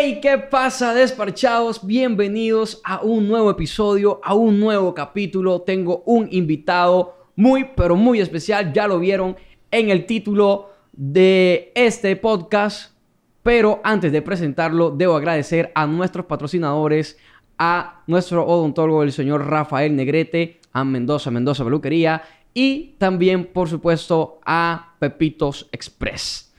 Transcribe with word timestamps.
¿qué 0.00 0.38
pasa, 0.38 0.94
desparchados? 0.94 1.86
Bienvenidos 1.86 2.80
a 2.84 3.02
un 3.02 3.28
nuevo 3.28 3.50
episodio, 3.50 4.18
a 4.24 4.32
un 4.32 4.58
nuevo 4.58 4.94
capítulo. 4.94 5.60
Tengo 5.60 6.02
un 6.06 6.26
invitado 6.30 7.28
muy, 7.36 7.66
pero 7.76 7.96
muy 7.96 8.18
especial. 8.18 8.72
Ya 8.72 8.88
lo 8.88 8.98
vieron 8.98 9.36
en 9.70 9.90
el 9.90 10.06
título 10.06 10.70
de 10.92 11.70
este 11.74 12.16
podcast. 12.16 12.94
Pero 13.42 13.82
antes 13.84 14.10
de 14.10 14.22
presentarlo, 14.22 14.90
debo 14.90 15.16
agradecer 15.16 15.70
a 15.74 15.86
nuestros 15.86 16.24
patrocinadores, 16.24 17.18
a 17.58 18.02
nuestro 18.06 18.46
odontólogo, 18.46 19.02
el 19.02 19.12
señor 19.12 19.48
Rafael 19.48 19.94
Negrete, 19.94 20.60
a 20.72 20.82
Mendoza, 20.82 21.30
Mendoza 21.30 21.62
Peluquería 21.62 22.22
y 22.54 22.94
también, 22.96 23.44
por 23.44 23.68
supuesto, 23.68 24.40
a 24.46 24.94
Pepitos 24.98 25.68
Express. 25.72 26.54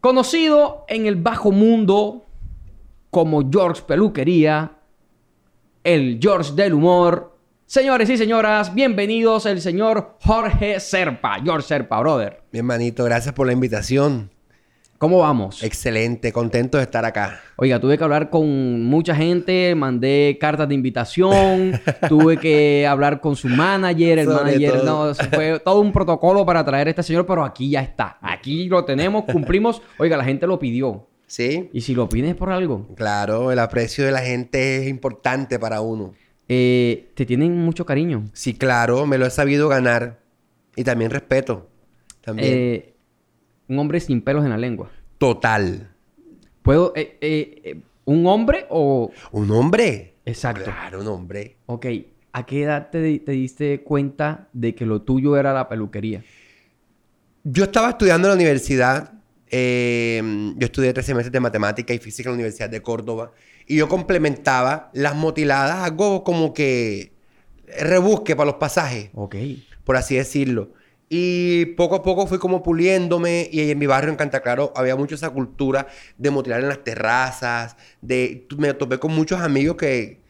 Conocido 0.00 0.86
en 0.88 1.04
el 1.04 1.16
bajo 1.16 1.52
mundo 1.52 2.28
como 3.12 3.46
George 3.52 3.82
Peluquería, 3.86 4.72
el 5.84 6.18
George 6.18 6.54
del 6.54 6.72
humor. 6.72 7.36
Señores 7.66 8.08
y 8.08 8.16
señoras, 8.16 8.74
bienvenidos 8.74 9.44
el 9.44 9.60
señor 9.60 10.16
Jorge 10.22 10.80
Serpa. 10.80 11.36
George 11.44 11.68
Serpa, 11.68 12.00
brother. 12.00 12.40
Mi 12.52 12.60
hermanito, 12.60 13.04
gracias 13.04 13.34
por 13.34 13.46
la 13.46 13.52
invitación. 13.52 14.30
¿Cómo 14.96 15.18
vamos? 15.18 15.62
Excelente, 15.62 16.32
contento 16.32 16.78
de 16.78 16.84
estar 16.84 17.04
acá. 17.04 17.42
Oiga, 17.56 17.78
tuve 17.78 17.98
que 17.98 18.04
hablar 18.04 18.30
con 18.30 18.82
mucha 18.84 19.14
gente, 19.14 19.74
mandé 19.74 20.38
cartas 20.40 20.66
de 20.68 20.74
invitación, 20.74 21.78
tuve 22.08 22.38
que 22.38 22.86
hablar 22.86 23.20
con 23.20 23.36
su 23.36 23.48
manager, 23.48 24.20
el 24.20 24.26
Sobre 24.26 24.42
manager, 24.42 24.80
todo. 24.80 25.08
no, 25.08 25.14
fue 25.14 25.60
todo 25.60 25.80
un 25.80 25.92
protocolo 25.92 26.46
para 26.46 26.64
traer 26.64 26.86
a 26.86 26.90
este 26.90 27.02
señor, 27.02 27.26
pero 27.26 27.44
aquí 27.44 27.68
ya 27.68 27.82
está, 27.82 28.16
aquí 28.22 28.68
lo 28.70 28.86
tenemos, 28.86 29.24
cumplimos. 29.24 29.82
Oiga, 29.98 30.16
la 30.16 30.24
gente 30.24 30.46
lo 30.46 30.58
pidió. 30.58 31.11
¿Sí? 31.32 31.70
Y 31.72 31.80
si 31.80 31.94
lo 31.94 32.10
pides 32.10 32.34
por 32.34 32.50
algo, 32.50 32.86
Claro, 32.94 33.50
el 33.52 33.58
aprecio 33.58 34.04
de 34.04 34.10
la 34.12 34.20
gente 34.20 34.76
es 34.82 34.88
importante 34.88 35.58
para 35.58 35.80
uno. 35.80 36.12
eh, 36.46 37.08
te 37.14 37.24
tienen 37.24 37.56
mucho 37.56 37.86
cariño. 37.86 38.24
Sí, 38.34 38.52
claro, 38.52 39.06
me 39.06 39.16
lo 39.16 39.24
he 39.24 39.30
sabido 39.30 39.66
ganar. 39.66 40.18
Y 40.76 40.84
también 40.84 41.10
respeto. 41.10 41.70
También. 42.20 42.48
Eh, 42.52 42.94
un 43.66 43.78
hombre 43.78 43.98
sin 44.00 44.20
pelos 44.20 44.44
en 44.44 44.50
la 44.50 44.58
lengua. 44.58 44.90
Total. 45.16 45.88
¿Puedo, 46.60 46.92
eh, 46.96 47.80
un 48.04 48.26
hombre 48.26 48.66
o...? 48.68 49.10
¿Un 49.30 49.50
hombre? 49.52 50.16
Exacto. 50.26 50.64
Claro, 50.64 51.00
un 51.00 51.06
hombre. 51.08 51.56
Ok, 51.64 51.86
¿a 52.34 52.44
qué 52.44 52.64
edad 52.64 52.90
te, 52.90 53.20
te 53.20 53.32
diste 53.32 53.80
cuenta 53.80 54.48
de 54.52 54.74
que 54.74 54.84
lo 54.84 55.00
tuyo 55.00 55.38
era 55.38 55.54
la 55.54 55.66
peluquería? 55.66 56.22
Yo 57.42 57.64
estaba 57.64 57.88
estudiando 57.88 58.28
en 58.28 58.32
la 58.32 58.36
universidad. 58.36 59.14
Eh, 59.52 60.20
yo 60.56 60.64
estudié 60.64 60.92
tres 60.92 61.06
semestres 61.06 61.30
de 61.30 61.38
matemática 61.38 61.94
y 61.94 61.98
física 61.98 62.28
en 62.28 62.32
la 62.32 62.36
Universidad 62.36 62.68
de 62.68 62.82
Córdoba. 62.82 63.32
Y 63.66 63.76
yo 63.76 63.88
complementaba 63.88 64.90
las 64.92 65.14
motiladas, 65.14 65.84
algo 65.84 66.24
como 66.24 66.52
que 66.52 67.12
rebusque 67.78 68.34
para 68.34 68.46
los 68.46 68.56
pasajes. 68.56 69.10
Ok. 69.14 69.36
por 69.84 69.96
así 69.96 70.16
decirlo. 70.16 70.72
Y 71.08 71.66
poco 71.76 71.96
a 71.96 72.02
poco 72.02 72.26
fui 72.26 72.38
como 72.38 72.62
puliéndome 72.62 73.48
y 73.52 73.70
en 73.70 73.78
mi 73.78 73.86
barrio 73.86 74.10
en 74.10 74.16
Cantaclaro 74.16 74.72
había 74.74 74.96
mucho 74.96 75.14
esa 75.14 75.30
cultura 75.30 75.86
de 76.16 76.30
motilar 76.30 76.60
en 76.60 76.68
las 76.68 76.82
terrazas, 76.82 77.76
de 78.00 78.46
me 78.56 78.72
topé 78.72 78.98
con 78.98 79.12
muchos 79.12 79.40
amigos 79.40 79.76
que 79.76 79.86
que, 79.86 80.21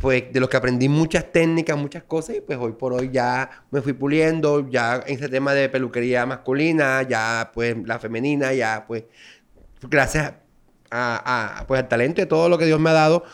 pues 0.00 0.24
de 0.32 0.40
los 0.40 0.48
que 0.48 0.56
aprendí 0.56 0.88
muchas 0.88 1.30
técnicas, 1.32 1.76
muchas 1.78 2.02
cosas 2.02 2.36
y 2.36 2.40
pues 2.40 2.58
hoy 2.60 2.72
por 2.72 2.92
hoy 2.92 3.10
ya 3.12 3.48
me 3.70 3.80
fui 3.80 3.92
puliendo, 3.92 4.68
ya 4.68 5.02
en 5.06 5.14
ese 5.16 5.28
tema 5.28 5.54
de 5.54 5.68
peluquería 5.68 6.26
masculina, 6.26 7.02
ya 7.02 7.50
pues 7.54 7.76
la 7.86 7.98
femenina, 7.98 8.52
ya 8.52 8.84
pues 8.86 9.04
gracias 9.88 10.34
a, 10.90 11.58
a, 11.60 11.66
pues 11.66 11.80
al 11.80 11.88
talento 11.88 12.20
y 12.20 12.26
todo 12.26 12.48
lo 12.48 12.58
que 12.58 12.66
Dios 12.66 12.80
me 12.80 12.90
ha 12.90 12.94
dado, 12.94 13.24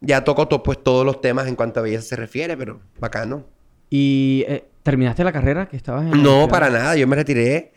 ya 0.00 0.22
toco 0.24 0.46
to- 0.48 0.62
pues 0.62 0.82
todos 0.82 1.04
los 1.04 1.20
temas 1.20 1.48
en 1.48 1.56
cuanto 1.56 1.80
a 1.80 1.82
belleza 1.82 2.02
se 2.02 2.16
refiere, 2.16 2.56
pero 2.56 2.80
bacano. 2.98 3.44
¿Y 3.90 4.44
eh, 4.48 4.64
terminaste 4.82 5.24
la 5.24 5.32
carrera 5.32 5.66
que 5.68 5.76
estabas 5.76 6.04
en 6.12 6.22
No, 6.22 6.48
para 6.48 6.68
nada. 6.70 6.96
Yo 6.96 7.06
me 7.06 7.16
retiré. 7.16 7.72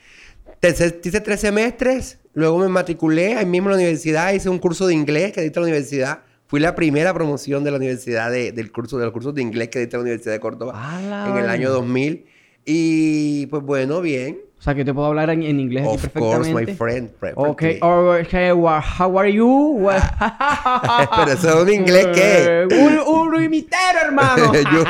Tercer- 0.61 0.99
hice 1.03 1.21
tres 1.21 1.41
semestres. 1.41 2.19
Luego 2.33 2.57
me 2.59 2.67
matriculé 2.69 3.35
ahí 3.35 3.45
mismo 3.45 3.67
en 3.69 3.71
la 3.71 3.77
universidad. 3.77 4.33
Hice 4.33 4.49
un 4.49 4.57
curso 4.57 4.87
de 4.87 4.93
inglés 4.95 5.31
que 5.33 5.41
dicta 5.41 5.59
la 5.59 5.65
universidad. 5.67 6.19
Fui 6.47 6.59
la 6.59 6.75
primera 6.75 7.13
promoción 7.13 7.63
de 7.63 7.71
la 7.71 7.77
universidad 7.77 8.31
de- 8.31 8.51
del 8.53 8.71
curso 8.71 8.97
de 8.97 9.03
los 9.05 9.13
cursos 9.13 9.33
de 9.35 9.41
inglés 9.41 9.67
que 9.69 9.79
dicta 9.79 9.97
la 9.97 10.01
Universidad 10.03 10.33
de 10.33 10.39
Córdoba 10.39 10.73
Ah, 10.75 11.01
la 11.01 11.29
en 11.29 11.43
el 11.43 11.49
año 11.49 11.69
2000. 11.69 12.25
Y 12.65 13.45
pues 13.47 13.63
bueno, 13.63 14.01
bien. 14.01 14.39
O 14.59 14.61
sea, 14.61 14.73
que 14.73 14.83
te 14.83 14.93
puedo 14.93 15.07
hablar 15.07 15.29
en, 15.29 15.43
en 15.43 15.59
inglés 15.59 15.83
aquí 15.85 15.95
Of 15.95 16.07
course, 16.13 16.39
perfectamente. 16.51 16.71
my 16.71 16.77
friend. 16.77 17.09
pre- 17.11 17.31
Ok, 17.35 17.45
porque- 17.45 17.79
okay, 17.81 18.49
how 18.51 19.19
are 19.19 19.31
you? 19.31 19.77
Well- 19.79 20.01
Pero 21.15 21.31
eso 21.31 21.49
es 21.49 21.63
un 21.63 21.73
inglés 21.73 22.07
que... 22.07 22.63
Eh, 22.63 22.67
un, 22.71 22.97
un 23.35 23.43
imitero, 23.43 23.99
hermano. 24.05 24.51
Yu- 24.71 24.85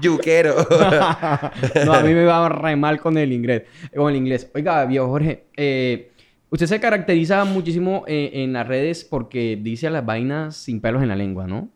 yuquero. 0.00 0.56
no, 1.86 1.92
a 1.94 2.00
mí 2.02 2.12
me 2.14 2.24
va 2.24 2.48
re 2.48 2.74
mal 2.76 2.98
con 3.00 3.16
el 3.16 3.32
inglés. 3.32 3.62
Con 3.94 4.10
el 4.10 4.16
inglés. 4.16 4.50
Oiga, 4.54 4.84
viejo 4.86 5.06
Jorge, 5.08 5.44
eh, 5.56 6.10
usted 6.50 6.66
se 6.66 6.80
caracteriza 6.80 7.44
muchísimo 7.44 8.04
eh, 8.06 8.30
en 8.34 8.52
las 8.52 8.66
redes 8.66 9.04
porque 9.04 9.58
dice 9.60 9.90
las 9.90 10.04
vainas 10.06 10.56
sin 10.56 10.80
pelos 10.80 11.02
en 11.02 11.08
la 11.08 11.16
lengua, 11.16 11.46
¿no? 11.46 11.68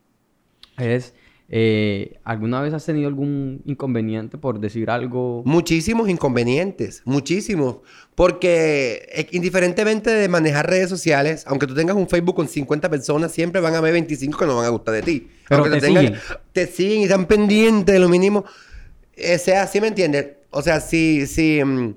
Es, 0.78 1.14
eh, 1.52 2.18
¿Alguna 2.24 2.60
vez 2.62 2.72
has 2.72 2.86
tenido 2.86 3.08
algún 3.08 3.60
inconveniente 3.66 4.38
por 4.38 4.60
decir 4.60 4.88
algo? 4.88 5.42
Muchísimos 5.44 6.08
inconvenientes, 6.08 7.02
muchísimos. 7.04 7.78
Porque 8.14 9.08
eh, 9.12 9.26
indiferentemente 9.32 10.10
de 10.10 10.28
manejar 10.28 10.68
redes 10.70 10.88
sociales, 10.88 11.44
aunque 11.46 11.66
tú 11.66 11.74
tengas 11.74 11.96
un 11.96 12.08
Facebook 12.08 12.36
con 12.36 12.46
50 12.48 12.88
personas, 12.88 13.32
siempre 13.32 13.60
van 13.60 13.74
a 13.74 13.78
haber 13.78 13.92
25 13.92 14.38
que 14.38 14.46
no 14.46 14.56
van 14.56 14.66
a 14.66 14.68
gustar 14.68 14.94
de 14.94 15.02
ti. 15.02 15.28
Pero 15.48 15.62
aunque 15.64 15.80
te 15.80 15.86
tengan- 15.86 16.04
siguen. 16.06 16.20
Te 16.52 16.66
siguen 16.66 17.00
y 17.00 17.04
están 17.04 17.26
pendientes 17.26 17.92
de 17.92 17.98
lo 17.98 18.08
mínimo. 18.08 18.44
O 18.44 19.38
sea, 19.38 19.66
¿sí 19.66 19.80
me 19.80 19.88
entiendes? 19.88 20.28
O 20.50 20.62
sea, 20.62 20.80
si, 20.80 21.26
si 21.26 21.62
mm, 21.64 21.94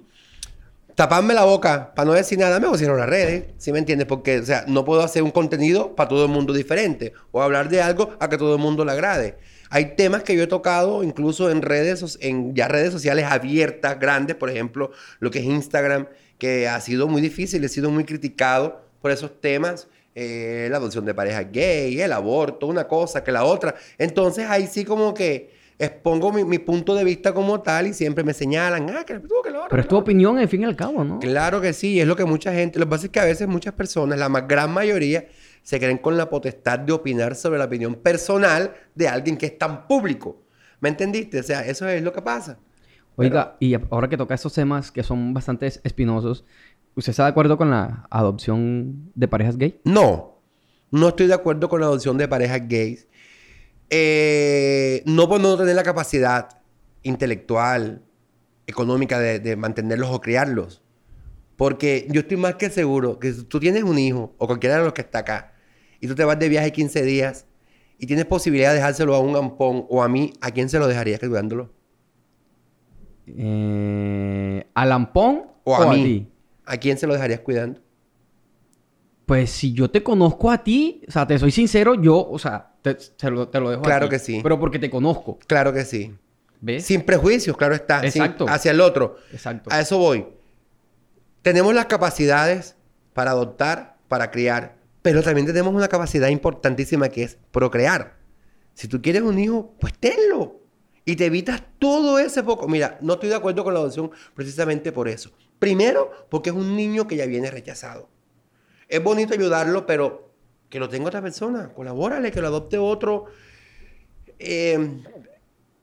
taparme 0.96 1.34
la 1.34 1.44
boca 1.44 1.94
para 1.96 2.06
no 2.06 2.14
decir 2.14 2.38
nada, 2.38 2.60
mejor 2.60 2.78
cierro 2.78 2.98
las 2.98 3.10
redes. 3.10 3.46
¿Sí 3.58 3.72
me 3.72 3.80
entiendes? 3.80 4.08
Porque, 4.08 4.40
o 4.40 4.46
sea, 4.46 4.66
no 4.68 4.86
puedo 4.86 5.02
hacer 5.02 5.24
un 5.24 5.32
contenido 5.32 5.96
para 5.96 6.10
todo 6.10 6.26
el 6.26 6.32
mundo 6.32 6.54
diferente. 6.54 7.14
O 7.32 7.42
hablar 7.42 7.70
de 7.70 7.82
algo 7.82 8.16
a 8.20 8.30
que 8.30 8.38
todo 8.38 8.56
el 8.56 8.62
mundo 8.62 8.86
le 8.86 8.92
agrade. 8.92 9.38
Hay 9.70 9.96
temas 9.96 10.24
que 10.24 10.36
yo 10.36 10.44
he 10.44 10.48
tocado 10.48 11.04
incluso 11.04 11.50
en 11.50 11.62
redes, 11.62 12.18
en 12.22 12.54
ya 12.54 12.68
redes 12.68 12.92
sociales 12.92 13.26
abiertas, 13.26 14.00
grandes, 14.00 14.36
por 14.36 14.50
ejemplo, 14.50 14.92
lo 15.20 15.32
que 15.32 15.40
es 15.40 15.46
Instagram, 15.46 16.08
que 16.38 16.68
ha 16.68 16.80
sido 16.80 17.08
muy 17.08 17.22
difícil, 17.22 17.64
he 17.64 17.70
sido 17.70 17.90
muy 17.90 18.04
criticado 18.04 18.82
por 19.02 19.12
esos 19.12 19.42
temas. 19.42 19.88
eh, 20.16 20.68
la 20.70 20.78
adopción 20.78 21.06
de 21.06 21.14
parejas 21.14 21.48
gay, 21.52 22.00
el 22.00 22.14
aborto, 22.14 22.68
una 22.68 22.88
cosa 22.88 23.24
que 23.24 23.32
la 23.32 23.44
otra. 23.46 23.76
Entonces 23.98 24.46
ahí 24.48 24.68
sí 24.68 24.86
como 24.86 25.14
que 25.14 25.53
expongo 25.84 26.32
mi, 26.32 26.44
mi 26.44 26.60
punto 26.60 26.96
de 26.96 27.04
vista 27.04 27.34
como 27.34 27.62
tal 27.62 27.88
y 27.88 27.94
siempre 27.94 28.24
me 28.24 28.34
señalan, 28.34 28.90
ah, 28.90 29.04
que 29.06 29.20
tú, 29.20 29.36
que 29.44 29.52
lo 29.52 29.60
otro. 29.60 29.70
Pero 29.70 29.82
es 29.82 29.88
tu 29.88 29.98
opinión, 29.98 30.38
al 30.38 30.48
fin 30.48 30.62
y 30.62 30.66
al 30.66 30.76
cabo, 30.76 31.04
¿no? 31.04 31.20
Claro 31.20 31.62
que 31.62 31.74
sí, 31.74 32.00
es 32.00 32.08
lo 32.08 32.16
que 32.16 32.26
mucha 32.26 32.54
gente, 32.54 32.80
lo 32.80 32.86
que 32.86 32.90
pasa 32.90 33.06
es 33.06 33.12
que 33.12 33.20
a 33.20 33.26
veces 33.26 33.48
muchas 33.48 33.74
personas, 33.74 34.18
la 34.18 34.30
más 34.30 34.48
gran 34.48 34.72
mayoría, 34.72 35.28
se 35.62 35.80
creen 35.80 35.98
con 35.98 36.18
la 36.18 36.30
potestad 36.30 36.80
de 36.80 36.92
opinar 36.92 37.36
sobre 37.36 37.58
la 37.60 37.66
opinión 37.66 37.96
personal 37.96 38.74
de 38.96 39.08
alguien 39.08 39.38
que 39.38 39.46
es 39.48 39.58
tan 39.58 39.88
público. 39.88 40.44
¿Me 40.80 40.90
entendiste? 40.90 41.40
O 41.40 41.44
sea, 41.44 41.62
eso 41.66 41.88
es 41.88 42.04
lo 42.04 42.12
que 42.12 42.22
pasa. 42.22 42.60
Oiga, 43.16 43.56
y 43.60 43.76
ahora 43.90 44.10
que 44.10 44.18
toca 44.18 44.34
estos 44.34 44.54
temas 44.54 44.92
que 44.92 45.04
son 45.04 45.34
bastante 45.34 45.68
espinosos, 45.68 46.46
¿usted 46.96 47.12
está 47.12 47.24
de 47.24 47.30
acuerdo 47.30 47.58
con 47.58 47.70
la 47.70 48.08
adopción 48.10 49.12
de 49.16 49.28
parejas 49.28 49.58
gay? 49.58 49.80
No, 49.86 50.40
no 50.92 51.10
estoy 51.10 51.28
de 51.28 51.34
acuerdo 51.34 51.70
con 51.70 51.80
la 51.80 51.88
adopción 51.88 52.18
de 52.18 52.28
parejas 52.28 52.68
gays. 52.68 53.08
Eh, 53.96 55.04
no 55.06 55.30
por 55.30 55.40
no 55.40 55.56
tener 55.56 55.76
la 55.76 55.84
capacidad 55.84 56.50
intelectual, 57.04 58.02
económica 58.66 59.20
de, 59.20 59.40
de 59.40 59.56
mantenerlos 59.56 60.10
o 60.10 60.20
criarlos. 60.20 60.82
Porque 61.58 62.08
yo 62.10 62.22
estoy 62.22 62.38
más 62.38 62.56
que 62.56 62.72
seguro 62.72 63.20
que 63.20 63.32
si 63.34 63.44
tú 63.44 63.60
tienes 63.60 63.84
un 63.84 64.00
hijo 64.00 64.34
o 64.40 64.48
cualquiera 64.48 64.78
de 64.78 64.84
los 64.84 64.94
que 64.94 65.02
está 65.02 65.20
acá 65.20 65.54
y 66.00 66.08
tú 66.08 66.16
te 66.16 66.24
vas 66.24 66.40
de 66.40 66.50
viaje 66.50 66.72
15 66.72 67.04
días 67.04 67.46
y 68.00 68.08
tienes 68.08 68.26
posibilidad 68.26 68.70
de 68.70 68.78
dejárselo 68.78 69.14
a 69.14 69.20
un 69.20 69.36
ampón 69.36 69.86
o 69.90 70.02
a 70.02 70.10
mí, 70.10 70.34
¿a 70.42 70.50
quién 70.50 70.70
se 70.70 70.80
lo 70.80 70.88
dejarías 70.88 71.20
cuidándolo? 71.20 71.72
Eh, 73.28 74.66
¿A 74.74 74.86
Lampón 74.86 75.44
O 75.64 75.76
o, 75.76 75.76
a 75.76 75.86
a, 75.92 75.94
mí. 75.94 76.04
ti? 76.04 76.28
¿A 76.66 76.78
quién 76.78 76.98
se 76.98 77.06
lo 77.08 77.14
dejarías 77.14 77.42
cuidando? 77.42 77.80
Pues 79.26 79.50
si 79.52 79.74
yo 79.74 79.90
te 79.90 80.04
conozco 80.04 80.52
a 80.52 80.64
ti, 80.64 81.02
o 81.08 81.12
sea, 81.12 81.26
te 81.26 81.40
soy 81.40 81.52
sincero, 81.52 81.96
yo, 81.96 82.28
o 82.30 82.38
sea, 82.38 82.74
te, 82.82 82.96
te 82.96 83.32
lo, 83.32 83.48
te 83.48 83.60
lo 83.60 83.70
dejo 83.70 83.82
a 83.82 83.86
Claro 83.86 84.06
ti. 84.08 84.12
que 84.12 84.20
sí. 84.20 84.40
Pero 84.44 84.60
porque 84.60 84.80
te 84.80 84.90
conozco, 84.90 85.40
Claro 85.48 85.72
que 85.72 85.86
sí. 85.86 86.14
¿ves? 86.60 86.86
Sin 86.86 87.02
prejuicios, 87.04 87.56
claro 87.58 87.74
está. 87.76 88.00
sin- 88.00 88.08
Exacto. 88.22 88.46
hacia 88.50 88.72
el 88.72 88.82
otro. 88.82 89.18
Exacto. 89.32 89.70
A 89.72 89.80
eso 89.80 89.98
voy. 89.98 90.26
Tenemos 91.42 91.74
las 91.74 91.86
capacidades 91.88 92.76
para 93.14 93.32
adoptar, 93.32 93.98
para 94.08 94.32
criar, 94.32 94.78
pero 95.02 95.22
también 95.22 95.46
tenemos 95.48 95.74
una 95.74 95.88
capacidad 95.88 96.30
importantísima 96.30 97.10
que 97.10 97.24
es 97.24 97.38
procrear. 97.52 98.18
Si 98.74 98.88
tú 98.88 99.02
quieres 99.02 99.22
un 99.22 99.38
hijo, 99.40 99.74
pues 99.80 99.94
tenlo. 99.98 100.62
Y 101.06 101.18
te 101.18 101.26
evitas 101.26 101.62
todo 101.80 102.18
ese 102.18 102.44
poco. 102.44 102.68
Mira, 102.68 102.98
no 103.02 103.14
estoy 103.14 103.28
de 103.30 103.36
acuerdo 103.36 103.64
con 103.66 103.74
la 103.74 103.82
adopción 103.82 104.12
precisamente 104.34 104.92
por 104.94 105.10
eso. 105.10 105.32
Primero, 105.60 106.10
porque 106.30 106.50
es 106.50 106.56
un 106.56 106.76
niño 106.78 107.08
que 107.08 107.18
ya 107.18 107.26
viene 107.26 107.52
rechazado. 107.52 108.10
Es 108.94 109.04
bonito 109.04 109.34
ayudarlo, 109.34 109.88
pero 109.88 110.30
que 110.70 110.78
lo 110.80 110.88
tenga 110.88 111.08
otra 111.08 111.20
persona, 111.20 111.74
colabórale, 111.74 112.32
que 112.32 112.40
lo 112.42 112.48
adopte 112.50 112.78
otro 112.78 113.26
eh, 114.38 115.02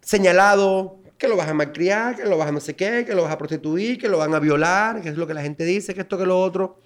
señalado, 0.00 1.00
que 1.18 1.26
lo 1.26 1.36
vas 1.36 1.48
a 1.48 1.54
malcriar, 1.54 2.14
que 2.14 2.24
lo 2.24 2.38
vas 2.38 2.50
a 2.50 2.52
no 2.52 2.60
sé 2.60 2.76
qué, 2.76 3.04
que 3.04 3.12
lo 3.16 3.24
vas 3.24 3.32
a 3.32 3.36
prostituir, 3.36 3.98
que 3.98 4.08
lo 4.08 4.18
van 4.18 4.32
a 4.32 4.38
violar, 4.38 5.02
que 5.02 5.08
es 5.08 5.16
lo 5.16 5.26
que 5.26 5.34
la 5.34 5.42
gente 5.42 5.64
dice, 5.64 5.92
que 5.92 6.02
esto, 6.02 6.16
que 6.16 6.24
lo 6.24 6.40
otro. 6.40 6.78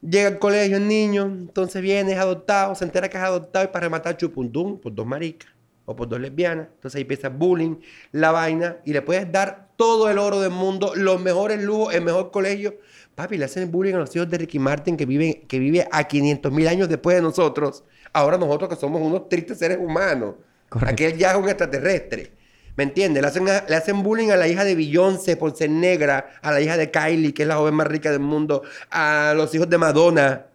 Llega 0.00 0.26
al 0.26 0.40
colegio 0.40 0.78
el 0.78 0.88
niño, 0.88 1.22
entonces 1.22 1.80
viene, 1.80 2.14
es 2.14 2.18
adoptado, 2.18 2.74
se 2.74 2.84
entera 2.84 3.08
que 3.08 3.16
es 3.16 3.22
adoptado 3.22 3.64
y 3.64 3.68
para 3.68 3.84
rematar 3.84 4.16
chupundum 4.16 4.80
por 4.80 4.92
dos 4.92 5.06
maricas 5.06 5.52
o 5.84 5.94
por 5.94 6.08
dos 6.08 6.18
lesbianas. 6.18 6.66
Entonces 6.74 6.96
ahí 6.96 7.02
empieza 7.02 7.28
bullying, 7.28 7.76
la 8.10 8.32
vaina, 8.32 8.78
y 8.84 8.92
le 8.92 9.02
puedes 9.02 9.30
dar 9.30 9.68
todo 9.76 10.10
el 10.10 10.18
oro 10.18 10.40
del 10.40 10.50
mundo, 10.50 10.94
los 10.96 11.20
mejores 11.20 11.62
lujos, 11.62 11.94
el 11.94 12.02
mejor 12.02 12.32
colegio. 12.32 12.76
Papi, 13.14 13.36
le 13.38 13.44
hacen 13.44 13.70
bullying 13.70 13.94
a 13.94 13.98
los 13.98 14.14
hijos 14.16 14.28
de 14.28 14.38
Ricky 14.38 14.58
Martin 14.58 14.96
que 14.96 15.06
vive, 15.06 15.44
que 15.46 15.58
vive 15.58 15.86
a 15.90 16.04
500 16.04 16.50
mil 16.52 16.66
años 16.66 16.88
después 16.88 17.16
de 17.16 17.22
nosotros. 17.22 17.84
Ahora 18.12 18.36
nosotros 18.38 18.68
que 18.68 18.76
somos 18.76 19.00
unos 19.00 19.28
tristes 19.28 19.58
seres 19.58 19.78
humanos. 19.80 20.34
Correcto. 20.68 20.92
Aquel 20.92 21.16
ya 21.16 21.30
es 21.30 21.36
un 21.36 21.48
extraterrestre. 21.48 22.32
¿Me 22.76 22.82
entiendes? 22.82 23.22
Le 23.22 23.28
hacen, 23.28 23.44
le 23.44 23.76
hacen 23.76 24.02
bullying 24.02 24.30
a 24.30 24.36
la 24.36 24.48
hija 24.48 24.64
de 24.64 24.74
Beyoncé 24.74 25.36
por 25.36 25.56
ser 25.56 25.70
negra, 25.70 26.26
a 26.42 26.50
la 26.50 26.60
hija 26.60 26.76
de 26.76 26.90
Kylie, 26.90 27.32
que 27.32 27.42
es 27.42 27.48
la 27.48 27.56
joven 27.56 27.74
más 27.74 27.86
rica 27.86 28.10
del 28.10 28.20
mundo, 28.20 28.62
a 28.90 29.32
los 29.36 29.54
hijos 29.54 29.70
de 29.70 29.78
Madonna. 29.78 30.46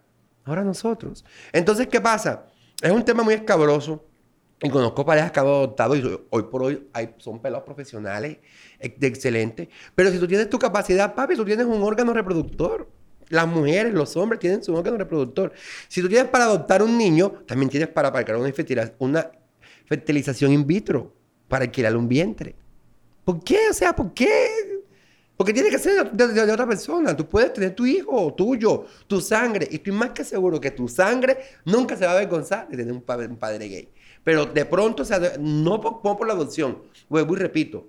Ahora 0.43 0.63
nosotros. 0.63 1.23
Entonces, 1.53 1.87
¿qué 1.87 2.01
pasa? 2.01 2.47
Es 2.81 2.91
un 2.91 3.05
tema 3.05 3.23
muy 3.23 3.35
escabroso. 3.35 4.03
Y 4.61 4.69
conozco 4.69 5.05
parejas 5.05 5.31
que 5.31 5.39
han 5.39 5.45
adoptado 5.47 5.95
y 5.95 6.19
hoy 6.29 6.43
por 6.43 6.63
hoy 6.63 6.87
hay, 6.91 7.15
son 7.17 7.41
pelados 7.41 7.63
profesionales 7.65 8.37
de 8.79 9.07
excelente. 9.07 9.69
Pero 9.95 10.11
si 10.11 10.19
tú 10.19 10.27
tienes 10.27 10.49
tu 10.49 10.59
capacidad, 10.59 11.15
papi, 11.15 11.35
tú 11.35 11.45
tienes 11.45 11.65
un 11.65 11.81
órgano 11.81 12.13
reproductor. 12.13 12.89
Las 13.29 13.47
mujeres, 13.47 13.93
los 13.93 14.17
hombres 14.17 14.39
tienen 14.39 14.61
su 14.63 14.73
órgano 14.73 14.97
reproductor. 14.97 15.53
Si 15.87 16.01
tú 16.01 16.09
tienes 16.09 16.27
para 16.29 16.45
adoptar 16.45 16.81
un 16.83 16.97
niño, 16.97 17.31
también 17.47 17.69
tienes 17.69 17.87
para 17.89 18.11
pagar 18.11 18.35
una, 18.35 18.51
una 18.97 19.31
fertilización 19.85 20.51
in 20.51 20.65
vitro, 20.67 21.13
para 21.47 21.63
alquilarle 21.65 21.97
un 21.97 22.07
vientre. 22.09 22.55
¿Por 23.23 23.43
qué? 23.43 23.69
O 23.69 23.73
sea, 23.73 23.95
¿por 23.95 24.13
qué? 24.13 24.81
Porque 25.37 25.53
tiene 25.53 25.69
que 25.69 25.79
ser 25.79 26.11
de, 26.11 26.27
de- 26.27 26.45
de 26.45 26.51
otra 26.51 26.67
persona. 26.67 27.15
Tú 27.15 27.29
puedes 27.29 27.53
tener 27.53 27.73
tu 27.73 27.85
hijo, 27.85 28.33
tuyo, 28.33 28.85
tu 29.07 29.21
sangre. 29.21 29.67
Y 29.71 29.75
estoy 29.75 29.93
más 29.93 30.09
que 30.09 30.23
seguro 30.25 30.59
que 30.59 30.71
tu 30.71 30.87
sangre 30.89 31.37
nunca 31.63 31.95
se 31.95 32.05
va 32.05 32.11
a 32.11 32.15
avergonzar 32.15 32.67
de 32.67 32.75
tener 32.75 32.91
un 32.93 33.01
padre 33.01 33.67
gay. 33.69 33.89
Pero 34.29 34.45
de 34.45 34.63
pronto, 34.63 35.01
o 35.01 35.05
sea, 35.07 35.19
no 35.39 35.81
por, 35.81 36.01
por 36.03 36.27
la 36.27 36.33
adopción. 36.33 36.83
Vuelvo 37.09 37.33
y 37.33 37.37
repito. 37.37 37.87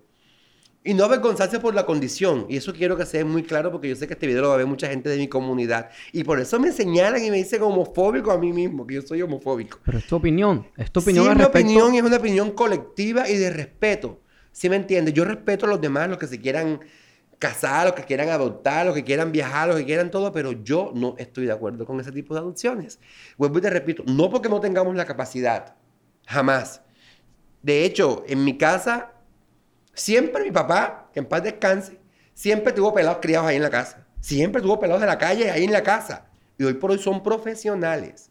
Y 0.82 0.94
no 0.94 1.04
avergonzarse 1.04 1.60
por 1.60 1.74
la 1.74 1.84
condición. 1.84 2.46
Y 2.48 2.56
eso 2.56 2.72
quiero 2.72 2.96
que 2.96 3.04
sea 3.04 3.22
muy 3.26 3.42
claro 3.42 3.70
porque 3.70 3.90
yo 3.90 3.94
sé 3.94 4.06
que 4.06 4.14
este 4.14 4.26
video 4.26 4.40
lo 4.40 4.48
va 4.48 4.54
a 4.54 4.56
ver 4.56 4.66
mucha 4.66 4.88
gente 4.88 5.10
de 5.10 5.18
mi 5.18 5.28
comunidad. 5.28 5.90
Y 6.14 6.24
por 6.24 6.40
eso 6.40 6.58
me 6.58 6.72
señalan 6.72 7.22
y 7.22 7.30
me 7.30 7.36
dicen 7.36 7.60
homofóbico 7.60 8.30
a 8.32 8.38
mí 8.38 8.54
mismo, 8.54 8.86
que 8.86 8.94
yo 8.94 9.02
soy 9.02 9.20
homofóbico. 9.20 9.80
Pero 9.84 9.98
es 9.98 10.06
tu 10.06 10.16
opinión. 10.16 10.66
Es 10.78 10.90
tu 10.90 11.00
opinión 11.00 11.26
sí, 11.26 11.30
al 11.30 11.36
mi 11.36 11.42
respecto. 11.42 11.68
opinión 11.68 11.94
es 11.94 12.02
una 12.02 12.16
opinión 12.16 12.52
colectiva 12.52 13.28
y 13.28 13.36
de 13.36 13.50
respeto. 13.50 14.22
¿Sí 14.50 14.70
me 14.70 14.76
entiendes? 14.76 15.12
Yo 15.12 15.26
respeto 15.26 15.66
a 15.66 15.68
los 15.68 15.78
demás, 15.82 16.08
los 16.08 16.16
que 16.16 16.26
se 16.26 16.40
quieran 16.40 16.80
casar, 17.38 17.84
los 17.84 17.94
que 17.94 18.04
quieran 18.04 18.30
adoptar, 18.30 18.86
los 18.86 18.94
que 18.94 19.04
quieran 19.04 19.30
viajar, 19.30 19.68
los 19.68 19.76
que 19.76 19.84
quieran 19.84 20.10
todo, 20.10 20.32
pero 20.32 20.52
yo 20.52 20.90
no 20.94 21.16
estoy 21.18 21.44
de 21.44 21.52
acuerdo 21.52 21.84
con 21.84 22.00
ese 22.00 22.12
tipo 22.12 22.32
de 22.32 22.40
adopciones. 22.40 22.98
Vuelvo 23.36 23.58
y 23.58 23.60
te 23.60 23.68
repito, 23.68 24.04
no 24.06 24.30
porque 24.30 24.48
no 24.48 24.58
tengamos 24.60 24.96
la 24.96 25.04
capacidad, 25.04 25.76
jamás. 26.30 26.80
De 27.62 27.84
hecho, 27.84 28.24
en 28.26 28.44
mi 28.44 28.56
casa, 28.56 29.12
siempre 29.92 30.44
mi 30.44 30.50
papá, 30.50 31.10
que 31.12 31.20
en 31.20 31.26
paz 31.26 31.42
descanse, 31.42 31.98
siempre 32.34 32.72
tuvo 32.72 32.94
pelados 32.94 33.18
criados 33.20 33.48
ahí 33.48 33.56
en 33.56 33.62
la 33.62 33.70
casa. 33.70 34.06
Siempre 34.20 34.62
tuvo 34.62 34.78
pelados 34.78 35.00
de 35.00 35.06
la 35.06 35.18
calle 35.18 35.50
ahí 35.50 35.64
en 35.64 35.72
la 35.72 35.82
casa. 35.82 36.26
Y 36.56 36.64
hoy 36.64 36.74
por 36.74 36.90
hoy 36.90 36.98
son 36.98 37.22
profesionales. 37.22 38.30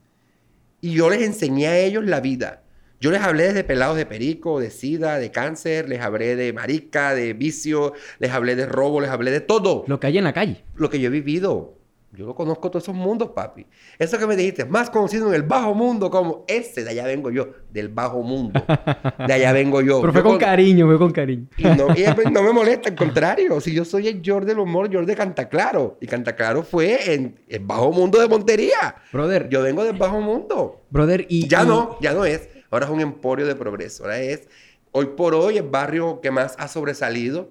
Y 0.82 0.94
yo 0.94 1.10
les 1.10 1.22
enseñé 1.24 1.68
a 1.68 1.78
ellos 1.78 2.06
la 2.06 2.22
vida. 2.22 2.64
Yo 3.02 3.12
les 3.12 3.22
hablé 3.22 3.46
desde 3.46 3.64
pelados 3.64 3.98
de 3.98 4.06
perico, 4.06 4.60
de 4.60 4.72
sida, 4.72 5.20
de 5.20 5.32
cáncer, 5.32 5.88
les 5.88 6.02
hablé 6.02 6.36
de 6.36 6.52
marica, 6.54 7.14
de 7.14 7.34
vicio, 7.34 7.94
les 8.20 8.32
hablé 8.32 8.56
de 8.56 8.66
robo, 8.66 9.02
les 9.02 9.10
hablé 9.10 9.32
de 9.32 9.40
todo. 9.42 9.84
Lo 9.88 10.00
que 10.00 10.08
hay 10.08 10.18
en 10.18 10.26
la 10.26 10.34
calle. 10.34 10.64
Lo 10.76 10.90
que 10.90 11.00
yo 11.00 11.08
he 11.08 11.12
vivido. 11.12 11.79
Yo 12.12 12.26
lo 12.26 12.34
conozco 12.34 12.72
todos 12.72 12.84
esos 12.84 12.96
mundos, 12.96 13.30
papi. 13.36 13.68
Eso 14.00 14.18
que 14.18 14.26
me 14.26 14.36
dijiste, 14.36 14.66
más 14.66 14.90
conocido 14.90 15.28
en 15.30 15.36
el 15.36 15.44
bajo 15.44 15.76
mundo 15.76 16.10
como 16.10 16.44
ese, 16.48 16.84
de 16.84 16.90
allá 16.90 17.06
vengo 17.06 17.30
yo, 17.30 17.50
del 17.72 17.90
bajo 17.90 18.24
mundo. 18.24 18.64
De 19.28 19.32
allá 19.32 19.54
vengo 19.54 19.80
yo. 19.82 20.02
Pero 20.02 20.12
fue 20.14 20.22
Yo 20.22 20.24
con 20.24 20.32
con- 20.34 20.40
cariño, 20.40 20.88
fue 20.88 20.98
con 20.98 21.12
cariño. 21.12 21.46
y 21.58 21.64
no, 21.66 21.88
y 21.96 22.04
no 22.32 22.42
me 22.42 22.52
molesta, 22.52 22.90
al 22.90 22.96
contrario. 22.96 23.62
Si 23.62 23.74
yo 23.74 23.86
soy 23.86 24.08
el 24.08 24.22
George 24.24 24.48
del 24.48 24.58
humor, 24.60 24.90
George 24.90 25.06
de 25.08 25.16
Cantaclaro. 25.16 25.98
Y 26.02 26.08
Cantaclaro 26.08 26.64
fue 26.64 27.14
en 27.14 27.40
el 27.48 27.60
bajo 27.60 27.92
mundo 27.92 28.20
de 28.20 28.28
Montería. 28.28 28.96
Brother, 29.14 29.48
Yo 29.50 29.62
vengo 29.62 29.84
del 29.84 29.96
bajo 29.98 30.20
mundo. 30.20 30.82
brother, 30.90 31.28
y... 31.30 31.48
Ya 31.48 31.62
y- 31.64 31.68
no, 31.68 31.98
ya 32.02 32.14
no 32.14 32.26
es. 32.26 32.50
Ahora 32.72 32.88
es 32.88 32.92
un 32.92 33.02
emporio 33.02 33.46
de 33.46 33.56
progreso. 33.56 34.04
Ahora 34.04 34.20
es, 34.20 34.48
hoy 34.92 35.06
por 35.16 35.36
hoy, 35.36 35.58
el 35.58 35.64
barrio 35.70 36.22
que 36.22 36.32
más 36.32 36.56
ha 36.58 36.68
sobresalido 36.68 37.50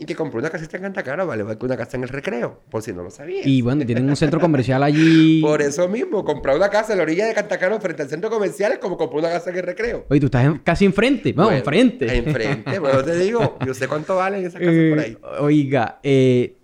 y 0.00 0.06
que 0.06 0.16
compró 0.16 0.40
una 0.40 0.48
casita 0.48 0.78
en 0.78 0.84
Cantacaro 0.84 1.26
vale 1.26 1.44
más 1.44 1.56
que 1.56 1.66
una 1.66 1.76
casa 1.76 1.98
en 1.98 2.04
el 2.04 2.08
recreo, 2.08 2.62
por 2.70 2.80
si 2.82 2.90
no 2.92 3.02
lo 3.02 3.10
sabías. 3.10 3.46
Y 3.46 3.60
bueno, 3.60 3.84
tienen 3.84 4.08
un 4.08 4.16
centro 4.16 4.40
comercial 4.40 4.82
allí. 4.82 5.40
Por 5.42 5.60
eso 5.60 5.86
mismo, 5.88 6.24
comprar 6.24 6.56
una 6.56 6.70
casa 6.70 6.92
en 6.92 6.98
la 6.98 7.02
orilla 7.02 7.26
de 7.26 7.34
Cantacaro 7.34 7.78
frente 7.80 8.02
al 8.02 8.08
centro 8.08 8.30
comercial 8.30 8.72
es 8.72 8.78
como 8.78 8.96
comprar 8.96 9.20
una 9.20 9.28
casa 9.28 9.50
en 9.50 9.56
el 9.58 9.62
recreo. 9.62 10.06
Oye, 10.08 10.18
tú 10.18 10.26
estás 10.26 10.46
en- 10.46 10.58
casi 10.60 10.86
enfrente. 10.86 11.34
Vamos, 11.34 11.50
Bueno, 11.52 11.58
enfrente. 11.58 12.16
Enfrente. 12.16 12.78
Bueno, 12.78 13.04
te 13.04 13.14
digo, 13.18 13.58
yo 13.66 13.74
sé 13.74 13.86
cuánto 13.88 14.16
valen 14.16 14.40
esas 14.46 14.58
casas 14.60 14.74
por 14.90 14.98
ahí. 14.98 15.12
Eh, 15.12 15.40
oiga, 15.40 16.00
eh, 16.02 16.56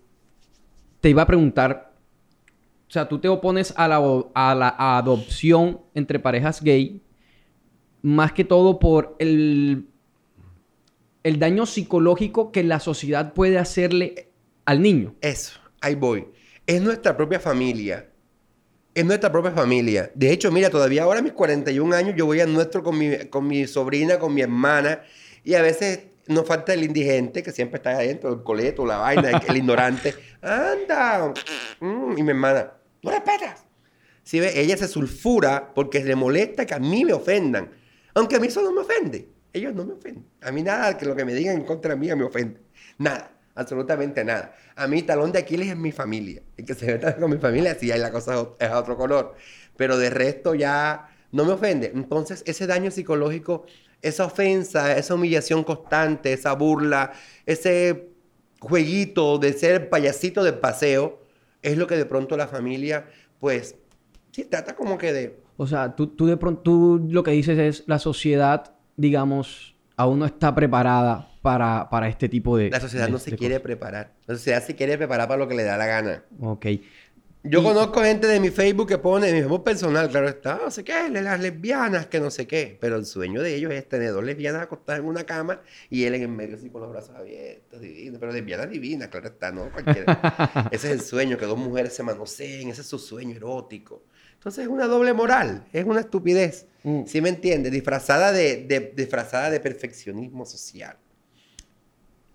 te 1.03 1.11
iba 1.11 1.21
a 1.21 1.27
preguntar, 1.27 1.93
o 2.89 2.91
sea, 2.91 3.07
tú 3.07 3.19
te 3.19 3.29
opones 3.29 3.75
a 3.77 3.87
la, 3.87 3.99
a 4.35 4.55
la 4.55 4.75
adopción 4.97 5.81
entre 5.95 6.19
parejas 6.19 6.63
gay, 6.63 7.03
más 8.01 8.33
que 8.33 8.45
todo 8.45 8.79
por 8.79 9.15
el, 9.19 9.89
el 11.27 11.41
daño 11.41 11.67
psicológico 11.67 12.53
que 12.53 12.63
la 12.63 12.79
sociedad 12.79 13.33
puede 13.33 13.59
hacerle 13.59 14.29
al 14.65 14.81
niño. 14.81 15.17
Eso, 15.21 15.59
ahí 15.81 15.97
voy. 15.97 16.29
Es 16.69 16.81
nuestra 16.81 17.17
propia 17.17 17.41
familia. 17.41 18.09
Es 18.95 19.05
nuestra 19.05 19.33
propia 19.33 19.51
familia. 19.51 20.09
De 20.15 20.31
hecho, 20.31 20.53
mira, 20.53 20.71
todavía 20.71 21.03
ahora 21.03 21.19
a 21.19 21.23
mis 21.23 21.33
41 21.33 21.97
años 21.97 22.15
yo 22.17 22.27
voy 22.27 22.39
a 22.43 22.47
nuestro 22.47 22.85
con 22.85 22.97
mi, 22.97 23.27
con 23.29 23.45
mi 23.45 23.67
sobrina, 23.67 24.21
con 24.21 24.35
mi 24.35 24.43
hermana, 24.43 25.03
y 25.43 25.55
a 25.55 25.63
veces 25.63 26.05
nos 26.29 26.47
falta 26.47 26.75
el 26.75 26.85
indigente 26.85 27.43
que 27.43 27.51
siempre 27.51 27.79
está 27.79 27.91
adentro, 27.91 28.33
el 28.33 28.45
coleto, 28.45 28.87
la 28.87 28.99
vaina, 28.99 29.43
el, 29.49 29.57
ignorante. 29.57 30.15
¡Anda! 30.43 31.35
Mm, 31.81 32.19
y 32.19 32.23
mi 32.23 32.31
hermana, 32.31 32.73
¿no 33.03 33.11
respetas? 33.11 33.65
Si 34.23 34.39
ve, 34.39 34.61
ella 34.61 34.77
se 34.77 34.87
sulfura 34.87 35.73
porque 35.75 36.05
le 36.05 36.15
molesta 36.15 36.65
que 36.65 36.75
a 36.75 36.79
mí 36.79 37.05
me 37.05 37.15
ofendan. 37.15 37.73
Aunque 38.15 38.37
a 38.37 38.39
mí 38.39 38.47
eso 38.47 38.63
no 38.63 38.71
me 38.71 38.83
ofende. 38.83 39.35
Ellos 39.53 39.75
no 39.75 39.85
me 39.85 39.95
ofenden. 39.95 40.27
A 40.43 40.51
mí 40.53 40.63
nada 40.63 40.97
que 40.97 41.07
lo 41.07 41.17
que 41.17 41.25
me 41.25 41.35
digan 41.35 41.57
en 41.57 41.65
contra 41.65 41.97
mía 41.97 42.17
me 42.17 42.25
ofende. 42.25 42.61
Nada. 42.99 43.37
Absolutamente 43.57 44.23
nada. 44.23 44.55
A 44.77 44.87
mí 44.87 45.03
talón 45.03 45.33
de 45.33 45.39
Aquiles 45.39 45.69
es 45.69 45.77
mi 45.77 45.91
familia. 45.91 46.43
El 46.59 46.67
que 46.67 46.75
se 46.75 46.87
meta 46.87 47.17
con 47.17 47.31
mi 47.31 47.39
familia, 47.39 47.75
sí, 47.75 47.91
ahí 47.91 47.99
la 47.99 48.13
cosa 48.13 48.47
es 48.59 48.69
a 48.69 48.79
otro 48.79 48.99
color. 48.99 49.35
Pero 49.79 49.97
de 49.97 50.11
resto 50.11 50.55
ya 50.55 51.09
no 51.33 51.47
me 51.47 51.53
ofende. 51.53 51.91
Entonces, 51.95 52.43
ese 52.47 52.67
daño 52.67 52.91
psicológico, 52.91 53.65
esa 54.03 54.27
ofensa, 54.27 54.97
esa 54.97 55.15
humillación 55.15 55.65
constante, 55.65 56.35
esa 56.35 56.53
burla, 56.53 57.13
ese 57.47 58.11
jueguito 58.61 59.39
de 59.39 59.55
ser 59.55 59.89
payasito 59.89 60.45
del 60.45 60.59
paseo, 60.59 61.23
es 61.63 61.79
lo 61.79 61.87
que 61.87 61.97
de 61.97 62.05
pronto 62.05 62.37
la 62.37 62.49
familia, 62.49 63.07
pues, 63.41 63.75
sí, 64.33 64.45
trata 64.45 64.77
como 64.77 64.99
que 64.99 65.15
de... 65.15 65.41
O 65.57 65.67
sea, 65.67 65.97
tú, 65.97 66.09
tú 66.09 66.27
de 66.27 66.37
pronto, 66.37 66.61
tú 66.61 67.07
lo 67.09 67.23
que 67.23 67.31
dices 67.31 67.59
es 67.59 67.85
la 67.87 67.99
sociedad, 67.99 68.76
digamos, 68.97 69.75
aún 69.97 70.19
no 70.19 70.27
está 70.27 70.55
preparada 70.55 71.29
para, 71.43 71.89
para 71.91 72.09
este 72.09 72.29
tipo 72.29 72.57
de... 72.57 72.71
La 72.71 72.81
sociedad 72.81 73.07
de- 73.07 73.13
no 73.13 73.19
se 73.19 73.31
de 73.31 73.37
quiere 73.37 73.55
cosas. 73.57 73.63
preparar. 73.63 74.13
La 74.27 74.35
sociedad 74.35 74.63
se 74.65 74.75
quiere 74.75 74.97
preparar 74.99 75.29
para 75.29 75.39
lo 75.39 75.49
que 75.49 75.55
le 75.55 75.63
da 75.65 75.77
la 75.77 75.87
gana. 75.87 76.25
Ok. 76.41 76.67
Yo 77.49 77.61
Y- 77.61 77.63
conozco 77.63 78.03
gente 78.03 78.27
de 78.27 78.41
mi 78.41 78.51
Facebook 78.51 78.89
que 78.89 78.99
pone, 78.99 79.33
mi 79.33 79.39
Facebook 79.39 79.63
personal, 79.63 80.09
claro 80.11 80.29
está, 80.29 80.59
no 80.65 80.71
sé 80.73 80.83
qué, 80.83 81.09
de 81.11 81.23
las 81.23 81.39
lesbianas, 81.39 82.07
que 82.07 82.19
no 82.19 82.29
sé 82.33 82.49
qué. 82.49 82.77
Pero 82.81 82.97
el 82.97 83.07
sueño 83.07 83.41
de 83.41 83.55
ellos 83.55 83.73
es 83.73 83.89
tener 83.89 84.11
dos 84.13 84.25
lesbianas 84.25 84.63
acostadas 84.63 85.01
en 85.01 85.07
una 85.07 85.23
cama 85.23 85.61
y 85.89 86.03
él 86.05 86.17
en 86.17 86.23
el 86.23 86.29
medio 86.29 86.57
así 86.57 86.69
con 86.71 86.81
los 86.83 86.91
brazos 86.91 87.15
abiertos, 87.15 87.81
divino. 87.81 88.19
Pero 88.19 88.33
lesbianas 88.33 88.69
divinas, 88.69 89.07
claro 89.09 89.29
está, 89.29 89.53
¿no? 89.53 89.71
Cualquiera. 89.71 90.69
ese 90.73 90.89
es 90.89 90.93
el 90.95 91.01
sueño, 91.03 91.39
que 91.39 91.47
dos 91.47 91.57
mujeres 91.59 91.95
se 91.95 92.03
manoseen, 92.03 92.69
ese 92.71 92.81
es 92.81 92.87
su 92.89 92.99
sueño 92.99 93.37
erótico. 93.37 94.03
Entonces 94.47 94.63
es 94.67 94.71
una 94.71 94.87
doble 94.87 95.13
moral, 95.13 95.65
es 95.73 95.85
una 95.85 95.99
estupidez. 95.99 96.69
Mm. 96.85 97.01
¿Sí 97.05 97.21
me 97.21 97.31
entiendes? 97.31 97.73
Disfrazada 97.73 98.31
de, 98.31 98.65
de- 98.65 98.93
disfrazada 98.97 99.51
de 99.51 99.59
perfeccionismo 99.59 100.47
social. 100.47 100.97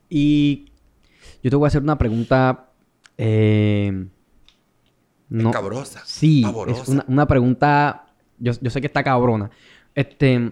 Y 0.09 0.65
yo 1.41 1.49
te 1.49 1.55
voy 1.55 1.67
a 1.67 1.69
hacer 1.69 1.81
una 1.81 1.97
pregunta. 1.97 2.69
eh, 3.17 4.07
no, 5.29 5.49
Escabrosa, 5.51 6.01
Sí, 6.05 6.41
pavorosa. 6.41 6.81
es 6.81 6.89
una, 6.89 7.05
una 7.07 7.25
pregunta. 7.27 8.07
Yo, 8.39 8.51
yo 8.59 8.69
sé 8.69 8.81
que 8.81 8.87
está 8.87 9.05
cabrona. 9.05 9.49
Este. 9.95 10.51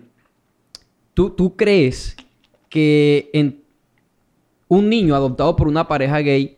¿tú, 1.13 1.31
¿Tú 1.31 1.57
crees 1.57 2.15
que 2.69 3.29
en 3.33 3.65
un 4.69 4.87
niño 4.87 5.13
adoptado 5.13 5.57
por 5.57 5.67
una 5.67 5.89
pareja 5.89 6.19
gay 6.19 6.57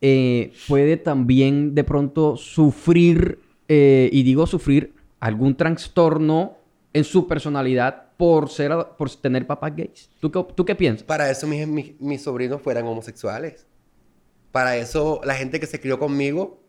eh, 0.00 0.52
puede 0.66 0.96
también 0.96 1.72
de 1.76 1.84
pronto 1.84 2.36
sufrir, 2.36 3.38
eh, 3.68 4.10
y 4.12 4.22
digo 4.22 4.46
sufrir 4.46 4.94
algún 5.20 5.56
trastorno 5.56 6.58
en 6.92 7.04
su 7.04 7.26
personalidad 7.26 8.04
por 8.16 8.48
ser 8.48 8.72
por 8.96 9.10
tener 9.16 9.46
papás 9.46 9.74
gays. 9.76 10.10
¿Tú 10.20 10.64
qué, 10.64 10.74
piensas? 10.74 11.04
Para 11.04 11.30
eso 11.30 11.46
mis, 11.46 12.22
sobrinos 12.22 12.62
fueran 12.62 12.86
homosexuales. 12.86 13.66
Para 14.52 14.76
eso 14.76 15.20
la 15.24 15.34
gente 15.34 15.58
que 15.58 15.66
se 15.66 15.80
crió 15.80 15.98
conmigo, 15.98 16.60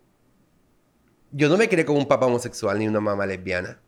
yo 1.32 1.50
no 1.50 1.58
me 1.58 1.70
crié 1.70 1.86
con 1.86 1.98
un 1.98 2.08
papá 2.08 2.26
homosexual 2.26 2.80
ni 2.80 2.88
una 2.88 3.00
mamá 3.00 3.26
lesbiana. 3.26 3.80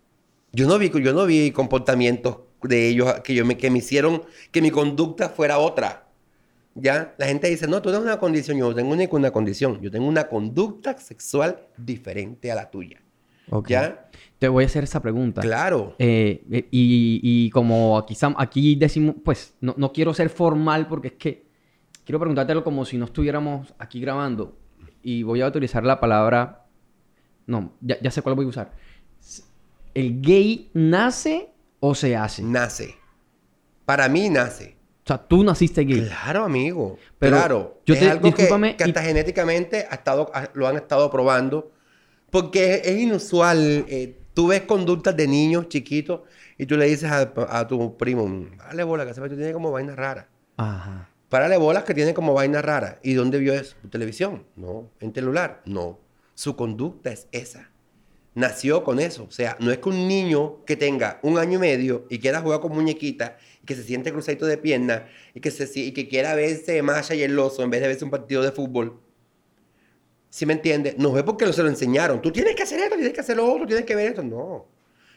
Yo 0.52 0.68
no 0.68 0.78
vi, 0.78 0.90
yo 0.90 1.14
no 1.14 1.26
vi 1.26 1.52
comportamientos 1.52 2.38
de 2.62 2.88
ellos 2.88 3.22
que, 3.24 3.34
yo 3.34 3.46
que 3.58 3.70
me 3.70 3.80
hicieron 3.80 4.24
que 4.52 4.62
mi 4.62 4.72
conducta 4.72 5.30
fuera 5.30 5.58
otra. 5.58 6.07
¿Ya? 6.80 7.16
La 7.18 7.26
gente 7.26 7.50
dice, 7.50 7.68
no, 7.68 7.82
tú 7.82 7.90
tienes 7.90 8.06
una 8.06 8.20
condición. 8.20 8.58
Yo 8.58 8.74
tengo 8.74 8.96
ninguna 8.96 9.32
condición. 9.32 9.82
Yo 9.82 9.90
tengo 9.90 10.08
una 10.08 10.28
conducta 10.28 10.98
sexual 10.98 11.60
diferente 11.76 12.52
a 12.52 12.56
la 12.56 12.70
tuya. 12.70 13.02
¿Ya? 13.68 14.10
Te 14.38 14.48
voy 14.48 14.64
a 14.64 14.68
hacer 14.68 14.84
esa 14.84 15.02
pregunta. 15.02 15.42
Claro. 15.42 15.96
Eh, 15.98 16.44
eh, 16.52 16.68
y, 16.70 17.50
como 17.50 17.98
aquí, 17.98 18.16
aquí 18.38 18.76
decimos, 18.76 19.16
pues, 19.24 19.56
no, 19.62 19.74
no, 19.78 19.92
quiero 19.92 20.14
ser 20.14 20.30
formal 20.30 20.88
porque 20.88 21.08
es 21.10 21.14
que 21.14 21.48
quiero 22.06 22.20
preguntártelo 22.20 22.64
como 22.64 22.86
si 22.86 22.98
no 22.98 23.06
estuviéramos 23.06 23.74
aquí 23.80 24.00
grabando. 24.00 24.58
Y 25.02 25.24
voy 25.24 25.42
a 25.42 25.48
utilizar 25.48 25.84
la 25.84 26.00
palabra... 26.00 26.66
No, 27.48 27.72
ya, 27.80 27.98
ya 28.02 28.12
sé 28.12 28.22
cuál 28.22 28.36
voy 28.36 28.46
a 28.46 28.50
usar. 28.50 28.74
¿El 29.94 30.22
gay 30.22 30.70
nace 30.74 31.50
o 31.80 31.96
se 31.96 32.16
hace? 32.16 32.44
Nace. 32.44 32.96
Para 33.86 34.10
mí 34.10 34.30
nace. 34.30 34.77
O 35.08 35.16
sea, 35.16 35.18
tú 35.18 35.42
naciste 35.42 35.86
gay. 35.86 36.06
Claro, 36.06 36.44
amigo. 36.44 36.98
Pero 37.18 37.38
claro. 37.38 37.82
Yo 37.86 37.94
es 37.94 38.02
te, 38.02 38.10
algo 38.10 38.34
que, 38.34 38.76
que, 38.76 38.84
hasta 38.84 39.02
genéticamente 39.04 39.88
ha 39.90 39.96
estado, 39.96 40.30
lo 40.54 40.68
han 40.68 40.76
estado 40.76 41.10
probando. 41.10 41.72
Porque 42.30 42.82
es, 42.84 43.00
inusual. 43.00 43.86
Eh, 43.88 44.20
tú 44.34 44.48
ves 44.48 44.64
conductas 44.64 45.16
de 45.16 45.26
niños 45.26 45.70
chiquitos 45.70 46.24
y 46.58 46.66
tú 46.66 46.76
le 46.76 46.88
dices 46.88 47.10
a, 47.10 47.68
tu 47.70 47.96
primo, 47.96 48.50
dale 48.58 48.84
bola, 48.84 49.06
que 49.06 49.14
se 49.14 49.22
tiene 49.30 49.54
como 49.54 49.72
vaina 49.72 49.96
rara. 49.96 50.28
Ajá. 50.58 51.10
Párale 51.30 51.56
bolas 51.56 51.86
que 51.86 51.94
tiene 51.94 52.14
como 52.14 52.34
vaina 52.34 52.62
rara. 52.62 53.00
¿Y 53.02 53.14
dónde 53.14 53.40
vio 53.40 53.54
eso? 53.54 53.78
¿En 53.86 53.90
televisión? 53.90 54.44
No. 54.58 54.90
¿En 55.00 55.14
celular? 55.14 55.62
No. 55.66 56.00
Su 56.34 56.58
conducta 56.58 57.12
es 57.12 57.30
esa. 57.32 57.72
Nació 58.36 58.84
con 58.84 59.00
eso. 59.00 59.24
O 59.24 59.32
sea, 59.32 59.56
no 59.62 59.72
es 59.72 59.78
que 59.78 59.88
un 59.88 60.06
niño 60.08 60.66
que 60.66 60.76
tenga 60.76 61.20
un 61.24 61.38
año 61.38 61.58
y 61.58 61.62
medio 61.62 62.06
y 62.10 62.20
quiera 62.20 62.42
jugar 62.42 62.60
con 62.60 62.74
muñequita 62.74 63.38
que 63.68 63.76
se 63.76 63.84
siente 63.84 64.12
cruzadito 64.12 64.48
de 64.48 64.58
pierna 64.58 65.08
y 65.36 65.42
que, 65.42 65.52
se, 65.52 65.70
y 65.80 65.92
que 65.92 66.08
quiera 66.08 66.34
verse 66.34 66.82
más 66.82 67.12
y 67.12 67.22
el 67.22 67.38
oso 67.38 67.62
en 67.62 67.70
vez 67.70 67.82
de 67.82 67.88
verse 67.90 68.04
un 68.04 68.10
partido 68.10 68.42
de 68.42 68.52
fútbol. 68.52 69.00
¿Sí 70.30 70.46
me 70.46 70.54
entiendes? 70.54 70.98
No 70.98 71.16
es 71.18 71.24
porque 71.24 71.46
no 71.46 71.54
se 71.54 71.62
lo 71.62 71.70
enseñaron. 71.70 72.22
Tú 72.22 72.32
tienes 72.32 72.56
que 72.56 72.64
hacer 72.64 72.80
esto, 72.80 72.96
tienes 72.96 73.14
que 73.14 73.22
hacer 73.22 73.38
lo 73.38 73.52
otro, 73.52 73.68
tienes 73.68 73.86
que 73.86 73.96
ver 73.96 74.08
esto. 74.08 74.24
No. 74.24 74.66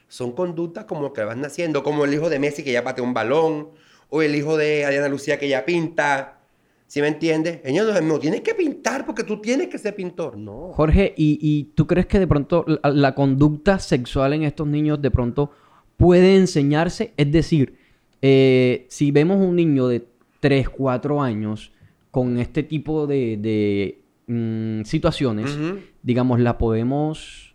Son 0.08 0.32
conductas 0.32 0.84
como 0.84 1.12
que 1.12 1.22
van 1.22 1.40
naciendo, 1.40 1.82
como 1.82 2.04
el 2.04 2.12
hijo 2.12 2.28
de 2.28 2.38
Messi 2.38 2.62
que 2.62 2.72
ya 2.72 2.84
patea 2.84 3.04
un 3.04 3.14
balón, 3.14 3.70
o 4.08 4.22
el 4.22 4.34
hijo 4.34 4.56
de 4.56 4.84
Adriana 4.84 5.08
Lucía 5.08 5.38
que 5.38 5.48
ya 5.48 5.64
pinta. 5.64 6.40
¿Sí 6.86 7.00
me 7.00 7.06
entiendes? 7.06 7.60
Ellos 7.62 8.02
no, 8.02 8.18
tienes 8.18 8.40
que 8.40 8.54
pintar 8.54 9.06
porque 9.06 9.22
tú 9.22 9.40
tienes 9.40 9.68
que 9.68 9.78
ser 9.78 9.94
pintor. 9.94 10.36
No. 10.36 10.72
Jorge, 10.72 11.14
¿y, 11.16 11.70
tú 11.76 11.86
crees 11.86 12.06
que 12.06 12.18
de 12.18 12.26
pronto 12.26 12.66
la 12.82 13.14
conducta 13.14 13.78
sexual 13.78 14.32
en 14.32 14.42
estos 14.42 14.66
niños 14.66 15.00
de 15.00 15.12
pronto 15.12 15.52
puede 15.96 16.34
enseñarse? 16.34 17.14
Es 17.16 17.30
decir, 17.30 17.78
eh, 18.22 18.86
si 18.88 19.10
vemos 19.10 19.38
un 19.38 19.56
niño 19.56 19.88
de 19.88 20.06
3, 20.40 20.68
4 20.68 21.22
años 21.22 21.72
con 22.10 22.38
este 22.38 22.62
tipo 22.62 23.06
de, 23.06 24.00
mm, 24.26 24.84
situaciones, 24.84 25.56
digamos, 26.02 26.40
la 26.40 26.58
podemos, 26.58 27.54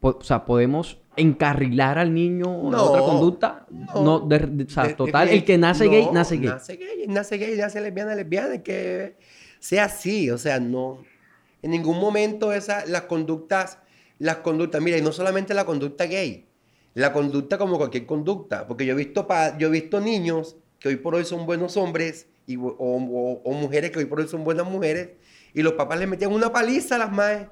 o 0.00 0.22
sea, 0.22 0.44
podemos 0.44 0.98
encarrilar 1.16 1.98
al 1.98 2.12
niño 2.12 2.46
no, 2.70 2.82
otra 2.82 3.00
conducta. 3.00 3.66
No, 3.70 4.16
o 4.16 4.28
sea, 4.68 4.94
total, 4.94 5.28
el 5.28 5.44
que 5.44 5.58
nace 5.58 5.88
gay, 5.88 6.08
nace 6.12 6.36
gay. 6.36 6.48
Nace 6.48 6.76
gay, 6.76 7.06
nace 7.08 7.38
gay, 7.38 7.56
nace 7.56 7.80
lesbiana, 7.80 8.14
lesbiana, 8.14 8.62
que 8.62 9.16
sea 9.58 9.84
así, 9.84 10.30
o 10.30 10.38
sea, 10.38 10.60
no. 10.60 11.02
En 11.62 11.70
ningún 11.70 11.98
momento 11.98 12.52
esa, 12.52 12.84
las 12.86 13.02
conductas, 13.02 13.78
las 14.18 14.36
conductas, 14.36 14.80
mira, 14.82 14.98
y 14.98 15.02
no 15.02 15.12
solamente 15.12 15.54
la 15.54 15.64
conducta 15.64 16.04
gay, 16.04 16.45
la 16.96 17.12
conducta 17.12 17.58
como 17.58 17.76
cualquier 17.76 18.06
conducta. 18.06 18.66
Porque 18.66 18.86
yo 18.86 18.94
he 18.94 18.96
visto, 18.96 19.26
yo 19.58 19.68
he 19.68 19.70
visto 19.70 20.00
niños 20.00 20.56
que 20.78 20.88
hoy 20.88 20.96
por 20.96 21.14
hoy 21.14 21.26
son 21.26 21.44
buenos 21.44 21.76
hombres 21.76 22.26
y, 22.46 22.56
o, 22.56 23.42
mujeres 23.44 23.90
que 23.90 23.98
hoy 23.98 24.06
por 24.06 24.20
hoy 24.20 24.28
son 24.28 24.44
buenas 24.44 24.66
mujeres 24.66 25.10
y 25.52 25.62
los 25.62 25.74
papás 25.74 25.98
les 25.98 26.08
metían 26.08 26.32
una 26.32 26.50
paliza 26.50 26.94
a 26.94 26.98
las 26.98 27.12
madres. 27.12 27.48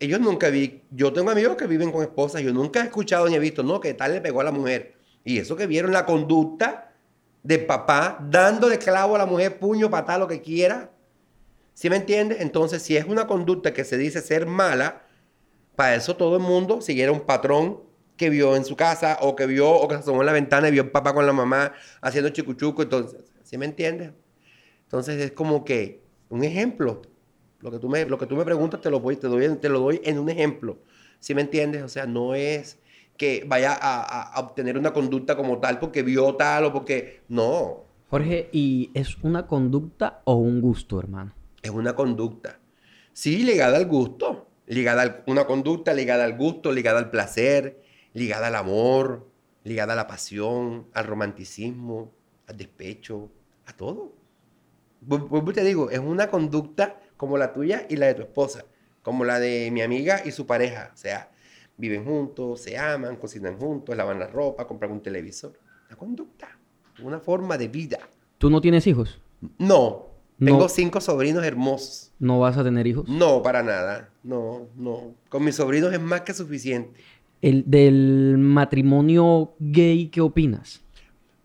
Ellos 0.00 0.18
nunca 0.18 0.48
vi, 0.48 0.82
yo 0.90 1.12
tengo 1.12 1.30
amigos 1.30 1.56
que 1.56 1.66
viven 1.66 1.92
con 1.92 2.02
esposas, 2.02 2.40
yo 2.40 2.54
nunca 2.54 2.80
he 2.80 2.84
escuchado 2.84 3.28
ni 3.28 3.34
he 3.34 3.38
visto, 3.38 3.62
no, 3.62 3.80
que 3.80 3.92
tal 3.92 4.14
le 4.14 4.22
pegó 4.22 4.40
a 4.40 4.44
la 4.44 4.50
mujer. 4.50 4.94
Y 5.22 5.36
eso 5.36 5.54
que 5.54 5.66
vieron 5.66 5.92
la 5.92 6.06
conducta 6.06 6.94
del 7.42 7.66
papá 7.66 8.18
dándole 8.30 8.78
clavo 8.78 9.16
a 9.16 9.18
la 9.18 9.26
mujer, 9.26 9.58
puño, 9.58 9.90
patada, 9.90 10.20
lo 10.20 10.26
que 10.26 10.40
quiera. 10.40 10.90
¿Sí 11.74 11.90
me 11.90 11.96
entiendes? 11.96 12.40
Entonces, 12.40 12.80
si 12.80 12.96
es 12.96 13.04
una 13.04 13.26
conducta 13.26 13.74
que 13.74 13.84
se 13.84 13.98
dice 13.98 14.22
ser 14.22 14.46
mala, 14.46 15.02
para 15.74 15.96
eso 15.96 16.16
todo 16.16 16.36
el 16.36 16.42
mundo 16.42 16.80
siguiera 16.80 17.12
un 17.12 17.20
patrón 17.20 17.85
que 18.16 18.30
vio 18.30 18.56
en 18.56 18.64
su 18.64 18.76
casa 18.76 19.18
o 19.20 19.36
que 19.36 19.46
vio 19.46 19.70
o 19.70 19.88
que 19.88 19.94
se 19.94 20.00
asomó 20.00 20.22
en 20.22 20.26
la 20.26 20.32
ventana 20.32 20.68
y 20.68 20.72
vio 20.72 20.82
el 20.82 20.90
papá 20.90 21.14
con 21.14 21.26
la 21.26 21.32
mamá 21.32 21.72
haciendo 22.00 22.30
chicuchuco. 22.30 22.82
Entonces, 22.82 23.20
¿sí 23.42 23.58
me 23.58 23.66
entiendes? 23.66 24.12
Entonces 24.84 25.20
es 25.20 25.32
como 25.32 25.64
que 25.64 26.02
un 26.28 26.44
ejemplo. 26.44 27.02
Lo 27.60 27.70
que 27.70 27.78
tú 27.78 27.88
me, 27.88 28.04
lo 28.04 28.18
que 28.18 28.26
tú 28.26 28.36
me 28.36 28.44
preguntas 28.44 28.80
te 28.80 28.90
lo, 28.90 29.00
voy, 29.00 29.16
te, 29.16 29.28
doy, 29.28 29.48
te 29.56 29.68
lo 29.68 29.80
doy 29.80 30.00
en 30.04 30.18
un 30.18 30.28
ejemplo. 30.28 30.78
¿Sí 31.20 31.34
me 31.34 31.40
entiendes? 31.40 31.82
O 31.82 31.88
sea, 31.88 32.06
no 32.06 32.34
es 32.34 32.78
que 33.16 33.44
vaya 33.46 33.72
a, 33.72 34.34
a, 34.34 34.40
obtener 34.40 34.76
una 34.76 34.92
conducta 34.92 35.36
como 35.36 35.58
tal 35.58 35.78
porque 35.78 36.02
vio 36.02 36.34
tal 36.34 36.66
o 36.66 36.72
porque... 36.72 37.22
No. 37.28 37.84
Jorge, 38.10 38.48
¿y 38.52 38.90
es 38.94 39.16
una 39.22 39.46
conducta 39.46 40.20
o 40.24 40.34
un 40.34 40.60
gusto, 40.60 41.00
hermano? 41.00 41.32
Es 41.62 41.70
una 41.70 41.96
conducta. 41.96 42.60
Sí, 43.12 43.42
ligada 43.42 43.78
al 43.78 43.86
gusto. 43.86 44.46
Ligada 44.66 45.02
a 45.02 45.22
una 45.26 45.46
conducta 45.46 45.94
ligada 45.94 46.24
al 46.24 46.36
gusto, 46.36 46.72
ligada 46.72 46.98
al 46.98 47.10
placer, 47.10 47.82
ligada 48.16 48.46
al 48.46 48.54
amor, 48.54 49.28
ligada 49.62 49.92
a 49.92 49.96
la 49.96 50.06
pasión, 50.06 50.86
al 50.94 51.04
romanticismo, 51.04 52.12
al 52.46 52.56
despecho, 52.56 53.30
a 53.66 53.74
todo. 53.74 54.14
Pues 55.06 55.54
te 55.54 55.62
digo, 55.62 55.90
es 55.90 55.98
una 55.98 56.30
conducta 56.30 56.98
como 57.18 57.36
la 57.36 57.52
tuya 57.52 57.86
y 57.90 57.96
la 57.96 58.06
de 58.06 58.14
tu 58.14 58.22
esposa, 58.22 58.64
como 59.02 59.24
la 59.26 59.38
de 59.38 59.70
mi 59.70 59.82
amiga 59.82 60.22
y 60.24 60.30
su 60.30 60.46
pareja. 60.46 60.92
O 60.94 60.96
sea, 60.96 61.30
viven 61.76 62.06
juntos, 62.06 62.62
se 62.62 62.78
aman, 62.78 63.16
cocinan 63.16 63.58
juntos, 63.58 63.94
lavan 63.94 64.18
la 64.18 64.28
ropa, 64.28 64.66
compran 64.66 64.92
un 64.92 65.02
televisor. 65.02 65.52
La 65.90 65.96
conducta, 65.96 66.58
una 67.02 67.20
forma 67.20 67.58
de 67.58 67.68
vida. 67.68 67.98
¿Tú 68.38 68.48
no 68.48 68.62
tienes 68.62 68.86
hijos? 68.86 69.20
No. 69.58 70.06
Tengo 70.38 70.68
cinco 70.68 71.00
sobrinos 71.00 71.44
hermosos. 71.44 72.12
¿No 72.18 72.40
vas 72.40 72.58
a 72.58 72.64
tener 72.64 72.86
hijos? 72.86 73.08
No, 73.08 73.42
para 73.42 73.62
nada. 73.62 74.10
No, 74.22 74.68
no. 74.74 75.14
Con 75.30 75.44
mis 75.44 75.56
sobrinos 75.56 75.92
es 75.94 76.00
más 76.00 76.22
que 76.22 76.34
suficiente 76.34 77.00
el, 77.42 77.64
del 77.66 78.36
matrimonio 78.38 79.54
gay, 79.58 80.08
¿qué 80.08 80.20
opinas? 80.20 80.82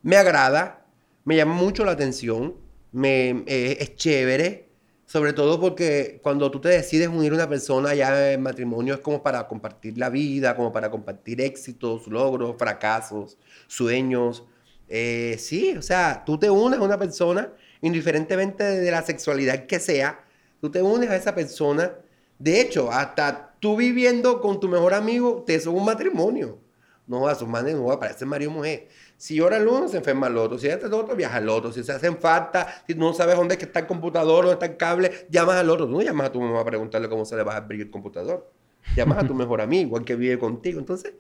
Me 0.04 0.16
agrada, 0.18 0.86
me 1.26 1.36
llama 1.36 1.54
mucho 1.54 1.86
la 1.86 1.92
atención, 1.92 2.56
me, 2.92 3.44
eh, 3.48 3.78
es 3.80 3.96
chévere, 3.96 4.70
sobre 5.06 5.34
todo 5.34 5.60
porque 5.60 6.20
cuando 6.24 6.50
tú 6.50 6.62
te 6.62 6.70
decides 6.70 7.10
unir 7.10 7.34
a 7.34 7.36
una 7.36 7.50
persona 7.50 7.94
ya 7.94 8.32
en 8.32 8.42
matrimonio 8.42 8.94
es 8.94 9.02
como 9.02 9.22
para 9.22 9.46
compartir 9.48 9.98
la 9.98 10.10
vida, 10.10 10.56
como 10.56 10.72
para 10.72 10.90
compartir 10.90 11.42
éxitos, 11.42 12.08
logros, 12.08 12.56
fracasos, 12.58 13.38
sueños. 13.68 14.46
Eh, 14.88 15.36
sí, 15.38 15.76
o 15.78 15.82
sea, 15.82 16.24
tú 16.26 16.38
te 16.38 16.50
unes 16.50 16.80
a 16.80 16.84
una 16.84 16.98
persona, 16.98 17.50
indiferentemente 17.82 18.64
de 18.64 18.90
la 18.92 19.02
sexualidad 19.02 19.66
que 19.66 19.80
sea, 19.80 20.24
tú 20.62 20.72
te 20.72 20.82
unes 20.82 21.10
a 21.10 21.16
esa 21.18 21.36
persona. 21.36 21.92
De 22.40 22.62
hecho, 22.62 22.90
hasta 22.92 23.51
tú 23.62 23.78
viviendo 23.78 24.42
con 24.42 24.60
tu 24.60 24.68
mejor 24.68 24.94
amigo, 24.94 25.44
te 25.46 25.58
son 25.62 25.76
un 25.76 25.86
matrimonio. 25.86 26.60
No, 27.08 27.28
a 27.28 27.36
sus 27.36 27.48
manes 27.48 27.76
no, 27.76 28.00
parece 28.00 28.26
marido 28.26 28.52
y 28.52 28.54
mujer. 28.54 28.88
Si 29.18 29.36
llora 29.36 29.58
el 29.58 29.68
uno, 29.68 29.88
se 29.88 29.98
enferma 29.98 30.28
el 30.28 30.38
otro. 30.38 30.58
Si 30.58 30.68
este 30.68 30.88
el 30.88 30.94
otro, 30.94 31.16
viaja 31.16 31.38
el 31.38 31.48
otro. 31.48 31.72
Si 31.72 31.84
se 31.84 31.92
hacen 31.92 32.18
falta, 32.18 32.84
si 32.88 32.96
no 32.96 33.14
sabes 33.14 33.36
dónde 33.36 33.56
está 33.56 33.82
el 33.82 33.88
computador, 33.88 34.46
dónde 34.46 34.54
está 34.54 34.66
el 34.66 34.78
cable, 34.78 35.28
llamas 35.30 35.58
al 35.58 35.70
otro. 35.70 35.86
Tú 35.86 35.94
no 35.94 36.02
llamas 36.02 36.28
a 36.28 36.32
tu 36.32 36.42
mamá 36.42 36.62
a 36.62 36.66
preguntarle 36.66 37.08
cómo 37.10 37.24
se 37.26 37.36
le 37.36 37.44
va 37.44 37.54
a 37.54 37.58
abrir 37.58 37.82
el 37.82 37.92
computador. 37.92 38.50
Llamas 38.96 39.20
a 39.20 39.28
tu 39.28 39.36
mejor 39.36 39.62
amigo, 39.62 39.98
el 39.98 40.06
que 40.06 40.16
vive 40.16 40.40
contigo. 40.40 40.80
Entonces, 40.80 41.14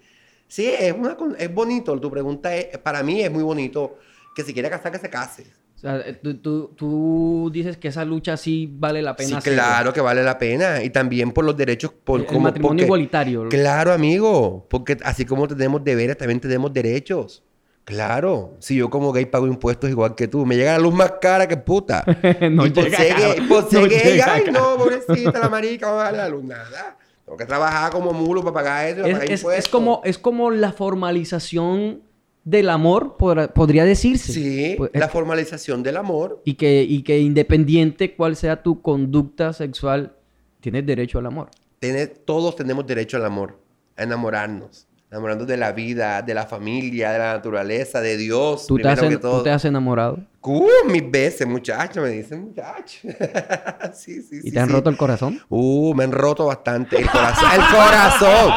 sí, 0.48 0.68
es, 0.68 0.94
una, 0.94 1.18
es 1.38 1.54
bonito. 1.54 2.00
Tu 2.00 2.10
pregunta 2.10 2.56
es, 2.56 2.78
para 2.80 3.04
mí 3.04 3.22
es 3.22 3.32
muy 3.32 3.44
bonito 3.44 3.98
que 4.36 4.44
si 4.44 4.54
quiere 4.54 4.70
casar, 4.70 4.92
que 4.92 4.98
se 4.98 5.10
case. 5.10 5.46
O 5.82 5.84
sea, 5.84 5.98
eh, 6.06 6.14
tú, 6.14 7.50
dices 7.52 7.76
que 7.78 7.88
esa 7.88 8.06
lucha 8.06 8.38
sí 8.38 8.70
vale 8.72 9.02
la 9.02 9.16
pena. 9.16 9.42
Sí, 9.42 9.50
claro 9.50 9.92
que 9.92 10.00
vale 10.00 10.22
la 10.22 10.38
pena. 10.38 10.84
Y 10.84 10.92
también 10.92 11.32
por 11.32 11.44
los 11.44 11.58
derechos. 11.58 11.92
Por, 12.04 12.22
el, 12.22 12.40
matrimonio 12.40 12.86
igualitario. 12.86 13.50
Claro, 13.50 13.92
amigo. 13.92 14.68
Porque 14.70 14.96
así 15.04 15.26
como 15.26 15.48
tenemos 15.48 15.84
deberes, 15.84 16.20
también 16.20 16.40
tenemos 16.40 16.72
derechos. 16.72 17.42
Claro. 17.84 18.58
Si 18.60 18.76
yo 18.76 18.92
como 18.92 19.12
gay 19.12 19.26
pago 19.26 19.48
impuestos 19.48 19.90
igual 19.90 20.14
que 20.14 20.28
tú, 20.28 20.46
me 20.46 20.56
llega 20.56 20.74
la 20.74 20.78
luz 20.78 20.94
más 20.94 21.14
cara 21.20 21.48
que 21.48 21.58
puta. 21.58 22.06
no 22.52 22.68
y 22.68 22.70
por 22.70 22.84
llega, 22.84 22.98
ser 22.98 23.16
gay, 23.18 23.42
por 23.48 23.68
ser 23.68 23.90
gay, 23.90 24.20
ay, 24.24 24.44
no, 24.52 24.78
pobrecita 24.78 25.40
la 25.40 25.50
marica, 25.50 25.90
va 25.90 26.10
a 26.10 26.12
la 26.12 26.30
luz. 26.30 26.44
Nada. 26.44 26.96
Tengo 27.26 27.38
que 27.38 27.46
trabajar 27.46 27.92
como 27.92 28.14
mulo 28.14 28.44
para 28.44 28.54
pagar 28.54 28.86
eso 28.86 29.02
para 29.02 29.08
Es, 29.08 29.14
pagar 29.14 29.26
es- 29.26 29.32
es 29.32 29.42
impuestos. 29.42 29.72
como, 29.72 30.02
es 30.04 30.20
como 30.20 30.52
la 30.52 30.74
formalización 30.74 32.04
del 32.44 32.70
amor, 32.70 33.16
podrá- 33.18 33.54
podría 33.54 33.86
decirse. 33.86 34.34
Sí, 34.34 34.76
Pues, 34.78 34.92
la 34.94 35.08
formalización 35.10 35.84
del 35.84 35.98
amor. 35.98 36.42
y, 36.46 36.56
que, 36.56 36.84
y 36.84 37.04
que 37.04 37.20
independiente 37.20 38.16
cuál 38.16 38.36
sea 38.36 38.64
tu 38.64 38.82
conducta 38.82 39.54
sexual, 39.54 40.14
tienes 40.60 40.86
derecho 40.86 41.20
al 41.20 41.28
amor. 41.28 41.50
Tiene- 41.80 42.08
todos 42.08 42.56
tenemos 42.56 42.86
derecho 42.88 43.18
al 43.18 43.26
amor, 43.26 43.60
a 43.96 44.04
enamorarnos. 44.04 44.88
Enamorarnos 45.12 45.46
de 45.46 45.58
la 45.58 45.74
vida, 45.74 46.22
de 46.22 46.34
la 46.34 46.46
familia, 46.46 47.12
de 47.12 47.20
la 47.20 47.34
naturaleza, 47.34 48.00
de 48.00 48.16
Dios. 48.16 48.66
¿Tú 48.66 48.78
te, 48.78 48.84
primero 48.84 49.02
has, 49.02 49.08
que 49.10 49.14
en- 49.16 49.20
todo. 49.20 49.38
tú 49.40 49.44
te 49.44 49.50
has 49.52 49.66
enamorado? 49.66 50.20
Uh, 50.42 50.66
mis 50.90 51.12
veces, 51.12 51.46
muchacho, 51.46 52.02
me 52.02 52.10
dicen 52.12 52.46
muchacho. 52.46 53.00
sí, 53.94 54.22
sí, 54.22 54.38
¿Y 54.38 54.42
sí. 54.44 54.52
te 54.52 54.60
han 54.62 54.70
roto 54.70 54.90
el 54.90 54.96
corazón? 54.96 55.38
Uh, 55.50 55.94
me 55.96 56.06
han 56.06 56.14
roto 56.14 56.46
bastante. 56.46 56.98
El 56.98 57.10
corazón. 57.10 57.50
El 57.54 57.62
corazón. 57.76 58.54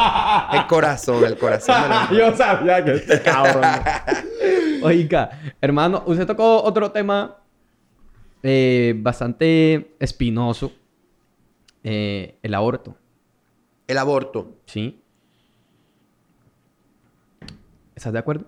El 0.53 0.67
corazón, 0.67 1.25
el 1.25 1.37
corazón. 1.37 1.75
me 2.09 2.17
lo. 2.17 2.25
Yo 2.31 2.37
sabía 2.37 2.85
que 2.85 2.93
este 2.93 3.21
cabrón. 3.21 3.63
Oiga, 4.83 5.29
hermano, 5.59 6.03
usted 6.05 6.25
tocó 6.25 6.63
otro 6.63 6.89
tema 6.91 7.37
eh, 8.43 8.93
bastante 8.97 9.95
espinoso. 9.99 10.71
eh, 11.83 12.37
el 12.41 12.53
aborto, 12.53 12.95
El 13.87 13.97
aborto. 13.97 14.55
¿sí? 14.65 15.01
¿Estás 17.95 18.13
de 18.13 18.19
acuerdo? 18.19 18.45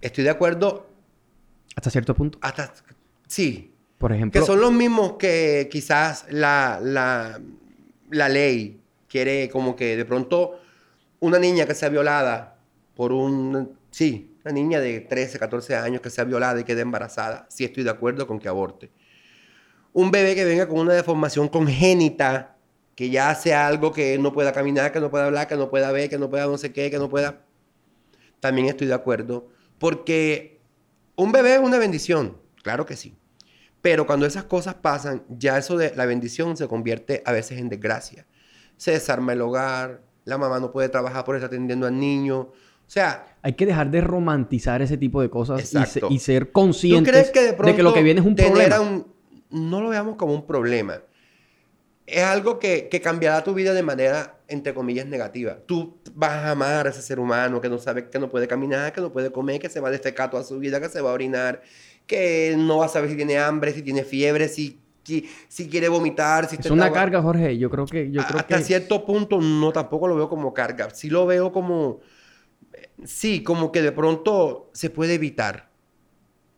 Estoy 0.00 0.24
de 0.24 0.30
acuerdo 0.30 0.86
Hasta 1.76 1.90
cierto 1.90 2.14
punto. 2.14 2.38
hasta... 2.42 2.72
Sí. 3.26 3.74
Por 3.98 4.12
ejemplo, 4.12 4.40
Que 4.40 4.46
son 4.46 4.60
los 4.60 4.72
mismos 4.72 5.14
que 5.18 5.68
quizás 5.70 6.24
la, 6.30 6.80
la, 6.82 7.40
la 8.10 8.28
ley 8.28 8.80
quiere 9.08 9.48
como 9.50 9.74
que 9.74 9.96
de 9.96 10.04
pronto 10.04 10.60
una 11.20 11.38
niña 11.38 11.66
que 11.66 11.74
sea 11.74 11.88
violada 11.88 12.56
por 12.94 13.12
un... 13.12 13.76
Sí, 13.90 14.36
una 14.44 14.52
niña 14.52 14.80
de 14.80 15.00
13, 15.00 15.38
14 15.38 15.76
años 15.76 16.00
que 16.00 16.10
sea 16.10 16.24
violada 16.24 16.60
y 16.60 16.64
quede 16.64 16.82
embarazada. 16.82 17.46
Sí 17.50 17.64
estoy 17.64 17.82
de 17.82 17.90
acuerdo 17.90 18.26
con 18.26 18.38
que 18.38 18.48
aborte. 18.48 18.90
Un 19.92 20.10
bebé 20.10 20.34
que 20.34 20.44
venga 20.44 20.68
con 20.68 20.78
una 20.78 20.94
deformación 20.94 21.48
congénita, 21.48 22.56
que 22.94 23.10
ya 23.10 23.34
sea 23.34 23.66
algo 23.66 23.92
que 23.92 24.16
no 24.18 24.32
pueda 24.32 24.52
caminar, 24.52 24.92
que 24.92 25.00
no 25.00 25.10
pueda 25.10 25.26
hablar, 25.26 25.48
que 25.48 25.56
no 25.56 25.70
pueda 25.70 25.90
ver, 25.90 26.08
que 26.08 26.18
no 26.18 26.30
pueda 26.30 26.46
no 26.46 26.56
sé 26.56 26.72
qué, 26.72 26.90
que 26.90 26.98
no 26.98 27.08
pueda... 27.08 27.40
También 28.40 28.66
estoy 28.68 28.86
de 28.86 28.94
acuerdo. 28.94 29.48
Porque 29.78 30.60
un 31.16 31.32
bebé 31.32 31.54
es 31.54 31.60
una 31.60 31.78
bendición, 31.78 32.36
claro 32.62 32.86
que 32.86 32.96
sí. 32.96 33.14
Pero 33.80 34.06
cuando 34.06 34.26
esas 34.26 34.44
cosas 34.44 34.74
pasan, 34.74 35.22
ya 35.28 35.56
eso 35.58 35.76
de 35.76 35.94
la 35.94 36.04
bendición 36.06 36.56
se 36.56 36.66
convierte 36.68 37.22
a 37.24 37.32
veces 37.32 37.58
en 37.58 37.68
desgracia. 37.68 38.26
Se 38.76 38.90
desarma 38.92 39.32
el 39.32 39.40
hogar, 39.40 40.02
la 40.24 40.36
mamá 40.38 40.58
no 40.60 40.70
puede 40.72 40.88
trabajar 40.88 41.24
por 41.24 41.36
estar 41.36 41.48
atendiendo 41.48 41.86
al 41.86 41.98
niño. 41.98 42.38
O 42.40 42.90
sea, 42.90 43.36
hay 43.42 43.52
que 43.52 43.66
dejar 43.66 43.90
de 43.90 44.00
romantizar 44.00 44.82
ese 44.82 44.96
tipo 44.96 45.20
de 45.22 45.30
cosas 45.30 45.72
y, 45.74 45.84
se- 45.86 46.00
y 46.08 46.18
ser 46.18 46.46
¿tú 46.46 46.52
conscientes 46.52 47.12
crees 47.12 47.30
que 47.30 47.42
de 47.42 47.52
pronto 47.52 47.76
que 47.76 47.82
lo 47.82 47.94
que 47.94 48.02
viene 48.02 48.20
es 48.20 48.26
un 48.26 48.34
problema. 48.34 48.80
un- 48.80 49.06
no 49.50 49.80
lo 49.80 49.88
veamos 49.90 50.16
como 50.16 50.34
un 50.34 50.46
problema. 50.46 51.00
Es 52.06 52.22
algo 52.24 52.58
que, 52.58 52.88
que 52.88 53.00
cambiará 53.00 53.44
tu 53.44 53.54
vida 53.54 53.72
de 53.74 53.82
manera, 53.82 54.37
entre 54.48 54.72
comillas, 54.72 55.06
negativa. 55.06 55.58
Tú 55.66 55.98
vas 56.14 56.32
a 56.32 56.50
amar 56.52 56.86
a 56.86 56.90
ese 56.90 57.02
ser 57.02 57.20
humano 57.20 57.60
que 57.60 57.68
no 57.68 57.78
sabe 57.78 58.08
que 58.08 58.18
no 58.18 58.30
puede 58.30 58.48
caminar, 58.48 58.92
que 58.92 59.00
no 59.02 59.12
puede 59.12 59.30
comer, 59.30 59.60
que 59.60 59.68
se 59.68 59.78
va 59.78 59.88
a 59.88 59.90
defecar 59.90 60.30
toda 60.30 60.42
su 60.42 60.58
vida, 60.58 60.80
que 60.80 60.88
se 60.88 61.02
va 61.02 61.10
a 61.10 61.12
orinar, 61.12 61.60
que 62.06 62.54
no 62.56 62.78
va 62.78 62.86
a 62.86 62.88
saber 62.88 63.10
si 63.10 63.16
tiene 63.16 63.38
hambre, 63.38 63.72
si 63.72 63.82
tiene 63.82 64.04
fiebre, 64.04 64.48
si, 64.48 64.80
si, 65.04 65.28
si 65.48 65.68
quiere 65.68 65.88
vomitar, 65.88 66.48
si 66.48 66.56
Es 66.56 66.70
una 66.70 66.90
carga, 66.90 67.20
Jorge. 67.20 67.58
Yo 67.58 67.68
creo 67.68 67.84
que... 67.84 68.10
Yo 68.10 68.24
creo 68.24 68.40
hasta 68.40 68.56
que... 68.56 68.64
cierto 68.64 69.04
punto 69.04 69.38
no 69.38 69.70
tampoco 69.70 70.08
lo 70.08 70.16
veo 70.16 70.30
como 70.30 70.54
carga. 70.54 70.88
Sí 70.90 71.10
lo 71.10 71.26
veo 71.26 71.52
como... 71.52 72.00
Sí, 73.04 73.42
como 73.42 73.70
que 73.70 73.82
de 73.82 73.92
pronto 73.92 74.70
se 74.72 74.88
puede 74.88 75.14
evitar. 75.14 75.68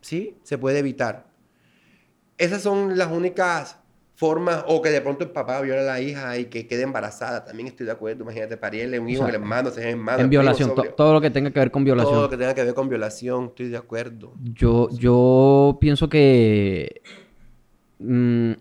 ¿Sí? 0.00 0.36
Se 0.44 0.58
puede 0.58 0.78
evitar. 0.78 1.26
Esas 2.38 2.62
son 2.62 2.96
las 2.96 3.10
únicas 3.10 3.79
formas... 4.20 4.62
O 4.68 4.82
que 4.82 4.90
de 4.90 5.00
pronto 5.00 5.24
el 5.24 5.30
papá 5.30 5.60
viola 5.62 5.80
a 5.80 5.84
la 5.84 6.00
hija 6.00 6.36
y 6.38 6.44
que 6.44 6.66
quede 6.66 6.82
embarazada. 6.82 7.44
También 7.44 7.68
estoy 7.68 7.86
de 7.86 7.92
acuerdo. 7.92 8.22
Imagínate, 8.22 8.56
parirle 8.58 9.00
un 9.00 9.08
hijo, 9.08 9.20
sea, 9.22 9.28
el 9.30 9.34
hermano, 9.36 9.70
si 9.70 9.80
es 9.80 9.86
hermano. 9.86 10.20
en 10.22 10.28
primo, 10.28 10.42
violación. 10.42 10.68
sobrio. 10.76 10.92
todo 10.94 11.14
lo 11.14 11.20
que 11.20 11.30
tenga 11.30 11.50
que 11.50 11.58
ver 11.58 11.70
con 11.70 11.82
violación. 11.84 12.12
Todo 12.14 12.22
lo 12.24 12.30
que 12.30 12.36
tenga 12.36 12.54
que 12.54 12.62
ver 12.64 12.74
con 12.74 12.88
violación. 12.88 13.44
Estoy 13.46 13.68
de 13.68 13.76
acuerdo. 13.78 14.34
Yo, 14.42 14.88
yo 14.90 15.78
pienso 15.80 16.08
que 16.10 17.00
mm, 17.98 18.52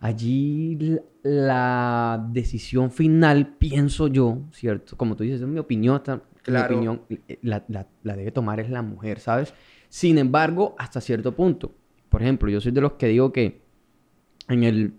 allí 0.00 0.98
la 1.22 2.26
decisión 2.32 2.90
final, 2.90 3.54
pienso 3.58 4.08
yo, 4.08 4.38
¿cierto? 4.52 4.96
Como 4.96 5.16
tú 5.16 5.24
dices, 5.24 5.40
es 5.40 5.46
mi 5.46 5.58
opinión, 5.58 5.96
esta- 5.96 6.22
Claro. 6.42 6.68
mi 6.80 6.86
opinión, 6.86 7.02
eh, 7.28 7.38
la, 7.42 7.64
la- 7.68 7.86
la 8.02 8.16
debe 8.16 8.30
tomar 8.30 8.60
es 8.60 8.70
la 8.70 8.82
mujer, 8.82 9.18
¿sabes? 9.20 9.52
Sin 9.88 10.18
embargo, 10.18 10.74
hasta 10.78 11.00
cierto 11.00 11.34
punto. 11.34 11.72
Por 12.16 12.22
ejemplo, 12.22 12.48
yo 12.50 12.62
soy 12.62 12.72
de 12.72 12.80
los 12.80 12.92
que 12.94 13.08
digo 13.08 13.30
que 13.30 13.60
en 14.48 14.64
el, 14.64 14.94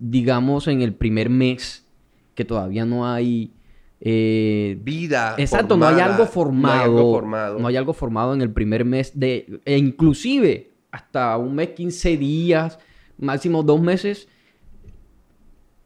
digamos, 0.00 0.66
en 0.66 0.82
el 0.82 0.92
primer 0.92 1.30
mes, 1.30 1.86
que 2.34 2.44
todavía 2.44 2.84
no 2.84 3.06
hay... 3.06 3.52
eh, 4.00 4.76
Vida 4.82 5.36
Exacto, 5.38 5.76
no 5.76 5.86
hay 5.86 6.00
algo 6.00 6.26
formado. 6.26 6.74
No 6.74 6.82
hay 6.82 6.84
algo 6.98 7.12
formado. 7.12 7.58
No 7.60 7.68
hay 7.68 7.76
algo 7.76 7.92
formado 7.92 8.34
en 8.34 8.40
el 8.42 8.50
primer 8.50 8.84
mes 8.84 9.12
de. 9.16 9.60
E 9.64 9.78
inclusive 9.78 10.72
hasta 10.90 11.36
un 11.36 11.54
mes, 11.54 11.68
15 11.76 12.16
días, 12.16 12.80
máximo 13.18 13.62
dos 13.62 13.80
meses. 13.80 14.26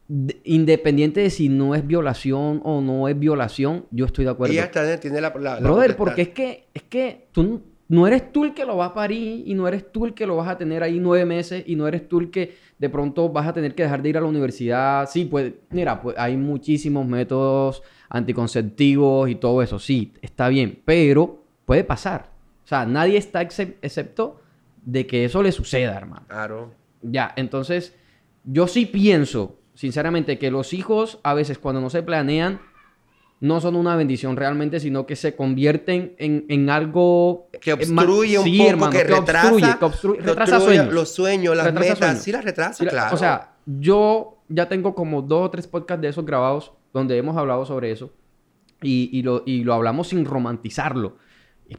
de- 0.08 0.40
independiente 0.44 1.20
de 1.20 1.28
si 1.28 1.48
no 1.50 1.74
es 1.74 1.87
violación 1.87 2.62
o 2.64 2.80
no 2.80 3.08
es 3.08 3.18
violación, 3.18 3.85
yo 3.90 4.06
estoy 4.06 4.24
de 4.24 4.30
acuerdo. 4.30 4.52
Ella 4.54 4.64
está- 4.64 4.98
tiene 5.00 5.20
la, 5.20 5.28
la- 5.38 5.54
la 5.54 5.61
Brother, 5.61 5.96
porque 5.98 6.22
es 6.22 6.28
que, 6.30 6.68
es 6.72 6.82
que 6.85 7.28
tú 7.32 7.62
no 7.92 8.07
eres 8.07 8.33
tú 8.33 8.44
el 8.44 8.55
que 8.55 8.64
lo 8.64 8.78
vas 8.78 8.92
a 8.92 8.94
parir 8.94 9.42
y 9.46 9.52
no 9.52 9.68
eres 9.68 9.92
tú 9.92 10.07
el 10.07 10.14
que 10.14 10.26
lo 10.26 10.37
vas 10.37 10.48
a 10.48 10.57
tener 10.57 10.83
ahí 10.83 10.98
nueve 10.98 11.26
meses 11.26 11.62
y 11.66 11.76
no 11.76 11.87
eres 11.87 12.09
tú 12.09 12.20
el 12.20 12.31
que 12.31 12.57
de 12.78 12.88
pronto 12.88 13.28
vas 13.28 13.46
a 13.46 13.52
tener 13.52 13.74
que 13.74 13.83
dejar 13.83 14.00
de 14.00 14.09
ir 14.09 14.16
a 14.16 14.22
la 14.22 14.28
universidad. 14.28 15.07
Sí, 15.11 15.26
pues, 15.26 15.52
mira, 15.68 16.00
pues 16.00 16.16
hay 16.18 16.38
muchísimos 16.38 17.07
métodos 17.07 17.83
anticonceptivos 18.09 19.28
y 19.28 19.35
todo 19.35 19.61
eso. 19.61 19.78
Sí, 19.78 20.14
está 20.22 20.48
bien, 20.48 20.81
pero 20.87 21.44
puede 21.66 21.85
pasar. 21.85 22.31
O 22.64 22.66
sea, 22.66 22.87
nadie 22.87 23.18
está 23.18 23.42
excep- 23.42 23.76
excepto 23.83 24.40
de 24.87 25.07
que 25.07 25.26
eso 25.26 25.42
le 25.42 25.52
suceda, 25.52 25.94
hermano. 25.94 26.24
Claro. 26.28 26.72
Ya, 27.02 27.35
entonces, 27.37 27.94
yo 28.44 28.68
sí 28.68 28.87
pienso, 28.87 29.59
sinceramente, 29.74 30.38
que 30.38 30.50
los 30.50 30.72
hijos 30.72 31.18
a 31.24 31.35
veces 31.35 31.59
cuando 31.59 31.83
no 31.83 31.90
se 31.90 32.02
planean, 32.02 32.59
no 33.42 33.61
son 33.61 33.74
una 33.74 33.96
bendición 33.96 34.37
realmente, 34.37 34.78
sino 34.78 35.05
que 35.05 35.16
se 35.16 35.35
convierten 35.35 36.14
en, 36.18 36.46
en 36.48 36.70
algo... 36.70 37.48
que 37.61 37.70
eh, 37.70 37.74
obstruye 37.74 38.38
un 38.38 38.44
sí, 38.44 38.57
poco, 38.59 38.70
hermano, 38.70 38.92
que, 38.92 39.02
retrasa, 39.05 39.48
obstruye, 39.50 39.78
que 39.78 39.85
obstruye, 39.85 40.18
que 40.20 40.26
retrasa 40.26 40.61
sueños. 40.61 40.92
los 40.94 41.09
sueños, 41.12 41.57
las 41.57 41.66
Retrasa 41.66 41.88
metas, 41.88 41.98
sueños. 41.98 42.22
sí 42.22 42.31
las 42.33 42.44
retrasa, 42.44 42.74
Sí, 42.74 42.85
la- 42.85 42.90
claro. 42.92 43.14
O 43.14 43.18
sea, 43.18 43.55
yo 43.66 44.38
ya 44.48 44.68
tengo 44.68 44.94
como 44.94 45.22
dos 45.22 45.46
o 45.46 45.50
tres 45.50 45.66
podcasts 45.66 46.00
de 46.02 46.09
esos 46.09 46.24
grabados 46.24 46.72
donde 46.94 47.16
hemos 47.18 47.37
hablado 47.37 47.66
sobre 47.66 47.90
eso 47.90 48.12
y, 48.81 49.11
y 49.12 49.22
lo, 49.22 49.42
y 49.44 49.64
lo 49.64 49.74
hablamos 49.74 50.09
sin 50.09 50.24
romantizarlo. 50.24 51.16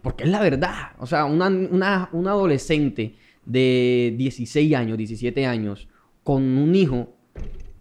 Porque 0.01 0.25
es 0.25 0.29
la 0.31 0.41
verdad. 0.41 0.91
O 0.99 1.05
sea, 1.05 1.23
una, 1.25 1.47
una, 1.47 2.09
una 2.11 2.31
adolescente 2.31 3.15
de 3.45 4.13
16 4.17 4.75
años, 4.75 4.97
17 4.97 5.45
años, 5.45 5.87
con 6.23 6.41
un 6.43 6.75
hijo, 6.75 7.13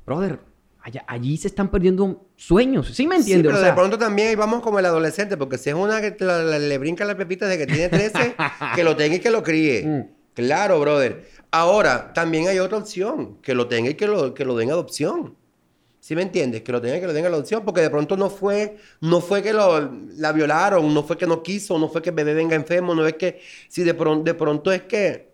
brother, 0.06 0.38
allá- 0.82 1.04
allí 1.06 1.36
se 1.36 1.48
están 1.48 1.70
perdiendo 1.70 2.26
sueños. 2.36 2.88
¿Sí 2.94 3.06
me 3.06 3.16
Sí, 3.16 3.20
entiendes? 3.32 3.46
pero 3.48 3.56
o 3.56 3.60
sea, 3.60 3.70
de 3.70 3.74
pronto 3.76 3.98
también 3.98 4.28
ahí 4.28 4.34
vamos 4.34 4.62
como 4.62 4.78
el 4.78 4.86
adolescente, 4.86 5.36
porque 5.36 5.58
si 5.58 5.70
es 5.70 5.76
una 5.76 6.00
que 6.00 6.10
te 6.10 6.24
la- 6.24 6.42
la- 6.42 6.58
le 6.58 6.78
brinca 6.78 7.04
la 7.04 7.16
pepita 7.16 7.46
de 7.46 7.58
que 7.58 7.66
tiene 7.66 7.88
13, 7.88 8.34
que 8.76 8.84
lo 8.84 8.96
tenga 8.96 9.16
y 9.16 9.20
que 9.20 9.30
lo 9.30 9.42
críe. 9.42 9.84
Mm. 9.86 10.02
Claro, 10.34 10.80
brother. 10.80 11.26
Ahora, 11.50 12.12
también 12.14 12.48
hay 12.48 12.58
otra 12.58 12.78
opción, 12.78 13.36
que 13.42 13.54
lo 13.54 13.66
tenga 13.68 13.90
y 13.90 13.94
que 13.94 14.06
lo, 14.06 14.32
que 14.34 14.44
lo 14.44 14.56
den 14.56 14.70
adopción. 14.70 15.36
¿Sí 16.00 16.16
me 16.16 16.22
entiendes? 16.22 16.62
Que 16.62 16.72
lo 16.72 16.80
tenga 16.80 16.96
y 16.96 17.00
que 17.00 17.06
lo 17.06 17.12
den 17.12 17.26
adopción, 17.26 17.64
porque 17.64 17.80
de 17.80 17.90
pronto 17.90 18.16
no 18.16 18.28
fue, 18.30 18.76
no 19.02 19.20
fue 19.20 19.40
que 19.42 19.52
lo, 19.52 19.88
la 20.16 20.32
violaron, 20.32 20.92
no 20.92 21.04
fue 21.04 21.16
que 21.16 21.26
no 21.28 21.42
quiso, 21.44 21.78
no 21.78 21.88
fue 21.88 22.02
que 22.02 22.10
el 22.10 22.16
bebé 22.16 22.34
venga 22.34 22.56
enfermo, 22.56 22.92
no 22.94 23.06
es 23.06 23.14
que, 23.14 23.40
si 23.68 23.84
de 23.84 23.94
pronto, 23.94 24.24
de 24.24 24.34
pronto 24.34 24.72
es 24.72 24.82
que 24.82 25.31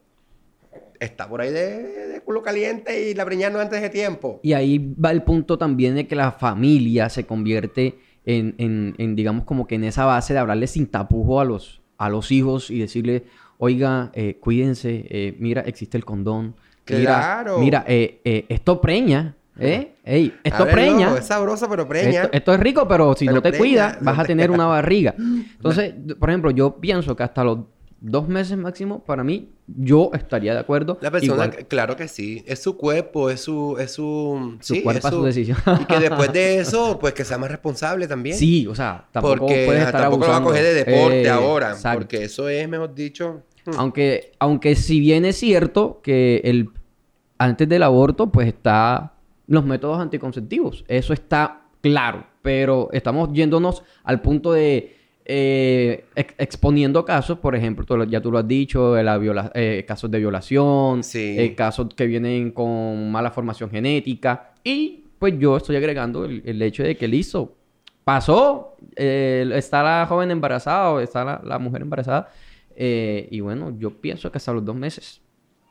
está 1.00 1.28
por 1.28 1.40
ahí 1.40 1.50
de, 1.52 2.08
de 2.08 2.20
culo 2.20 2.42
caliente 2.42 3.10
y 3.10 3.14
la 3.14 3.24
preñaron 3.24 3.60
antes 3.60 3.80
de 3.82 3.90
tiempo. 3.90 4.40
Y 4.42 4.52
ahí 4.52 4.94
va 5.02 5.10
el 5.10 5.22
punto 5.22 5.58
también 5.58 5.94
de 5.94 6.06
que 6.06 6.16
la 6.16 6.32
familia 6.32 7.08
se 7.08 7.24
convierte 7.26 7.98
en, 8.24 8.54
en- 8.58 8.94
en, 8.98 9.16
digamos, 9.16 9.44
como 9.44 9.66
que 9.66 9.76
en 9.76 9.84
esa 9.84 10.04
base 10.04 10.32
de 10.34 10.38
hablarle 10.40 10.66
sin 10.66 10.86
tapujo 10.86 11.40
a 11.40 11.44
los, 11.44 11.80
a 11.96 12.08
los 12.08 12.30
hijos 12.32 12.70
y 12.70 12.78
decirle, 12.80 13.24
oiga, 13.58 14.10
eh, 14.14 14.36
cuídense, 14.40 15.06
eh, 15.08 15.36
mira, 15.38 15.62
existe 15.62 15.96
el 15.96 16.04
condón. 16.04 16.54
Mira, 16.88 17.14
Claro. 17.18 17.58
Mira, 17.58 17.84
eh, 17.86 18.44
esto 18.48 18.80
preña, 18.80 19.36
¿eh? 19.58 19.94
Ey, 20.04 20.34
esto 20.44 20.64
ver, 20.64 20.74
preña. 20.74 21.06
loco, 21.06 21.18
es 21.18 21.26
sabroso, 21.26 21.68
pero 21.68 21.86
preña. 21.86 22.22
Esto, 22.22 22.28
esto 22.36 22.54
es 22.54 22.60
rico, 22.60 22.86
pero 22.88 23.14
si 23.14 23.26
Pero 23.26 23.36
no 23.36 23.42
te 23.42 23.50
preña, 23.50 23.58
cuidas, 23.62 23.98
vas 24.02 24.18
a 24.18 24.22
te- 24.22 24.28
tener 24.28 24.50
una 24.50 24.66
barriga. 24.66 25.14
Entonces, 25.18 25.94
por 26.18 26.30
ejemplo, 26.30 26.50
yo 26.50 26.76
pienso 26.80 27.14
que 27.16 27.22
hasta 27.24 27.44
los 27.44 27.58
dos 28.00 28.28
meses 28.28 28.56
máximo, 28.56 29.00
para 29.04 29.24
mí, 29.24 29.48
yo 29.66 30.10
estaría 30.14 30.54
de 30.54 30.60
acuerdo. 30.60 30.98
La 31.00 31.10
persona, 31.10 31.46
Igual- 31.46 31.66
claro 31.66 31.96
que 31.96 32.06
sí. 32.08 32.44
Es 32.46 32.60
su 32.62 32.76
cuerpo, 32.76 33.28
es 33.30 33.40
su... 33.40 33.76
Es 33.78 33.92
su, 33.92 34.56
Su 34.60 34.74
sí, 34.74 34.82
cuerpo, 34.82 35.08
es 35.08 35.14
su 35.14 35.22
decisión. 35.24 35.58
Y 35.80 35.84
que 35.84 35.98
después 35.98 36.32
de 36.32 36.58
eso, 36.60 36.98
pues 37.00 37.12
que 37.14 37.24
sea 37.24 37.38
más 37.38 37.50
responsable 37.50 38.06
también. 38.06 38.36
Sí, 38.36 38.66
o 38.66 38.74
sea, 38.74 39.06
tampoco 39.12 39.38
porque 39.38 39.64
puedes 39.66 39.84
estar 39.84 40.02
tampoco 40.02 40.26
lo 40.26 40.30
va 40.30 40.36
a 40.38 40.42
coger 40.42 40.62
de 40.64 40.74
deporte 40.84 41.22
Eh, 41.22 41.28
ahora. 41.30 41.70
exacto. 41.72 41.98
Porque 42.00 42.24
eso 42.24 42.48
es, 42.48 42.68
mejor 42.68 42.94
dicho... 42.94 43.42
hmm. 43.66 43.70
Aunque, 43.76 44.32
aunque 44.38 44.74
si 44.76 45.00
bien 45.00 45.24
es 45.24 45.36
cierto 45.36 46.00
que 46.02 46.40
el, 46.44 46.70
antes 47.38 47.68
del 47.68 47.82
aborto, 47.82 48.30
pues 48.30 48.46
está 48.48 49.14
los 49.48 49.64
métodos 49.64 49.98
anticonceptivos. 50.00 50.84
Eso 50.88 51.12
está 51.12 51.62
claro. 51.80 52.26
Pero 52.42 52.88
estamos 52.92 53.30
yéndonos 53.32 53.82
al 54.04 54.22
punto 54.22 54.52
de 54.52 54.96
eh, 55.28 56.06
ex- 56.16 56.34
exponiendo 56.38 57.04
casos, 57.04 57.38
por 57.38 57.54
ejemplo, 57.54 57.84
tú 57.84 58.02
ya 58.06 58.20
tú 58.20 58.32
lo 58.32 58.38
has 58.38 58.48
dicho, 58.48 58.94
de 58.94 59.04
la 59.04 59.18
viola- 59.18 59.52
eh, 59.54 59.84
casos 59.86 60.10
de 60.10 60.18
violación, 60.18 61.04
Sí. 61.04 61.36
eh, 61.38 61.54
casos 61.54 61.88
que 61.94 62.06
vienen 62.06 62.50
con 62.50 63.10
mala 63.12 63.30
formación 63.30 63.70
genética. 63.70 64.54
Y 64.64 65.04
pues 65.18 65.34
yo 65.38 65.56
estoy 65.58 65.76
agregando 65.76 66.24
el, 66.24 66.42
el 66.46 66.60
hecho 66.62 66.82
de 66.82 66.96
que 66.96 67.06
listo, 67.06 67.54
pasó, 68.04 68.74
eh, 68.96 69.48
está 69.54 69.82
la 69.82 70.06
joven 70.06 70.30
embarazada 70.30 70.90
o 70.92 71.00
está 71.00 71.24
la, 71.24 71.40
la 71.44 71.58
mujer 71.58 71.82
embarazada. 71.82 72.30
y 72.76 73.40
bueno, 73.40 73.74
yo 73.78 73.90
pienso 74.00 74.30
que 74.32 74.38
hasta 74.38 74.52
los 74.52 74.64
dos 74.64 74.76
meses. 74.76 75.20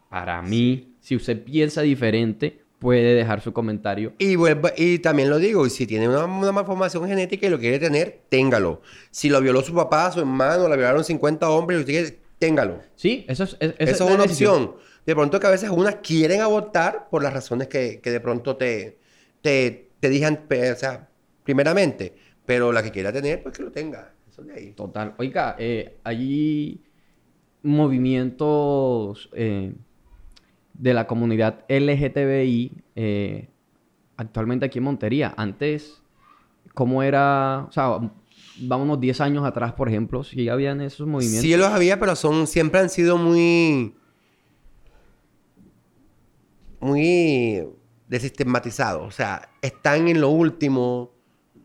Para 0.10 0.42
mí, 0.42 0.94
si 1.00 1.16
usted 1.16 1.42
piensa 1.44 1.82
diferente, 1.82 2.62
puede 2.80 3.16
dejar 3.16 3.42
su 3.42 3.54
comentario. 3.54 4.14
Y, 4.18 4.36
vuelvo- 4.36 4.72
y 4.78 5.00
también 5.00 5.30
lo 5.30 5.40
digo, 5.40 5.66
y 5.66 5.70
si 5.70 5.88
tiene 5.88 6.08
una, 6.08 6.26
una 6.26 6.52
malformación 6.52 7.08
genética 7.08 7.48
y 7.48 7.50
lo 7.50 7.60
quiere 7.60 7.80
tener, 7.80 8.22
téngalo. 8.30 8.82
Si 9.12 9.30
lo 9.30 9.42
violó 9.42 9.62
su 9.64 9.74
papá, 9.74 10.12
su 10.12 10.20
hermano, 10.20 10.68
la 10.68 10.76
violaron 10.76 11.04
50 11.04 11.50
hombres, 11.50 11.78
y 11.78 11.82
usted 11.82 11.94
quiere, 11.94 12.20
téngalo. 12.40 12.80
Sí, 12.96 13.26
eso 13.28 13.44
es, 13.46 13.58
es- 13.60 13.74
Eso 13.80 14.08
es 14.08 14.14
una 14.16 14.24
decisión. 14.24 14.64
opción. 14.64 14.76
De 15.06 15.16
pronto 15.16 15.40
que 15.40 15.48
a 15.48 15.52
veces 15.52 15.70
unas 15.70 15.96
quieren 15.98 16.42
abortar 16.42 17.08
por 17.10 17.24
las 17.24 17.34
razones 17.34 17.68
que, 17.70 18.00
que 18.02 18.12
de 18.12 18.20
pronto 18.20 18.58
te, 18.58 18.98
te, 19.42 19.90
te 20.00 20.10
dijan, 20.10 20.46
o 20.50 20.76
sea, 20.76 21.10
primeramente. 21.44 22.14
Pero 22.46 22.72
la 22.72 22.84
que 22.84 22.92
quiera 22.92 23.12
tener, 23.12 23.42
pues 23.44 23.58
que 23.58 23.64
lo 23.64 23.72
tenga. 23.72 24.14
Eso 24.30 24.42
de 24.44 24.54
ahí. 24.54 24.72
Total. 24.74 25.14
Oiga, 25.18 25.56
eh, 25.60 25.98
hay 26.04 26.82
movimientos 27.64 29.30
eh, 29.34 29.74
de 30.78 30.94
la 30.94 31.08
comunidad 31.08 31.66
LGTBI 31.70 32.72
eh, 32.96 33.50
actualmente 34.16 34.66
aquí 34.66 34.78
en 34.78 34.84
Montería. 34.84 35.34
Antes, 35.38 36.02
¿cómo 36.74 37.04
era? 37.04 37.66
O 37.68 37.72
sea, 37.72 38.00
vámonos 38.60 39.00
10 39.00 39.22
años 39.22 39.46
atrás, 39.46 39.74
por 39.74 39.90
ejemplo, 39.90 40.24
si 40.24 40.50
habían 40.50 40.82
esos 40.82 41.08
movimientos. 41.08 41.42
Sí 41.42 41.56
los 41.56 41.68
había, 41.68 42.00
pero 42.00 42.16
son, 42.16 42.48
siempre 42.48 42.80
han 42.80 42.90
sido 42.90 43.18
muy... 43.18 43.96
Muy 46.80 47.64
desistematizados. 48.08 49.08
O 49.08 49.12
sea, 49.12 49.50
están 49.62 50.08
en 50.08 50.22
lo 50.22 50.30
último. 50.30 51.12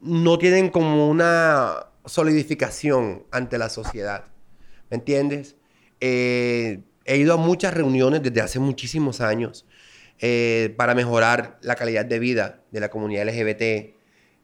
No 0.01 0.39
tienen 0.39 0.71
como 0.71 1.09
una 1.09 1.75
solidificación 2.07 3.25
ante 3.31 3.59
la 3.59 3.69
sociedad. 3.69 4.25
¿Me 4.91 4.97
entiendes? 4.97 5.57
Eh, 6.01 6.83
he 7.05 7.17
ido 7.17 7.35
a 7.35 7.37
muchas 7.37 7.75
reuniones 7.75 8.23
desde 8.23 8.41
hace 8.41 8.59
muchísimos 8.59 9.21
años 9.21 9.67
eh, 10.21 10.75
para 10.77 10.95
mejorar 10.95 11.59
la 11.63 11.75
calidad 11.75 12.05
de 12.05 12.19
vida 12.19 12.61
de 12.71 12.81
la 12.81 12.91
comunidad 12.91 13.27
LGBT. 13.27 13.95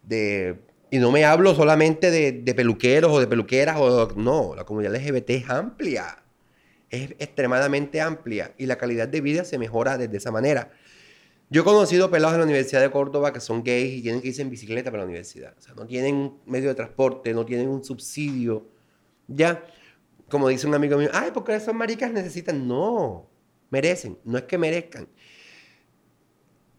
De, 0.03 0.59
y 0.90 0.99
no 0.99 1.12
me 1.12 1.25
hablo 1.25 1.55
solamente 1.55 2.11
de, 2.11 2.33
de 2.33 2.55
peluqueros 2.55 3.12
o 3.12 3.21
de 3.21 3.27
peluqueras. 3.27 3.77
O, 3.79 4.09
no, 4.16 4.55
la 4.57 4.64
comunidad 4.64 4.97
LGBT 4.97 5.31
es 5.31 5.51
amplia. 5.51 6.23
Es 6.90 7.11
extremadamente 7.18 8.01
amplia. 8.01 8.55
Y 8.59 8.66
la 8.66 8.77
calidad 8.77 9.09
de 9.09 9.21
vida 9.21 9.44
se 9.44 9.59
mejora 9.59 9.99
desde 9.99 10.16
esa 10.16 10.31
manera. 10.31 10.71
Yo 11.51 11.62
he 11.62 11.64
conocido 11.64 12.11
pelados 12.11 12.35
en 12.35 12.40
la 12.40 12.44
Universidad 12.44 12.83
de 12.83 12.90
Córdoba 12.90 13.33
que 13.33 13.40
son 13.40 13.64
gays 13.64 13.99
y 13.99 14.03
tienen 14.03 14.21
que 14.21 14.29
irse 14.29 14.42
en 14.42 14.51
bicicleta 14.51 14.90
para 14.90 15.05
la 15.05 15.07
universidad. 15.07 15.55
O 15.57 15.62
sea, 15.62 15.75
no 15.75 15.87
tienen 15.87 16.35
medio 16.44 16.68
de 16.68 16.75
transporte, 16.75 17.33
no 17.33 17.47
tienen 17.47 17.68
un 17.68 17.83
subsidio. 17.83 18.66
Ya, 19.29 19.64
como 20.31 20.49
dice 20.49 20.67
un 20.67 20.75
amigo 20.75 20.99
mío, 20.99 21.11
ay, 21.12 21.31
porque 21.33 21.55
esas 21.55 21.75
maricas 21.75 22.12
necesitan. 22.12 22.67
No, 22.69 23.29
merecen. 23.71 24.19
No 24.25 24.38
es 24.38 24.45
que 24.45 24.59
merezcan. 24.59 25.09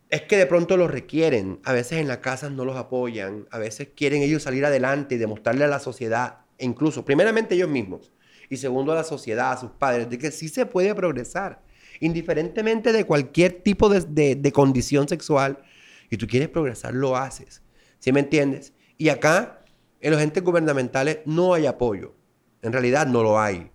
Es 0.09 0.23
que 0.23 0.37
de 0.37 0.45
pronto 0.47 0.75
los 0.77 0.89
requieren. 0.89 1.59
A 1.63 1.73
veces 1.73 1.99
en 1.99 2.07
las 2.07 2.17
casas 2.17 2.51
no 2.51 2.65
los 2.65 2.75
apoyan. 2.75 3.47
A 3.51 3.59
veces 3.59 3.89
quieren 3.95 4.21
ellos 4.23 4.43
salir 4.43 4.65
adelante 4.65 5.15
y 5.15 5.17
demostrarle 5.17 5.65
a 5.65 5.67
la 5.67 5.79
sociedad, 5.79 6.39
e 6.57 6.65
incluso, 6.65 7.05
primeramente 7.05 7.55
ellos 7.55 7.69
mismos, 7.69 8.11
y 8.49 8.57
segundo 8.57 8.91
a 8.91 8.95
la 8.95 9.03
sociedad, 9.03 9.51
a 9.51 9.57
sus 9.57 9.71
padres, 9.71 10.09
de 10.09 10.17
que 10.17 10.31
sí 10.31 10.49
se 10.49 10.65
puede 10.65 10.95
progresar. 10.95 11.61
Indiferentemente 11.99 12.91
de 12.91 13.03
cualquier 13.05 13.61
tipo 13.61 13.87
de, 13.89 14.01
de- 14.01 14.35
de 14.35 14.51
condición 14.51 15.07
sexual, 15.07 15.59
y 16.09 16.17
tú 16.17 16.25
quieres 16.25 16.49
progresar, 16.49 16.93
lo 16.95 17.15
haces. 17.15 17.61
¿Sí 17.99 18.11
me 18.11 18.21
entiendes? 18.21 18.73
Y 18.97 19.09
acá, 19.09 19.63
en 20.01 20.11
los 20.11 20.21
entes 20.21 20.43
gubernamentales, 20.43 21.19
no 21.25 21.53
hay 21.53 21.67
apoyo. 21.67 22.15
En 22.61 22.73
realidad, 22.73 23.07
no 23.07 23.23
lo 23.23 23.39
hay. 23.39 23.71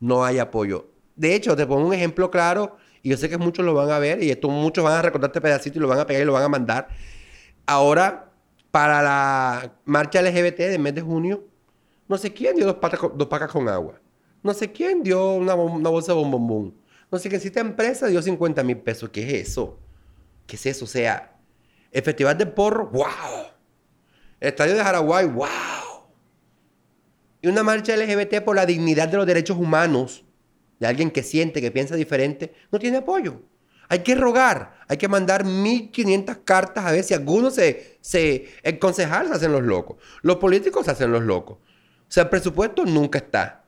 No 0.00 0.24
hay 0.24 0.38
apoyo. 0.38 0.90
De 1.16 1.34
hecho, 1.34 1.56
te 1.56 1.66
pongo 1.66 1.86
un 1.86 1.94
ejemplo 1.94 2.30
claro, 2.30 2.76
y 3.02 3.10
yo 3.10 3.16
sé 3.16 3.28
que 3.28 3.38
muchos 3.38 3.64
lo 3.64 3.74
van 3.74 3.90
a 3.90 3.98
ver, 3.98 4.22
y 4.22 4.30
esto 4.30 4.48
muchos 4.48 4.84
van 4.84 4.94
a 4.94 5.02
recordar 5.02 5.30
este 5.30 5.40
pedacito 5.40 5.78
y 5.78 5.82
lo 5.82 5.88
van 5.88 5.98
a 5.98 6.06
pegar 6.06 6.22
y 6.22 6.26
lo 6.26 6.32
van 6.32 6.44
a 6.44 6.48
mandar. 6.48 6.88
Ahora, 7.66 8.30
para 8.70 9.02
la 9.02 9.72
marcha 9.84 10.22
LGBT 10.22 10.58
del 10.58 10.78
mes 10.78 10.94
de 10.94 11.00
junio, 11.00 11.44
no 12.06 12.16
sé 12.16 12.32
quién 12.32 12.56
dio 12.56 12.66
dos, 12.66 12.76
patas 12.76 13.00
dos 13.14 13.28
pacas 13.28 13.50
con 13.50 13.68
agua. 13.68 14.00
No 14.42 14.54
sé 14.54 14.70
quién 14.70 15.02
dio 15.02 15.32
una, 15.34 15.54
una 15.54 15.90
bolsa 15.90 16.12
de 16.12 16.18
bombombón. 16.18 16.74
No 17.10 17.18
sé 17.18 17.28
qué 17.28 17.40
si 17.40 17.48
esta 17.48 17.60
empresa 17.60 18.06
dio 18.06 18.22
50 18.22 18.62
mil 18.62 18.78
pesos. 18.78 19.10
¿Qué 19.10 19.22
es 19.22 19.48
eso? 19.48 19.78
¿Qué 20.46 20.56
es 20.56 20.66
eso? 20.66 20.84
O 20.84 20.88
sea, 20.88 21.36
el 21.90 22.02
Festival 22.02 22.36
del 22.38 22.52
Porro, 22.52 22.86
¡wow! 22.86 23.06
El 24.40 24.48
Estadio 24.48 24.74
de 24.74 24.82
Jaraguay, 24.82 25.26
¡wow! 25.26 25.46
Y 27.40 27.48
una 27.48 27.62
marcha 27.62 27.96
LGBT 27.96 28.42
por 28.44 28.56
la 28.56 28.66
dignidad 28.66 29.08
de 29.08 29.16
los 29.16 29.26
derechos 29.26 29.56
humanos 29.56 30.24
de 30.78 30.86
alguien 30.86 31.10
que 31.10 31.22
siente, 31.22 31.60
que 31.60 31.70
piensa 31.70 31.96
diferente, 31.96 32.52
no 32.70 32.78
tiene 32.78 32.98
apoyo. 32.98 33.42
Hay 33.88 34.00
que 34.00 34.14
rogar, 34.14 34.78
hay 34.86 34.98
que 34.98 35.08
mandar 35.08 35.44
1500 35.44 36.38
cartas 36.44 36.84
a 36.84 36.92
ver 36.92 37.04
si 37.04 37.14
algunos 37.14 37.54
se, 37.54 37.98
se, 38.00 38.46
el 38.62 38.78
concejal 38.78 39.28
se 39.28 39.34
hacen 39.34 39.52
los 39.52 39.62
locos. 39.62 39.96
Los 40.22 40.36
políticos 40.36 40.84
se 40.84 40.90
hacen 40.90 41.10
los 41.10 41.22
locos. 41.22 41.56
O 41.56 42.10
sea, 42.10 42.24
el 42.24 42.28
presupuesto 42.28 42.84
nunca 42.84 43.18
está. 43.18 43.64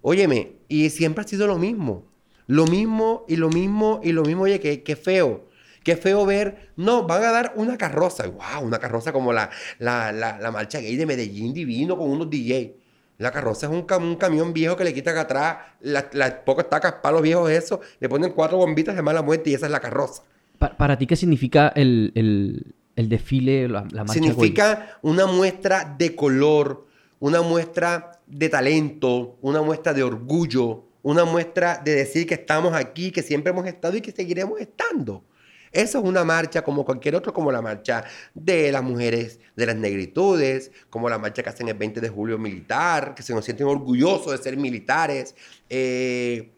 Óyeme, 0.00 0.58
y 0.68 0.90
siempre 0.90 1.24
ha 1.24 1.28
sido 1.28 1.46
lo 1.46 1.58
mismo. 1.58 2.06
Lo 2.46 2.66
mismo 2.66 3.24
y 3.28 3.36
lo 3.36 3.48
mismo 3.50 4.00
y 4.02 4.12
lo 4.12 4.22
mismo. 4.22 4.44
Oye, 4.44 4.60
qué, 4.60 4.96
feo. 4.96 5.48
Qué 5.82 5.96
feo 5.96 6.24
ver. 6.24 6.70
No, 6.76 7.06
van 7.06 7.24
a 7.24 7.32
dar 7.32 7.52
una 7.56 7.76
carroza. 7.76 8.26
¡Wow! 8.26 8.64
Una 8.64 8.78
carroza 8.78 9.12
como 9.12 9.32
la, 9.32 9.50
la, 9.78 10.12
la, 10.12 10.38
la 10.38 10.50
marcha 10.50 10.80
gay 10.80 10.96
de 10.96 11.04
Medellín 11.04 11.52
divino 11.52 11.98
con 11.98 12.08
unos 12.08 12.30
DJ. 12.30 12.76
La 13.18 13.32
carroza 13.32 13.66
es 13.66 13.72
un, 13.72 13.84
cam- 13.84 14.02
un 14.04 14.14
camión 14.16 14.52
viejo 14.52 14.76
que 14.76 14.84
le 14.84 14.94
quitan 14.94 15.18
atrás 15.18 15.58
las 15.80 16.06
las 16.12 16.30
pocas 16.46 16.70
tacas 16.70 16.94
palos 17.02 17.20
viejos, 17.20 17.50
eso. 17.50 17.80
Le 17.98 18.08
ponen 18.08 18.30
cuatro 18.32 18.58
bombitas 18.58 18.94
de 18.94 19.02
mala 19.02 19.22
muerte 19.22 19.50
y 19.50 19.54
esa 19.54 19.66
es 19.66 19.72
la 19.72 19.80
carroza. 19.80 20.22
Pa- 20.58 20.76
para 20.76 20.96
ti, 20.96 21.06
¿qué 21.08 21.16
significa 21.16 21.68
el, 21.74 22.12
el- 22.14 22.74
el 22.94 23.08
desfile, 23.08 23.68
la, 23.68 23.80
la 23.90 24.04
marcha? 24.04 24.12
Significa 24.14 24.98
una 25.02 25.26
muestra 25.26 25.96
de 25.98 26.14
color, 26.14 26.86
una 27.18 27.42
muestra 27.42 28.20
de 28.28 28.48
talento, 28.48 29.36
una 29.42 29.62
muestra 29.62 29.92
de 29.94 30.04
orgullo, 30.04 30.84
una 31.02 31.24
muestra 31.24 31.80
de 31.84 31.96
decir 31.96 32.24
que 32.26 32.34
estamos 32.34 32.72
aquí, 32.74 33.10
que 33.10 33.22
siempre 33.22 33.50
hemos 33.50 33.66
estado 33.66 33.96
y 33.96 34.00
que 34.00 34.12
seguiremos 34.12 34.60
estando. 34.60 35.24
Eso 35.72 35.98
es 35.98 36.04
una 36.04 36.24
marcha 36.24 36.62
como 36.62 36.84
cualquier 36.84 37.16
otro, 37.16 37.32
como 37.32 37.52
la 37.52 37.62
marcha 37.62 38.04
de 38.34 38.72
las 38.72 38.82
mujeres 38.82 39.40
de 39.56 39.66
las 39.66 39.76
negritudes, 39.76 40.70
como 40.90 41.08
la 41.08 41.18
marcha 41.18 41.42
que 41.42 41.50
hacen 41.50 41.68
el 41.68 41.74
20 41.74 42.00
de 42.00 42.08
julio 42.08 42.38
militar, 42.38 43.14
que 43.14 43.22
se 43.22 43.34
nos 43.34 43.44
sienten 43.44 43.66
orgullosos 43.66 44.32
de 44.32 44.38
ser 44.38 44.56
militares. 44.56 45.34
Eh, 45.68 46.52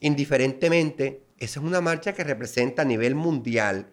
indiferentemente, 0.00 1.22
esa 1.38 1.60
es 1.60 1.66
una 1.66 1.80
marcha 1.80 2.12
que 2.12 2.24
representa 2.24 2.82
a 2.82 2.84
nivel 2.84 3.14
mundial 3.14 3.90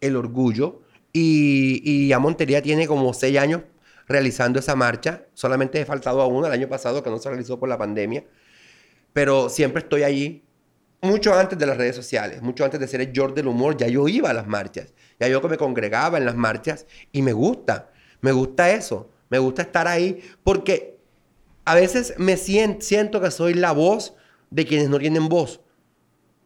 el 0.00 0.16
orgullo 0.16 0.82
y, 1.12 1.82
y 1.84 2.08
ya 2.08 2.18
Montería 2.18 2.62
tiene 2.62 2.86
como 2.86 3.12
seis 3.14 3.38
años 3.38 3.62
realizando 4.08 4.58
esa 4.58 4.74
marcha. 4.74 5.26
Solamente 5.34 5.80
he 5.80 5.84
faltado 5.84 6.22
a 6.22 6.26
una 6.26 6.48
el 6.48 6.54
año 6.54 6.68
pasado 6.68 7.02
que 7.02 7.10
no 7.10 7.18
se 7.18 7.28
realizó 7.28 7.58
por 7.58 7.68
la 7.68 7.78
pandemia. 7.78 8.24
Pero 9.12 9.48
siempre 9.48 9.82
estoy 9.82 10.02
allí. 10.02 10.44
Mucho 11.00 11.32
antes 11.32 11.56
de 11.58 11.66
las 11.66 11.76
redes 11.76 11.94
sociales, 11.94 12.42
mucho 12.42 12.64
antes 12.64 12.80
de 12.80 12.88
ser 12.88 13.00
el 13.00 13.12
George 13.12 13.34
del 13.36 13.46
humor, 13.46 13.76
ya 13.76 13.86
yo 13.86 14.08
iba 14.08 14.30
a 14.30 14.34
las 14.34 14.48
marchas. 14.48 14.92
Ya 15.20 15.28
yo 15.28 15.40
que 15.40 15.48
me 15.48 15.56
congregaba 15.56 16.18
en 16.18 16.24
las 16.24 16.34
marchas 16.34 16.86
y 17.12 17.22
me 17.22 17.32
gusta. 17.32 17.90
Me 18.20 18.32
gusta 18.32 18.70
eso. 18.72 19.08
Me 19.30 19.38
gusta 19.38 19.62
estar 19.62 19.86
ahí 19.86 20.20
porque 20.42 20.98
a 21.64 21.74
veces 21.74 22.14
me 22.18 22.36
sien- 22.36 22.80
siento 22.80 23.20
que 23.20 23.30
soy 23.30 23.54
la 23.54 23.72
voz 23.72 24.14
de 24.50 24.64
quienes 24.64 24.88
no 24.88 24.98
tienen 24.98 25.28
voz. 25.28 25.60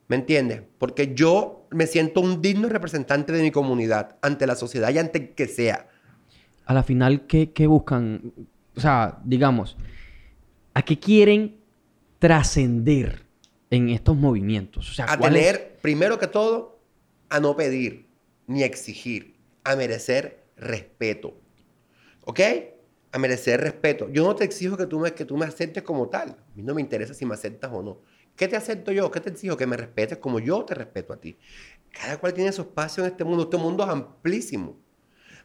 ¿Me 0.09 0.17
entiendes? 0.17 0.63
Porque 0.79 1.15
yo 1.15 1.67
me 1.71 1.87
siento 1.87 2.21
un 2.21 2.43
digno 2.43 2.69
representante 2.69 3.33
de 3.33 3.41
mi 3.41 3.51
comunidad 3.51 4.17
ante 4.21 4.47
la 4.47 4.57
sociedad 4.57 4.91
y 4.93 4.99
ante 4.99 5.31
que 5.31 5.47
sea. 5.49 5.89
A 6.67 6.75
la 6.75 6.83
final, 6.83 7.27
¿qué, 7.27 7.53
qué 7.53 7.67
buscan? 7.67 8.33
O 8.77 8.81
sea, 8.81 9.19
digamos, 9.25 9.79
¿a 10.75 10.83
qué 10.83 10.99
quieren 10.99 11.57
trascender 12.19 13.25
en 13.77 13.89
estos 13.89 14.17
movimientos? 14.17 14.91
O 14.91 14.95
sea, 14.95 15.07
a 15.13 15.19
¿cuál 15.19 15.37
es- 15.37 15.45
tener, 15.45 15.77
primero 15.81 16.19
que 16.19 16.27
todo, 16.27 16.79
a 17.29 17.41
no 17.41 17.57
pedir 17.57 18.07
ni 18.47 18.63
exigir, 18.63 19.37
a 19.65 19.75
merecer 19.77 20.45
respeto. 20.57 21.35
¿Ok? 22.25 22.41
A 23.13 23.19
merecer 23.19 23.61
respeto. 23.61 24.09
Yo 24.11 24.25
no 24.25 24.35
te 24.35 24.45
exijo 24.45 24.77
que 24.77 24.87
tú, 24.87 24.99
me, 25.01 25.13
que 25.13 25.25
tú 25.25 25.37
me 25.37 25.47
aceptes 25.47 25.83
como 25.83 26.09
tal. 26.09 26.31
A 26.31 26.37
mí 26.55 26.63
no 26.63 26.75
me 26.75 26.81
interesa 26.81 27.15
si 27.15 27.25
me 27.27 27.35
aceptas 27.35 27.71
o 27.73 27.83
no. 27.83 28.01
¿Qué 28.37 28.49
te 28.49 28.57
acepto 28.57 28.93
yo? 28.93 29.11
¿Qué 29.11 29.21
te 29.21 29.31
exijo? 29.31 29.57
Que 29.57 29.67
me 29.67 29.77
respetes 29.77 30.19
como 30.19 30.39
yo 30.39 30.65
te 30.65 30.75
respeto 30.75 31.13
a 31.13 31.17
ti. 31.21 31.37
Cada 31.91 32.19
cual 32.19 32.33
tiene 32.33 32.53
su 32.53 32.63
espacio 32.63 33.05
en 33.05 33.11
este 33.11 33.25
mundo. 33.25 33.45
Este 33.45 33.57
mundo 33.59 33.85
es 33.85 33.91
amplísimo. 33.91 34.79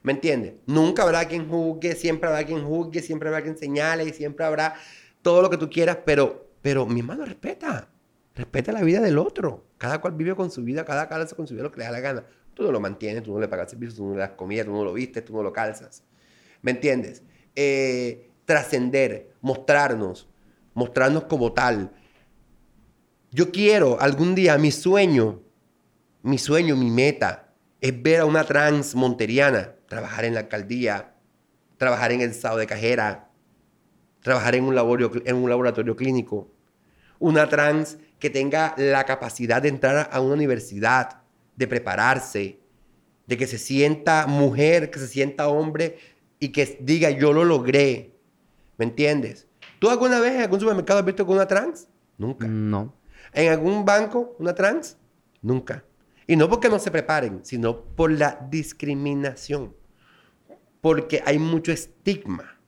¿Me 0.03 0.13
entiendes? 0.13 0.53
Nunca 0.65 1.03
habrá 1.03 1.25
quien 1.27 1.49
juzgue, 1.49 1.95
siempre 1.95 2.29
habrá 2.29 2.45
quien 2.45 2.63
juzgue, 2.63 3.01
siempre 3.01 3.27
habrá 3.29 3.41
quien 3.41 3.57
señale 3.57 4.05
y 4.05 4.13
siempre 4.13 4.45
habrá 4.45 4.75
todo 5.21 5.41
lo 5.41 5.49
que 5.49 5.57
tú 5.57 5.69
quieras, 5.69 5.97
pero, 6.05 6.49
pero 6.61 6.85
mi 6.85 6.99
hermano, 7.01 7.25
respeta. 7.25 7.89
Respeta 8.37 8.71
la 8.71 8.83
vida 8.83 9.01
del 9.01 9.17
otro. 9.17 9.65
Cada 9.79 9.99
cual 9.99 10.13
vive 10.13 10.35
con 10.35 10.51
su 10.51 10.63
vida, 10.63 10.85
cada 10.85 11.07
cual 11.07 11.23
hace 11.23 11.35
con 11.35 11.47
su 11.47 11.55
vida 11.55 11.63
lo 11.63 11.71
que 11.71 11.79
le 11.79 11.85
da 11.85 11.91
la 11.91 11.99
gana. 11.99 12.23
Tú 12.53 12.63
no 12.63 12.71
lo 12.71 12.79
mantienes, 12.79 13.23
tú 13.23 13.33
no 13.33 13.39
le 13.39 13.47
pagas 13.47 13.71
servicios, 13.71 13.95
tú 13.95 14.05
no 14.05 14.13
le 14.13 14.19
das 14.19 14.31
comida, 14.31 14.63
tú 14.63 14.71
no 14.71 14.83
lo 14.83 14.93
vistes, 14.93 15.25
tú 15.25 15.33
no 15.33 15.41
lo 15.41 15.51
calzas. 15.51 16.03
¿Me 16.61 16.71
entiendes? 16.71 17.23
Eh, 17.55 18.29
trascender, 18.45 19.33
mostrarnos, 19.41 20.29
mostrarnos 20.75 21.23
como 21.23 21.51
tal. 21.53 21.91
Yo 23.31 23.51
quiero 23.51 23.99
algún 23.99 24.35
día, 24.35 24.57
mi 24.59 24.71
sueño, 24.71 25.41
mi 26.21 26.37
sueño, 26.37 26.75
mi 26.75 26.91
meta, 26.91 27.53
es 27.81 28.01
ver 28.01 28.21
a 28.21 28.25
una 28.25 28.43
trans 28.43 28.93
monteriana 28.93 29.73
trabajar 29.87 30.25
en 30.25 30.35
la 30.35 30.41
alcaldía, 30.41 31.15
trabajar 31.77 32.11
en 32.11 32.21
el 32.21 32.29
estado 32.29 32.57
de 32.57 32.67
cajera, 32.67 33.31
trabajar 34.21 34.53
en 34.53 34.65
un, 34.65 34.77
en 35.25 35.35
un 35.35 35.49
laboratorio 35.49 35.95
clínico. 35.95 36.51
Una 37.19 37.49
trans 37.49 37.97
que 38.19 38.29
tenga 38.29 38.73
la 38.77 39.03
capacidad 39.05 39.61
de 39.61 39.69
entrar 39.69 40.09
a 40.11 40.19
una 40.21 40.33
universidad, 40.33 41.21
de 41.55 41.67
prepararse, 41.67 42.59
de 43.27 43.37
que 43.37 43.47
se 43.47 43.57
sienta 43.57 44.25
mujer, 44.27 44.89
que 44.89 44.99
se 44.99 45.07
sienta 45.07 45.47
hombre 45.47 45.97
y 46.39 46.49
que 46.49 46.77
diga 46.81 47.09
yo 47.11 47.33
lo 47.33 47.43
logré. 47.43 48.15
¿Me 48.77 48.85
entiendes? 48.85 49.47
¿Tú 49.79 49.89
alguna 49.89 50.19
vez 50.19 50.33
en 50.35 50.41
algún 50.41 50.59
supermercado 50.59 50.99
has 50.99 51.05
visto 51.05 51.25
con 51.25 51.35
una 51.35 51.47
trans? 51.47 51.87
Nunca. 52.17 52.47
No. 52.47 52.93
¿En 53.33 53.51
algún 53.51 53.85
banco 53.85 54.35
una 54.39 54.55
trans? 54.55 54.97
Nunca. 55.41 55.83
Y 56.25 56.35
no 56.35 56.49
porque 56.49 56.69
no 56.69 56.79
se 56.79 56.91
preparen, 56.91 57.41
sino 57.43 57.81
por 57.81 58.11
la 58.11 58.47
discriminación. 58.49 59.75
Porque 60.81 61.21
hay 61.25 61.39
mucho 61.39 61.71
estigma. 61.71 62.59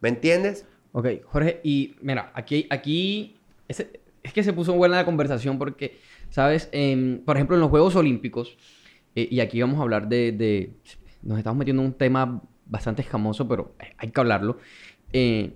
¿Me 0.00 0.08
entiendes? 0.08 0.66
Ok, 0.92 1.06
Jorge, 1.24 1.60
y 1.64 1.96
mira, 2.02 2.30
aquí, 2.34 2.66
aquí 2.70 3.40
ese- 3.68 4.00
es 4.24 4.32
que 4.32 4.42
se 4.42 4.52
puso 4.52 4.72
buena 4.72 4.96
la 4.96 5.04
conversación 5.04 5.56
porque, 5.58 5.98
¿sabes? 6.30 6.68
Em, 6.72 7.20
por 7.24 7.36
ejemplo, 7.36 7.54
en 7.54 7.60
los 7.60 7.70
Juegos 7.70 7.94
Olímpicos, 7.94 8.56
eh, 9.14 9.28
y 9.30 9.38
aquí 9.38 9.60
vamos 9.60 9.78
a 9.78 9.82
hablar 9.82 10.08
de, 10.08 10.32
de- 10.32 10.72
Nos 11.22 11.38
estamos 11.38 11.58
metiendo 11.58 11.82
en 11.82 11.88
un 11.88 11.94
tema 11.94 12.42
bastante 12.66 13.02
escamoso, 13.02 13.46
pero 13.46 13.74
hay 13.98 14.10
que 14.10 14.20
hablarlo. 14.20 14.58
Eh, 15.12 15.54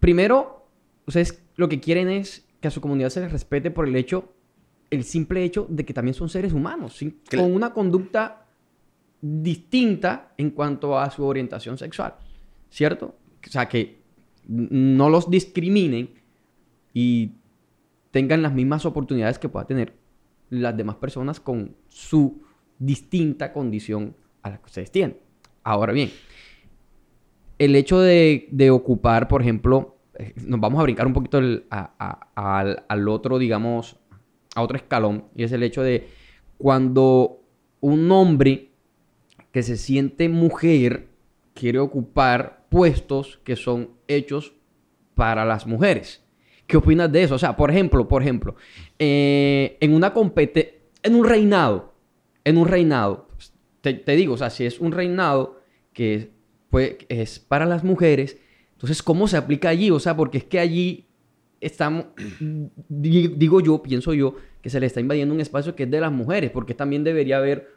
primero, 0.00 0.66
ustedes 1.06 1.42
lo 1.56 1.68
que 1.68 1.80
quieren 1.80 2.08
es 2.08 2.46
que 2.60 2.68
a 2.68 2.70
su 2.70 2.80
comunidad 2.80 3.10
se 3.10 3.20
les 3.20 3.32
respete 3.32 3.70
por 3.70 3.86
el 3.88 3.96
hecho, 3.96 4.32
el 4.90 5.04
simple 5.04 5.44
hecho 5.44 5.66
de 5.68 5.84
que 5.84 5.92
también 5.94 6.14
son 6.14 6.28
seres 6.28 6.52
humanos, 6.52 6.96
sin- 6.96 7.18
con 7.42 7.52
una 7.52 7.72
conducta 7.72 8.46
distinta 9.20 10.32
en 10.36 10.50
cuanto 10.50 10.98
a 10.98 11.10
su 11.10 11.24
orientación 11.24 11.78
sexual, 11.78 12.14
¿cierto? 12.70 13.16
O 13.46 13.50
sea, 13.50 13.68
que 13.68 13.98
no 14.46 15.08
los 15.10 15.30
discriminen 15.30 16.10
y 16.94 17.32
tengan 18.12 18.40
las 18.40 18.54
mismas 18.54 18.86
oportunidades 18.86 19.38
que 19.38 19.48
puedan 19.48 19.66
tener 19.66 19.92
las 20.48 20.76
demás 20.76 20.96
personas 20.96 21.40
con 21.40 21.74
su 21.88 22.42
distinta 22.78 23.52
condición 23.52 24.16
a 24.42 24.50
la 24.50 24.58
que 24.58 24.66
ustedes 24.66 24.90
tienen. 24.90 25.18
Ahora 25.64 25.92
bien, 25.92 26.10
el 27.58 27.74
hecho 27.76 28.00
de, 28.00 28.70
ocupar, 28.70 29.28
por 29.28 29.42
ejemplo, 29.42 29.96
eh, 30.14 30.32
nos 30.36 30.60
vamos 30.60 30.80
a 30.80 30.84
brincar 30.84 31.06
un 31.06 31.12
poquito 31.12 31.38
al 31.68 33.08
otro, 33.08 33.38
digamos, 33.38 33.96
a 34.54 34.62
otro 34.62 34.76
escalón, 34.76 35.24
y 35.34 35.42
es 35.42 35.52
el 35.52 35.62
hecho 35.62 35.82
de 35.82 36.08
cuando 36.56 37.40
un 37.80 38.10
hombre 38.12 38.70
que 39.50 39.62
se 39.62 39.76
siente 39.76 40.28
mujer 40.28 41.08
quiere 41.52 41.78
ocupar 41.78 42.66
puestos 42.68 43.40
que 43.44 43.56
son 43.56 43.90
hechos 44.08 44.54
para 45.14 45.44
las 45.44 45.66
mujeres. 45.66 46.23
¿Qué 46.66 46.76
opinas 46.76 47.10
de 47.12 47.22
eso? 47.24 47.34
O 47.34 47.38
sea, 47.38 47.56
por 47.56 47.70
ejemplo, 47.70 48.08
por 48.08 48.22
ejemplo, 48.22 48.56
eh, 48.98 49.76
en 49.80 49.92
una 49.94 50.12
compete, 50.14 50.82
en 51.02 51.14
un 51.14 51.24
reinado, 51.26 51.92
en 52.44 52.56
un 52.56 52.66
reinado, 52.68 53.28
pues, 53.34 53.52
te, 53.80 53.92
te 53.94 54.16
digo, 54.16 54.34
o 54.34 54.36
sea, 54.38 54.50
si 54.50 54.64
es 54.64 54.80
un 54.80 54.92
reinado 54.92 55.60
que 55.92 56.14
es, 56.14 56.28
pues, 56.70 56.96
es 57.08 57.38
para 57.38 57.66
las 57.66 57.84
mujeres, 57.84 58.38
entonces, 58.72 59.02
¿cómo 59.02 59.28
se 59.28 59.36
aplica 59.36 59.68
allí? 59.68 59.90
O 59.90 60.00
sea, 60.00 60.16
porque 60.16 60.38
es 60.38 60.44
que 60.44 60.58
allí 60.58 61.06
estamos, 61.60 62.06
di- 62.88 63.28
digo 63.36 63.60
yo, 63.60 63.82
pienso 63.82 64.14
yo, 64.14 64.36
que 64.62 64.70
se 64.70 64.80
le 64.80 64.86
está 64.86 65.00
invadiendo 65.00 65.34
un 65.34 65.40
espacio 65.40 65.74
que 65.76 65.82
es 65.82 65.90
de 65.90 66.00
las 66.00 66.12
mujeres, 66.12 66.50
porque 66.50 66.74
también 66.74 67.04
debería 67.04 67.36
haber 67.38 67.68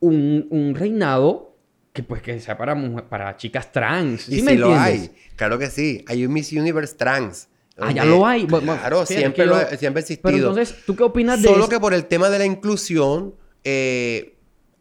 un, 0.00 0.46
un 0.50 0.74
reinado 0.74 1.56
que 1.92 2.02
pues 2.02 2.22
que 2.22 2.40
sea 2.40 2.56
para, 2.56 2.74
mujer- 2.74 3.04
para 3.10 3.36
chicas 3.36 3.70
trans. 3.72 4.28
Y 4.28 4.32
¿Sí 4.32 4.38
si 4.38 4.42
me 4.44 4.54
lo 4.56 4.74
entiendes? 4.74 5.10
hay, 5.10 5.32
claro 5.36 5.58
que 5.58 5.66
sí. 5.66 6.04
Hay 6.08 6.24
un 6.24 6.32
Miss 6.32 6.52
Universe 6.52 6.96
trans. 6.96 7.48
Ah, 7.80 7.92
ya 7.92 8.02
donde- 8.04 8.18
lo 8.18 8.26
hay. 8.26 8.46
Claro, 8.46 9.06
fíjate 9.06 9.16
siempre, 9.20 9.46
lo- 9.46 9.58
siempre 9.76 10.00
ha 10.00 10.02
existido. 10.02 10.22
Pero 10.22 10.36
entonces, 10.36 10.76
¿tú 10.86 10.96
qué 10.96 11.02
opinas 11.02 11.40
de 11.42 11.48
Solo 11.48 11.68
que 11.68 11.80
por 11.80 11.94
el 11.94 12.06
tema 12.06 12.28
de 12.30 12.38
la 12.38 12.44
inclusión, 12.44 13.34
eh, 13.64 14.36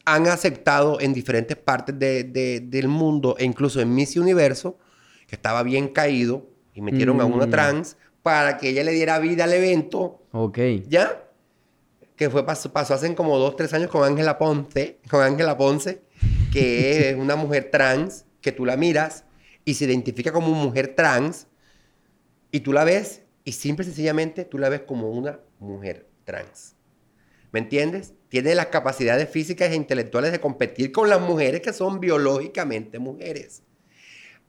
han 0.05 0.27
aceptado 0.27 0.99
en 0.99 1.13
diferentes 1.13 1.55
partes 1.57 1.97
de- 1.99 2.23
de- 2.23 2.59
del 2.61 2.87
mundo, 2.87 3.35
e 3.37 3.45
incluso 3.45 3.79
en 3.81 3.93
Miss 3.93 4.15
Universo, 4.17 4.77
que 5.27 5.35
estaba 5.35 5.61
bien 5.63 5.89
caído, 5.89 6.47
y 6.73 6.81
metieron 6.81 7.19
a 7.21 7.25
una 7.25 7.45
Mm. 7.45 7.49
trans 7.51 7.97
para 8.23 8.57
que 8.57 8.69
ella 8.69 8.83
le 8.83 8.91
diera 8.91 9.19
vida 9.19 9.43
al 9.43 9.53
evento, 9.53 10.21
Ok. 10.31 10.57
¿ya? 10.87 11.23
Que 12.15 12.29
fue, 12.29 12.45
pasó, 12.45 12.71
pasó 12.73 12.93
hace 12.93 13.13
como 13.15 13.37
dos, 13.37 13.55
tres 13.55 13.73
años 13.73 13.89
con 13.89 14.03
Ángela 14.03 14.37
Ponce, 14.37 14.97
con 15.09 15.21
Ángela 15.21 15.57
Ponce, 15.57 16.01
que 16.51 17.09
es 17.09 17.15
una 17.19 17.35
mujer 17.35 17.69
trans, 17.71 18.25
que 18.41 18.51
tú 18.51 18.65
la 18.65 18.77
miras 18.77 19.25
y 19.65 19.73
se 19.75 19.85
identifica 19.85 20.31
como 20.31 20.47
mujer 20.53 20.95
trans, 20.95 21.47
y 22.51 22.61
tú 22.61 22.73
la 22.73 22.83
ves, 22.83 23.23
y 23.43 23.53
simple 23.53 23.83
y 23.83 23.87
sencillamente 23.87 24.45
tú 24.45 24.57
la 24.57 24.69
ves 24.69 24.81
como 24.81 25.09
una 25.09 25.39
mujer 25.59 26.07
trans. 26.23 26.75
¿Me 27.51 27.59
entiendes? 27.59 28.13
Tiene 28.29 28.53
las 28.53 28.67
capacidades 28.67 29.29
físicas 29.29 29.71
e 29.71 29.75
intelectuales 29.75 30.31
de 30.31 30.39
competir 30.39 30.91
con 30.91 31.09
las 31.09 31.19
mujeres 31.19 31.61
que 31.61 31.73
son 31.73 31.99
biológicamente 31.99 32.99
mujeres. 32.99 33.63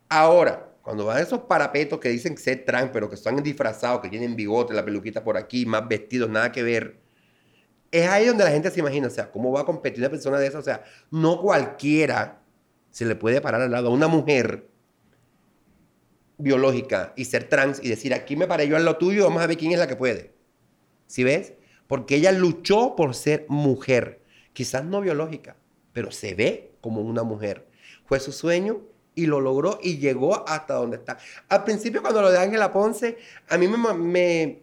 Ahora, 0.09 0.75
cuando 0.83 1.07
van 1.07 1.23
esos 1.23 1.41
parapetos 1.41 1.99
que 1.99 2.09
dicen 2.09 2.37
ser 2.37 2.65
trans, 2.65 2.91
pero 2.93 3.09
que 3.09 3.15
están 3.15 3.43
disfrazados, 3.43 4.01
que 4.01 4.09
tienen 4.09 4.37
bigote, 4.37 4.75
la 4.75 4.85
peluquita 4.85 5.25
por 5.25 5.37
aquí, 5.37 5.65
más 5.65 5.89
vestidos, 5.89 6.29
nada 6.29 6.53
que 6.53 6.63
ver, 6.63 7.01
es 7.91 8.09
ahí 8.09 8.27
donde 8.27 8.45
la 8.45 8.51
gente 8.51 8.71
se 8.71 8.81
imagina, 8.81 9.09
o 9.09 9.11
sea, 9.11 9.31
¿cómo 9.31 9.53
va 9.53 9.63
a 9.63 9.67
competir 9.67 10.01
una 10.01 10.11
persona 10.11 10.39
de 10.39 10.47
esa? 10.47 10.59
O 10.59 10.63
sea, 10.63 10.85
no 11.11 11.41
cualquiera 11.41 12.43
se 12.91 13.05
le 13.05 13.15
puede 13.15 13.41
parar 13.41 13.63
al 13.63 13.71
lado 13.71 13.89
a 13.89 13.93
una 13.93 14.09
mujer 14.09 14.70
biológica 16.42 17.12
y 17.16 17.24
ser 17.24 17.48
trans 17.48 17.81
y 17.83 17.88
decir, 17.88 18.14
aquí 18.14 18.37
me 18.37 18.46
paré 18.46 18.68
yo 18.68 18.76
al 18.76 18.85
lo 18.85 18.96
tuyo, 18.96 19.24
vamos 19.24 19.42
a 19.42 19.46
ver 19.46 19.57
quién 19.57 19.72
es 19.72 19.79
la 19.79 19.87
que 19.87 19.96
puede. 19.96 20.33
¿Sí 21.07 21.24
ves? 21.24 21.55
Porque 21.87 22.16
ella 22.16 22.33
luchó 22.33 22.94
por 22.96 23.14
ser 23.14 23.46
mujer, 23.48 24.22
quizás 24.53 24.85
no 24.85 25.00
biológica, 25.00 25.57
pero 25.92 26.12
se 26.12 26.35
ve 26.35 26.72
como 26.81 27.00
una 27.00 27.22
mujer. 27.22 27.66
Fue 28.05 28.20
su 28.20 28.33
sueño 28.33 28.81
y 29.14 29.26
lo 29.26 29.40
logró 29.40 29.79
y 29.83 29.98
llegó 29.98 30.48
hasta 30.48 30.74
donde 30.74 30.96
está. 30.96 31.18
Al 31.48 31.64
principio 31.64 32.00
cuando 32.00 32.22
lo 32.22 32.31
de 32.31 32.38
Ángela 32.38 32.72
Ponce, 32.72 33.18
a 33.48 33.59
mí 33.59 33.66
me, 33.68 33.92
me, 33.92 34.62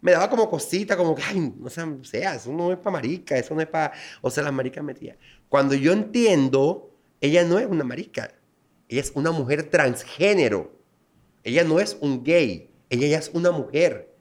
me 0.00 0.12
daba 0.12 0.28
como 0.30 0.48
cosita, 0.50 0.96
como 0.96 1.14
que, 1.14 1.22
ay, 1.22 1.52
o 1.64 1.70
sea, 1.70 1.84
o 1.86 2.04
sea, 2.04 2.34
eso 2.34 2.52
no 2.52 2.72
es 2.72 2.78
para 2.78 2.92
marica, 2.92 3.36
eso 3.36 3.54
no 3.54 3.60
es 3.60 3.66
para, 3.66 3.92
o 4.20 4.30
sea, 4.30 4.44
las 4.44 4.52
maricas 4.52 4.84
metían. 4.84 5.16
Cuando 5.48 5.74
yo 5.74 5.92
entiendo, 5.92 6.90
ella 7.20 7.44
no 7.44 7.58
es 7.58 7.66
una 7.66 7.84
marica, 7.84 8.32
ella 8.88 9.00
es 9.00 9.12
una 9.14 9.30
mujer 9.30 9.64
transgénero. 9.70 10.75
Ella 11.46 11.62
no 11.62 11.78
es 11.78 11.96
un 12.00 12.24
gay, 12.24 12.68
ella 12.90 13.06
ya 13.06 13.18
es 13.18 13.30
una 13.32 13.52
mujer. 13.52 14.12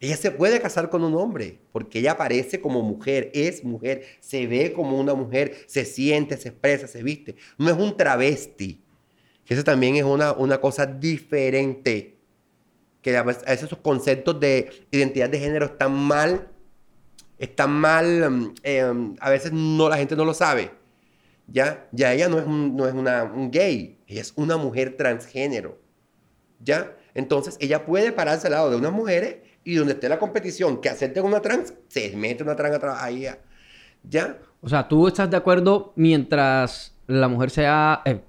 Ella 0.00 0.16
se 0.16 0.30
puede 0.30 0.58
casar 0.58 0.88
con 0.88 1.04
un 1.04 1.14
hombre 1.14 1.58
porque 1.70 1.98
ella 1.98 2.12
aparece 2.12 2.62
como 2.62 2.80
mujer, 2.80 3.30
es 3.34 3.62
mujer, 3.62 4.06
se 4.20 4.46
ve 4.46 4.72
como 4.72 4.98
una 4.98 5.14
mujer, 5.14 5.54
se 5.66 5.84
siente, 5.84 6.38
se 6.38 6.48
expresa, 6.48 6.88
se 6.88 7.02
viste. 7.02 7.36
No 7.58 7.68
es 7.68 7.76
un 7.76 7.94
travesti. 7.94 8.82
Que 9.44 9.52
eso 9.52 9.62
también 9.62 9.96
es 9.96 10.04
una, 10.04 10.32
una 10.32 10.62
cosa 10.62 10.86
diferente. 10.86 12.16
Que 13.02 13.14
a 13.18 13.22
veces 13.22 13.42
esos 13.46 13.76
conceptos 13.76 14.40
de 14.40 14.70
identidad 14.90 15.28
de 15.28 15.40
género 15.40 15.66
están 15.66 15.92
mal, 15.92 16.48
están 17.38 17.70
mal, 17.70 18.54
eh, 18.62 18.82
um, 18.82 19.14
a 19.20 19.28
veces 19.28 19.52
no, 19.52 19.90
la 19.90 19.98
gente 19.98 20.16
no 20.16 20.24
lo 20.24 20.32
sabe. 20.32 20.70
Ya, 21.48 21.86
ya 21.92 22.14
ella 22.14 22.30
no 22.30 22.38
es, 22.38 22.46
no 22.46 22.88
es 22.88 22.94
una, 22.94 23.24
un 23.24 23.50
gay, 23.50 23.98
ella 24.06 24.22
es 24.22 24.32
una 24.36 24.56
mujer 24.56 24.96
transgénero. 24.96 25.81
¿Ya? 26.64 26.92
Entonces, 27.14 27.56
ella 27.60 27.84
puede 27.84 28.12
pararse 28.12 28.46
al 28.46 28.52
lado 28.54 28.70
de 28.70 28.76
unas 28.76 28.92
mujeres 28.92 29.36
y 29.64 29.74
donde 29.74 29.92
esté 29.94 30.08
la 30.08 30.18
competición 30.18 30.80
que 30.80 30.88
acepten 30.88 31.24
una 31.24 31.40
trans, 31.40 31.74
se 31.88 32.14
mete 32.16 32.42
una 32.42 32.56
trans 32.56 32.74
atrás 32.76 32.98
ahí. 33.00 33.26
¿Ya? 34.08 34.38
O 34.60 34.68
sea, 34.68 34.86
tú 34.88 35.06
estás 35.08 35.30
de 35.30 35.36
acuerdo 35.36 35.92
mientras 35.96 36.94
la 37.06 37.28
mujer 37.28 37.50
sea... 37.50 38.02
eh, 38.04 38.20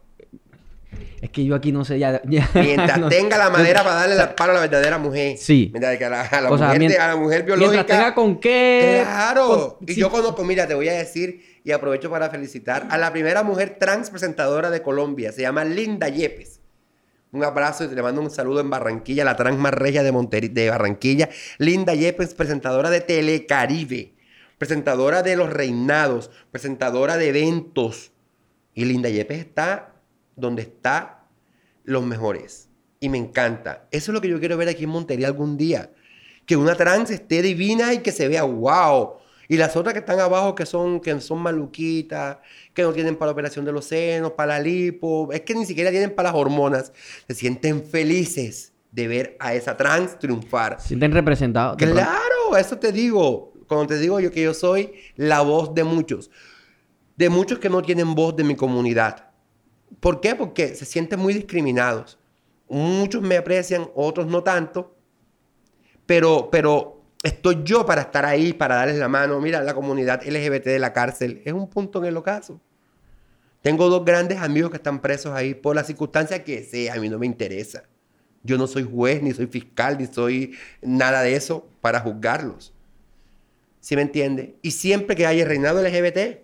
es 1.21 1.29
que 1.29 1.45
yo 1.45 1.55
aquí 1.55 1.71
no 1.71 1.85
sé 1.85 1.97
ya... 1.99 2.21
ya- 2.25 2.49
Mientras 2.53 2.99
no- 2.99 3.07
tenga 3.07 3.37
la 3.37 3.49
madera 3.49 3.81
para 3.83 3.95
darle 3.95 4.15
la 4.15 4.35
palo 4.35 4.51
a 4.51 4.55
la 4.55 4.61
verdadera 4.61 4.97
mujer. 4.97 5.37
Sí. 5.37 5.69
Mientras 5.71 5.97
que 5.97 6.05
a 6.05 6.09
la, 6.09 6.21
a 6.21 6.41
la 6.41 6.51
O 6.51 6.57
sea, 6.57 6.67
mujer, 6.67 6.81
mient- 6.81 6.99
a 6.99 7.07
la 7.07 7.15
mujer 7.15 7.43
biológica. 7.43 7.71
Mientras 7.73 7.97
tenga 7.99 8.13
con 8.15 8.39
qué... 8.41 8.99
Claro. 9.03 9.75
con- 9.79 9.87
y 9.89 9.93
sí. 9.93 9.99
yo 10.01 10.11
conozco, 10.11 10.43
mira, 10.43 10.67
te 10.67 10.73
voy 10.73 10.89
a 10.89 10.93
decir 10.93 11.61
y 11.63 11.71
aprovecho 11.71 12.09
para 12.09 12.29
felicitar 12.29 12.87
a 12.89 12.97
la 12.97 13.11
primera 13.13 13.41
mujer 13.41 13.77
trans 13.79 14.09
presentadora 14.09 14.69
de 14.69 14.81
Colombia. 14.81 15.31
Se 15.31 15.41
llama 15.43 15.63
Linda 15.63 16.09
Yepes. 16.09 16.52
Un 17.33 17.43
abrazo 17.43 17.83
y 17.83 17.87
le 17.87 18.03
mando 18.03 18.21
un 18.21 18.29
saludo 18.29 18.59
en 18.59 18.69
Barranquilla, 18.69 19.25
la 19.25 19.35
trans 19.35 19.57
más 19.57 19.73
regia 19.73 20.03
de, 20.03 20.49
de 20.49 20.69
Barranquilla. 20.69 21.29
Linda 21.57 21.95
Yepes, 21.95 22.35
presentadora 22.35 22.91
de 22.91 23.01
Telecaribe, 23.01 24.13
presentadora 24.59 25.23
de 25.23 25.35
Los 25.35 25.51
Reinados, 25.51 26.29
presentadora 26.51 27.17
de 27.17 27.29
eventos. 27.29 28.11
Y 28.75 28.85
Linda 28.85 29.09
Yepes 29.09 29.39
está 29.39 29.95
donde 30.35 30.61
está 30.61 31.25
los 31.83 32.03
mejores. 32.05 32.69
Y 32.99 33.09
me 33.09 33.17
encanta. 33.17 33.87
Eso 33.89 34.11
es 34.11 34.13
lo 34.13 34.21
que 34.21 34.29
yo 34.29 34.39
quiero 34.39 34.55
ver 34.55 34.69
aquí 34.69 34.83
en 34.83 34.91
Montería 34.91 35.25
algún 35.25 35.57
día. 35.57 35.89
Que 36.45 36.55
una 36.55 36.75
trans 36.75 37.09
esté 37.09 37.41
divina 37.41 37.95
y 37.95 37.99
que 37.99 38.11
se 38.11 38.27
vea 38.27 38.43
wow. 38.43 39.15
Y 39.53 39.57
las 39.57 39.75
otras 39.75 39.93
que 39.93 39.99
están 39.99 40.19
abajo 40.19 40.55
que 40.55 40.65
son, 40.65 40.99
que 40.99 41.21
son 41.21 41.37
maluquitas, 41.37 42.39
que 42.73 42.81
no 42.81 42.91
tienen 42.91 43.15
para 43.15 43.27
la 43.27 43.33
operación 43.33 43.63
de 43.63 43.71
los 43.71 43.85
senos, 43.85 44.31
para 44.31 44.57
la 44.57 44.59
lipo, 44.59 45.31
es 45.31 45.41
que 45.41 45.53
ni 45.53 45.63
siquiera 45.63 45.91
tienen 45.91 46.09
para 46.09 46.29
las 46.31 46.39
hormonas, 46.39 46.91
se 47.27 47.35
sienten 47.35 47.83
felices 47.83 48.73
de 48.91 49.07
ver 49.07 49.37
a 49.39 49.53
esa 49.53 49.77
trans 49.77 50.17
triunfar. 50.17 50.81
Se 50.81 50.87
sienten 50.87 51.11
representados. 51.11 51.77
Claro, 51.77 52.57
eso 52.57 52.79
te 52.79 52.91
digo. 52.91 53.53
Cuando 53.67 53.85
te 53.85 53.99
digo 53.99 54.19
yo 54.19 54.31
que 54.31 54.41
yo 54.41 54.55
soy 54.55 54.91
la 55.17 55.41
voz 55.41 55.75
de 55.75 55.83
muchos. 55.83 56.31
De 57.15 57.29
muchos 57.29 57.59
que 57.59 57.69
no 57.69 57.83
tienen 57.83 58.15
voz 58.15 58.35
de 58.35 58.43
mi 58.43 58.55
comunidad. 58.55 59.29
¿Por 59.99 60.19
qué? 60.19 60.33
Porque 60.33 60.73
se 60.73 60.85
sienten 60.85 61.19
muy 61.19 61.31
discriminados. 61.31 62.17
Muchos 62.69 63.21
me 63.21 63.37
aprecian, 63.37 63.87
otros 63.93 64.25
no 64.25 64.41
tanto. 64.41 64.95
Pero, 66.07 66.49
pero 66.51 66.92
estoy 67.23 67.61
yo 67.63 67.85
para 67.85 68.01
estar 68.01 68.25
ahí, 68.25 68.53
para 68.53 68.75
darles 68.75 68.97
la 68.97 69.07
mano. 69.07 69.39
Mira, 69.39 69.63
la 69.63 69.73
comunidad 69.73 70.21
LGBT 70.23 70.65
de 70.65 70.79
la 70.79 70.93
cárcel 70.93 71.41
es 71.45 71.53
un 71.53 71.69
punto 71.69 71.99
en 71.99 72.05
el 72.05 72.17
ocaso. 72.17 72.61
Tengo 73.61 73.89
dos 73.89 74.03
grandes 74.03 74.39
amigos 74.39 74.69
que 74.71 74.77
están 74.77 75.01
presos 75.01 75.33
ahí 75.33 75.53
por 75.53 75.73
la 75.75 75.85
circunstancia 75.85 76.43
que 76.43 76.63
sea, 76.63 76.95
a 76.95 76.97
mí 76.97 77.07
no 77.07 77.17
me 77.17 77.25
interesa. 77.25 77.83
Yo 78.43 78.57
no 78.57 78.67
soy 78.67 78.83
juez, 78.83 79.23
ni 79.23 79.33
soy 79.33 79.47
fiscal, 79.47 79.97
ni 79.97 80.05
soy 80.05 80.53
nada 80.81 81.21
de 81.21 81.33
eso 81.35 81.65
para 81.79 82.01
juzgarlos. 82.01 82.73
¿Sí 83.79 83.95
me 83.95 84.01
entiende? 84.01 84.57
Y 84.61 84.71
siempre 84.71 85.15
que 85.15 85.25
haya 85.25 85.45
reinado 85.45 85.81
LGBT, 85.81 86.39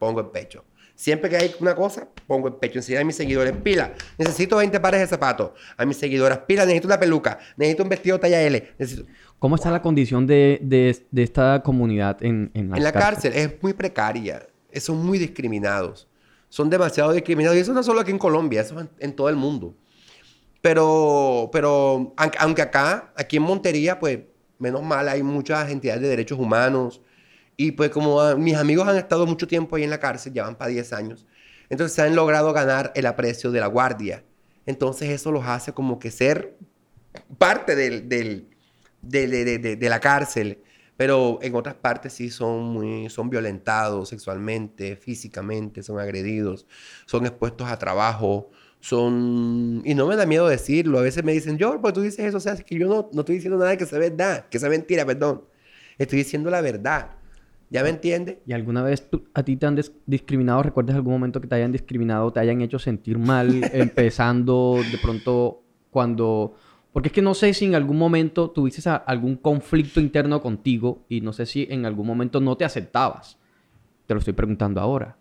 pongo 0.00 0.20
el 0.20 0.26
pecho. 0.26 0.64
Siempre 0.96 1.28
que 1.28 1.36
hay 1.36 1.54
una 1.58 1.74
cosa, 1.74 2.08
pongo 2.26 2.48
el 2.48 2.54
pecho. 2.54 2.78
Enseñar 2.78 3.02
a 3.02 3.04
mis 3.04 3.16
seguidores, 3.16 3.52
pila. 3.56 3.94
Necesito 4.16 4.56
20 4.56 4.78
pares 4.78 5.00
de 5.00 5.06
zapatos. 5.06 5.50
A 5.76 5.84
mis 5.84 5.96
seguidoras, 5.96 6.38
pila. 6.38 6.64
Necesito 6.64 6.86
una 6.86 7.00
peluca. 7.00 7.38
Necesito 7.56 7.82
un 7.82 7.88
vestido 7.88 8.20
talla 8.20 8.40
L. 8.40 8.74
Necesito... 8.78 9.08
¿Cómo 9.44 9.56
está 9.56 9.70
la 9.70 9.82
condición 9.82 10.26
de, 10.26 10.58
de- 10.62 11.06
de 11.10 11.22
esta 11.22 11.62
comunidad 11.62 12.16
en, 12.24 12.50
en 12.54 12.70
las 12.70 12.78
En 12.78 12.82
la 12.82 12.92
cárcel 12.92 13.34
es 13.34 13.62
muy 13.62 13.74
precaria. 13.74 14.46
Son 14.76 15.04
muy 15.04 15.18
discriminados. 15.18 16.08
Son 16.48 16.70
demasiado 16.70 17.12
discriminados. 17.12 17.54
Y 17.58 17.60
eso 17.60 17.74
no 17.74 17.82
solo 17.82 18.00
aquí 18.00 18.10
en 18.10 18.16
Colombia, 18.18 18.62
eso 18.62 18.80
en, 18.80 18.88
en 18.98 19.14
todo 19.14 19.28
el 19.28 19.36
mundo. 19.36 19.74
Pero, 20.62 21.50
pero 21.52 22.14
aunque, 22.38 22.62
acá, 22.62 23.12
aquí 23.16 23.36
en 23.36 23.42
Montería, 23.42 23.98
pues, 24.00 24.20
menos 24.58 24.82
mal, 24.82 25.06
hay 25.10 25.22
muchas 25.22 25.70
entidades 25.70 26.00
de 26.00 26.08
derechos 26.08 26.38
humanos. 26.38 27.02
Y 27.58 27.72
pues 27.72 27.90
como 27.90 28.22
ah, 28.22 28.36
mis 28.36 28.56
amigos 28.56 28.88
han 28.88 28.96
estado 28.96 29.26
mucho 29.26 29.46
tiempo 29.46 29.76
ahí 29.76 29.82
en 29.84 29.90
la 29.90 30.00
cárcel, 30.00 30.32
ya 30.32 30.44
van 30.44 30.56
para 30.56 30.70
10 30.70 30.90
años, 30.94 31.26
entonces 31.68 31.94
se 31.94 32.00
han 32.00 32.16
logrado 32.16 32.50
ganar 32.54 32.92
el 32.94 33.04
aprecio 33.04 33.50
de 33.50 33.60
la 33.60 33.66
guardia. 33.66 34.24
Entonces 34.64 35.10
eso 35.10 35.30
los 35.30 35.44
hace 35.44 35.72
como 35.74 35.98
que 35.98 36.10
ser 36.10 36.56
parte 37.36 37.76
del, 37.76 38.08
del- 38.08 38.48
de, 39.08 39.26
de- 39.28 39.58
de- 39.58 39.76
de- 39.76 39.88
la 39.88 40.00
cárcel. 40.00 40.58
Pero 40.96 41.38
en 41.42 41.54
otras 41.56 41.74
partes 41.74 42.12
sí 42.12 42.30
son 42.30 42.62
muy, 42.64 43.10
son 43.10 43.28
violentados 43.28 44.08
sexualmente, 44.10 44.96
físicamente, 44.96 45.82
son 45.82 45.98
agredidos, 45.98 46.66
son 47.06 47.26
expuestos 47.26 47.66
a 47.68 47.78
trabajo, 47.78 48.50
son... 48.80 49.82
Y 49.84 49.94
no 49.94 50.06
me 50.06 50.14
da 50.16 50.24
miedo 50.26 50.46
decirlo. 50.48 50.98
A 50.98 51.02
veces 51.02 51.24
me 51.24 51.32
dicen, 51.32 51.58
yo, 51.58 51.80
pues 51.80 51.94
tú 51.94 52.00
dices 52.02 52.24
eso, 52.26 52.36
o 52.36 52.40
sea, 52.40 52.52
es 52.52 52.62
que 52.64 52.78
yo 52.78 52.86
no, 52.88 53.10
no 53.12 53.20
estoy 53.20 53.36
diciendo 53.36 53.58
nada 53.58 53.76
que 53.76 53.86
sea 53.86 53.98
verdad, 53.98 54.46
que 54.48 54.58
sea 54.60 54.68
mentira, 54.68 55.04
perdón. 55.04 55.42
Estoy 55.98 56.18
diciendo 56.18 56.48
la 56.50 56.60
verdad. 56.60 57.10
¿Ya 57.70 57.82
me 57.82 57.88
entiendes? 57.88 58.36
¿Y 58.46 58.52
alguna 58.52 58.82
vez 58.82 59.08
tú- 59.10 59.24
a 59.34 59.42
ti 59.42 59.56
te 59.56 59.66
han 59.66 59.76
discriminado? 60.06 60.62
¿Recuerdas 60.62 60.94
algún 60.94 61.14
momento 61.14 61.40
que 61.40 61.48
te 61.48 61.56
hayan 61.56 61.72
discriminado, 61.72 62.32
te 62.32 62.38
hayan 62.40 62.60
hecho 62.60 62.78
sentir 62.78 63.18
mal, 63.18 63.48
empezando 63.72 64.78
de 64.90 64.98
pronto 64.98 65.62
cuando... 65.90 66.54
Porque 66.94 67.08
es 67.08 67.12
que 67.12 67.22
no 67.22 67.34
sé 67.34 67.52
si 67.54 67.64
en 67.64 67.74
algún 67.74 67.98
momento 67.98 68.50
tuviste 68.50 68.88
a- 68.88 68.94
algún 68.94 69.34
conflicto 69.34 69.98
interno 70.00 70.40
contigo 70.40 71.04
y 71.08 71.20
no 71.22 71.32
sé 71.32 71.44
si 71.44 71.66
en 71.68 71.86
algún 71.86 72.06
momento 72.06 72.40
no 72.40 72.56
te 72.56 72.64
aceptabas. 72.64 73.36
Te 74.06 74.14
lo 74.14 74.20
estoy 74.20 74.32
preguntando 74.32 74.80
ahora. 74.80 75.16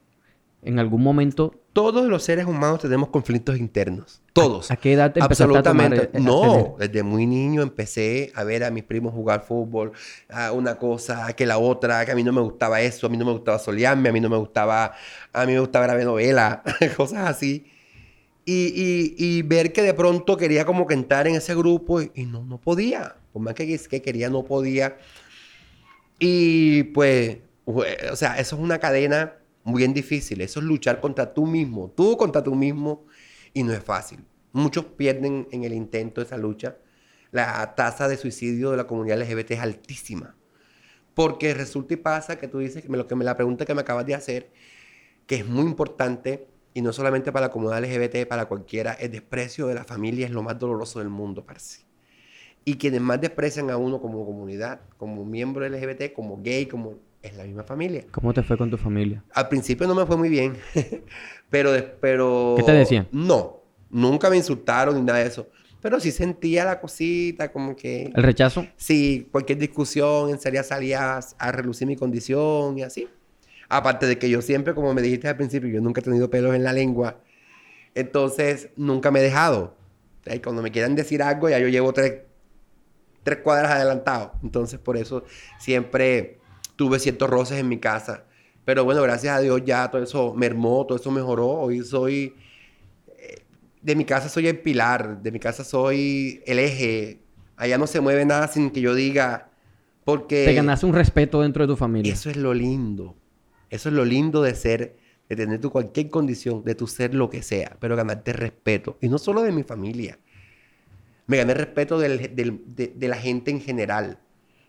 En 0.62 0.78
algún 0.78 1.02
momento, 1.02 1.56
Todos 1.74 2.06
los 2.06 2.22
seres 2.22 2.46
humanos 2.46 2.80
tenemos 2.80 3.10
conflictos 3.10 3.58
internos. 3.58 4.22
Todos. 4.34 4.70
¿a 4.70 4.76
qué 4.76 4.94
edad 4.94 5.12
te 5.12 5.20
empezaste 5.20 5.58
a 5.58 5.64
tomar, 5.64 5.92
Absolutamente. 5.94 6.18
a 6.18 6.22
no, 6.22 6.76
desde 6.78 7.02
muy 7.02 7.26
niño 7.26 7.64
empecé 7.64 8.32
a 8.36 8.44
ver 8.44 8.64
a 8.64 8.70
mis 8.70 8.84
primos 8.84 9.12
jugar 9.12 9.42
fútbol, 9.42 9.94
a 10.30 10.52
una 10.52 10.76
cosa, 10.76 11.34
que 11.34 11.48
la 11.48 11.58
otra, 11.58 12.06
que 12.06 12.12
a 12.12 12.16
mí 12.16 12.24
no 12.24 12.32
me 12.32 12.42
gustaba 12.42 12.80
eso, 12.82 13.08
a 13.08 13.10
mí 13.10 13.18
no 13.18 13.26
me 13.26 13.32
gustaba 13.32 13.58
solearme, 13.58 14.10
a 14.10 14.12
mí 14.12 14.20
no 14.22 14.30
me 14.30 14.38
gustaba, 14.38 14.94
a 15.34 15.46
mí 15.48 15.54
me 15.54 15.60
gustaba 15.60 15.88
ver 15.96 16.06
novela, 16.06 16.62
cosas 16.96 17.28
así. 17.28 17.66
Y, 18.46 18.54
y- 18.76 19.16
y 19.38 19.42
ver 19.44 19.72
que 19.72 19.82
de 19.84 19.94
pronto 19.94 20.36
quería 20.38 20.66
como 20.66 20.86
que 20.86 20.94
entrar 20.96 21.28
en 21.28 21.36
ese 21.36 21.56
grupo 21.56 22.02
y, 22.02 22.12
y 22.16 22.26
no, 22.26 22.44
no 22.46 22.60
podía. 22.60 23.16
Por 23.32 23.42
más 23.42 23.54
que, 23.56 23.78
que 23.80 24.02
quería, 24.02 24.30
no 24.30 24.44
podía. 24.44 24.98
Y 26.20 26.84
pues, 26.84 27.38
ue- 27.66 27.98
o 28.12 28.16
sea, 28.16 28.38
eso 28.40 28.56
es 28.56 28.62
una 28.62 28.80
cadena 28.80 29.36
muy 29.64 29.80
bien 29.80 29.94
difícil. 29.94 30.42
Eso 30.42 30.60
es 30.60 30.66
luchar 30.66 31.00
contra 31.02 31.34
tú 31.34 31.46
mismo, 31.46 31.92
tú 31.96 32.18
contra 32.18 32.44
tú 32.44 32.56
mismo, 32.56 33.06
y 33.54 33.64
no 33.64 33.74
es 33.74 33.84
fácil. 33.84 34.20
Muchos 34.52 34.86
pierden 34.86 35.48
en 35.52 35.64
el 35.64 35.74
intento 35.74 36.22
de 36.22 36.28
esa 36.28 36.38
lucha. 36.38 36.78
La 37.32 37.74
tasa 37.76 38.08
de 38.08 38.18
suicidio 38.18 38.72
de 38.72 38.78
la 38.78 38.88
comunidad 38.88 39.18
LGBT 39.22 39.52
es 39.56 39.60
altísima. 39.62 40.36
Porque 41.14 41.54
resulta 41.54 41.94
y 41.96 41.98
pasa 41.98 42.38
que 42.40 42.48
tú 42.48 42.60
dices, 42.60 42.84
que 42.84 42.90
me, 42.90 42.98
lo 42.98 43.08
que 43.08 43.16
me, 43.16 43.26
la 43.26 43.36
pregunta 43.38 43.66
que 43.66 43.76
me 43.76 43.82
acabas 43.82 44.06
de 44.06 44.16
hacer, 44.16 44.52
que 45.28 45.36
es 45.38 45.48
muy 45.48 45.66
importante, 45.66 46.48
y 46.74 46.82
no 46.82 46.92
solamente 46.92 47.32
para 47.32 47.48
la 47.48 47.52
comunidad 47.52 47.84
LGBT, 47.84 48.28
para 48.28 48.46
cualquiera, 48.46 48.94
el 48.94 49.12
desprecio 49.12 49.68
de 49.68 49.76
la 49.76 49.84
familia 49.84 50.26
es 50.26 50.32
lo 50.32 50.42
más 50.42 50.58
doloroso 50.58 51.00
del 51.00 51.10
mundo, 51.10 51.46
parce. 51.46 51.86
Y 52.66 52.76
quienes 52.76 53.02
más 53.02 53.22
desprecian 53.22 53.70
a 53.70 53.78
uno 53.78 54.02
como 54.02 54.26
comunidad, 54.26 54.82
como 54.98 55.24
miembro 55.26 55.68
LGBT, 55.68 56.14
como 56.14 56.42
gay, 56.42 56.66
como 56.66 56.96
es 57.22 57.36
la 57.38 57.44
misma 57.44 57.64
familia. 57.64 58.06
¿Cómo 58.12 58.34
te 58.34 58.42
fue 58.42 58.58
con 58.58 58.70
tu 58.70 58.78
familia? 58.78 59.24
Al 59.34 59.50
principio 59.50 59.88
no 59.88 59.96
me 59.96 60.06
fue 60.06 60.18
muy 60.18 60.30
bien, 60.30 60.56
pero, 61.50 61.72
pero... 62.00 62.56
¿Qué 62.58 62.64
te 62.64 62.72
decían? 62.72 63.08
No, 63.12 63.62
nunca 63.90 64.30
me 64.30 64.38
insultaron 64.38 64.96
ni 64.96 65.02
nada 65.02 65.20
de 65.20 65.28
eso. 65.28 65.48
Pero 65.82 66.00
sí 66.00 66.12
sentía 66.12 66.64
la 66.64 66.80
cosita, 66.80 67.52
como 67.52 67.76
que... 67.76 68.12
¿El 68.16 68.24
rechazo? 68.24 68.66
Sí, 68.78 69.28
cualquier 69.32 69.60
discusión, 69.60 70.30
enseguida 70.30 70.64
salía 70.64 71.18
a, 71.18 71.20
a 71.38 71.52
relucir 71.52 71.88
mi 71.88 71.98
condición 71.98 72.78
y 72.78 72.84
así. 72.84 73.08
Aparte 73.70 74.06
de 74.06 74.18
que 74.18 74.30
yo 74.30 74.42
siempre, 74.42 74.74
como 74.74 74.94
me 74.94 75.02
dijiste 75.02 75.28
al 75.28 75.38
principio, 75.38 75.70
yo 75.70 75.82
nunca 75.82 76.02
he 76.02 76.04
tenido 76.04 76.30
pelos 76.30 76.56
en 76.56 76.64
la 76.64 76.74
lengua. 76.74 77.20
Entonces, 77.96 78.70
nunca 78.76 79.12
me 79.12 79.20
he 79.20 79.24
dejado. 79.24 79.76
Y 80.26 80.40
cuando 80.40 80.62
me 80.62 80.72
quieran 80.72 80.96
decir 80.96 81.22
algo, 81.22 81.50
ya 81.50 81.60
yo 81.60 81.68
llevo 81.68 81.94
tres, 81.94 82.22
tres 83.24 83.40
cuadras 83.40 83.72
adelantado. 83.72 84.34
Entonces, 84.44 84.80
por 84.80 84.98
eso 84.98 85.24
siempre 85.60 86.40
tuve 86.76 87.00
ciertos 87.00 87.30
roces 87.30 87.60
en 87.60 87.68
mi 87.68 87.78
casa. 87.78 88.26
Pero 88.66 88.86
bueno, 88.86 89.02
gracias 89.02 89.36
a 89.36 89.42
Dios 89.42 89.62
ya 89.66 89.92
todo 89.92 90.02
eso 90.02 90.34
mermó, 90.34 90.86
todo 90.86 90.98
eso 90.98 91.12
mejoró. 91.12 91.48
Hoy 91.50 91.84
soy... 91.84 92.34
eh, 93.18 93.44
De 93.82 93.96
mi 93.96 94.06
casa 94.06 94.30
soy 94.30 94.48
el 94.48 94.60
pilar, 94.60 95.22
de 95.22 95.32
mi 95.32 95.40
casa 95.40 95.64
soy 95.64 96.42
el 96.46 96.60
eje. 96.60 97.20
Allá 97.58 97.78
no 97.78 97.88
se 97.88 98.00
mueve 98.00 98.26
nada 98.26 98.48
sin 98.48 98.72
que 98.72 98.82
yo 98.82 98.96
diga... 98.96 99.50
Porque... 100.06 100.46
Te 100.46 100.54
ganaste 100.54 100.86
un 100.86 100.94
respeto 100.94 101.42
dentro 101.42 101.64
de 101.66 101.74
tu 101.74 101.78
familia. 101.78 102.12
Eso 102.12 102.30
es 102.30 102.36
lo 102.36 102.54
lindo. 102.54 103.16
Eso 103.74 103.90
es 103.90 103.96
lo 103.96 104.06
lindo 104.06 104.44
de 104.44 104.54
ser, 104.54 104.98
de 105.28 105.36
tener 105.36 105.60
tu 105.60 105.72
cualquier 105.72 106.12
condición, 106.12 106.64
de 106.64 106.76
tu 106.76 106.86
ser 106.86 107.16
lo 107.16 107.32
que 107.32 107.42
sea, 107.42 107.76
pero 107.80 107.96
ganarte 107.96 108.32
respeto. 108.32 109.00
Y 109.02 109.10
no 109.10 109.18
solo 109.18 109.42
de 109.42 109.52
mi 109.52 109.64
familia. 109.64 110.20
Me 111.26 111.38
gané 111.38 111.56
respeto 111.56 111.98
de, 111.98 113.00
la 113.00 113.18
gente 113.18 113.50
en 113.50 113.60
general. 113.60 114.20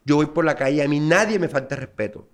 Yo 0.07 0.16
voy 0.16 0.24
por 0.24 0.46
la 0.46 0.57
calle, 0.57 0.82
a 0.82 0.88
mí 0.88 1.00
nadie 1.00 1.38
me 1.38 1.50
falta 1.50 1.76
respeto. 1.76 2.26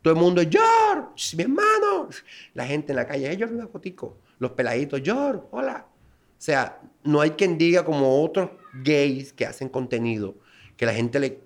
Todo 0.00 0.14
el 0.14 0.20
mundo, 0.20 0.42
George, 0.48 1.36
mi 1.36 1.42
hermano. 1.42 2.08
La 2.54 2.66
gente 2.66 2.92
en 2.92 2.96
la 2.96 3.06
calle, 3.08 3.36
George, 3.36 3.56
una 3.56 3.66
fotico. 3.66 4.18
Los 4.38 4.52
peladitos, 4.52 5.00
George, 5.02 5.42
hola. 5.50 5.88
O 5.88 6.34
sea, 6.38 6.80
no 7.02 7.20
hay 7.20 7.30
quien 7.30 7.58
diga 7.58 7.84
como 7.84 8.22
otros 8.22 8.48
gays 8.74 9.32
que 9.32 9.44
hacen 9.44 9.68
contenido, 9.68 10.36
que 10.76 10.86
la 10.86 10.94
gente 10.94 11.18
le... 11.18 11.40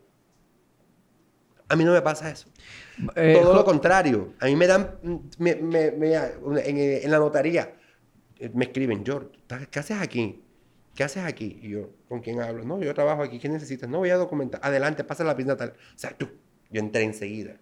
A 1.67 1.77
mí 1.77 1.83
no 1.83 1.95
me 1.95 2.03
pasa 2.03 2.31
eso. 2.31 2.51
Eh, 3.15 3.39
Todo 3.41 3.55
lo 3.55 3.65
contrario. 3.65 4.35
A 4.41 4.47
mí 4.47 4.57
me 4.57 4.67
dan, 4.67 4.99
me- 5.39 5.57
me- 5.57 5.91
me- 5.93 6.15
en, 6.15 6.79
en 7.05 7.11
la 7.11 7.19
notaría, 7.19 7.75
eh, 8.39 8.51
me 8.55 8.65
escriben, 8.67 9.05
George, 9.05 9.29
¿qué 9.71 9.79
haces 9.79 9.99
aquí? 10.01 10.43
¿Qué 10.95 11.05
haces 11.05 11.25
aquí? 11.25 11.59
Y 11.63 11.69
yo, 11.71 11.91
¿con 12.09 12.21
quién 12.21 12.41
hablo? 12.41 12.65
No, 12.65 12.81
yo 12.83 12.95
trabajo 12.95 13.23
aquí, 13.23 13.39
¿qué 13.39 13.49
necesitas? 13.51 13.89
No, 13.89 13.99
voy 13.99 14.11
a 14.11 14.17
documentar. 14.17 14.61
Adelante, 14.63 15.05
pasa 15.05 15.25
la 15.25 15.37
pista 15.37 15.57
tal. 15.57 15.71
O 15.71 15.99
sea, 15.99 16.17
tú, 16.17 16.29
yo 16.71 16.81
entré 16.81 17.03
enseguida. 17.03 17.57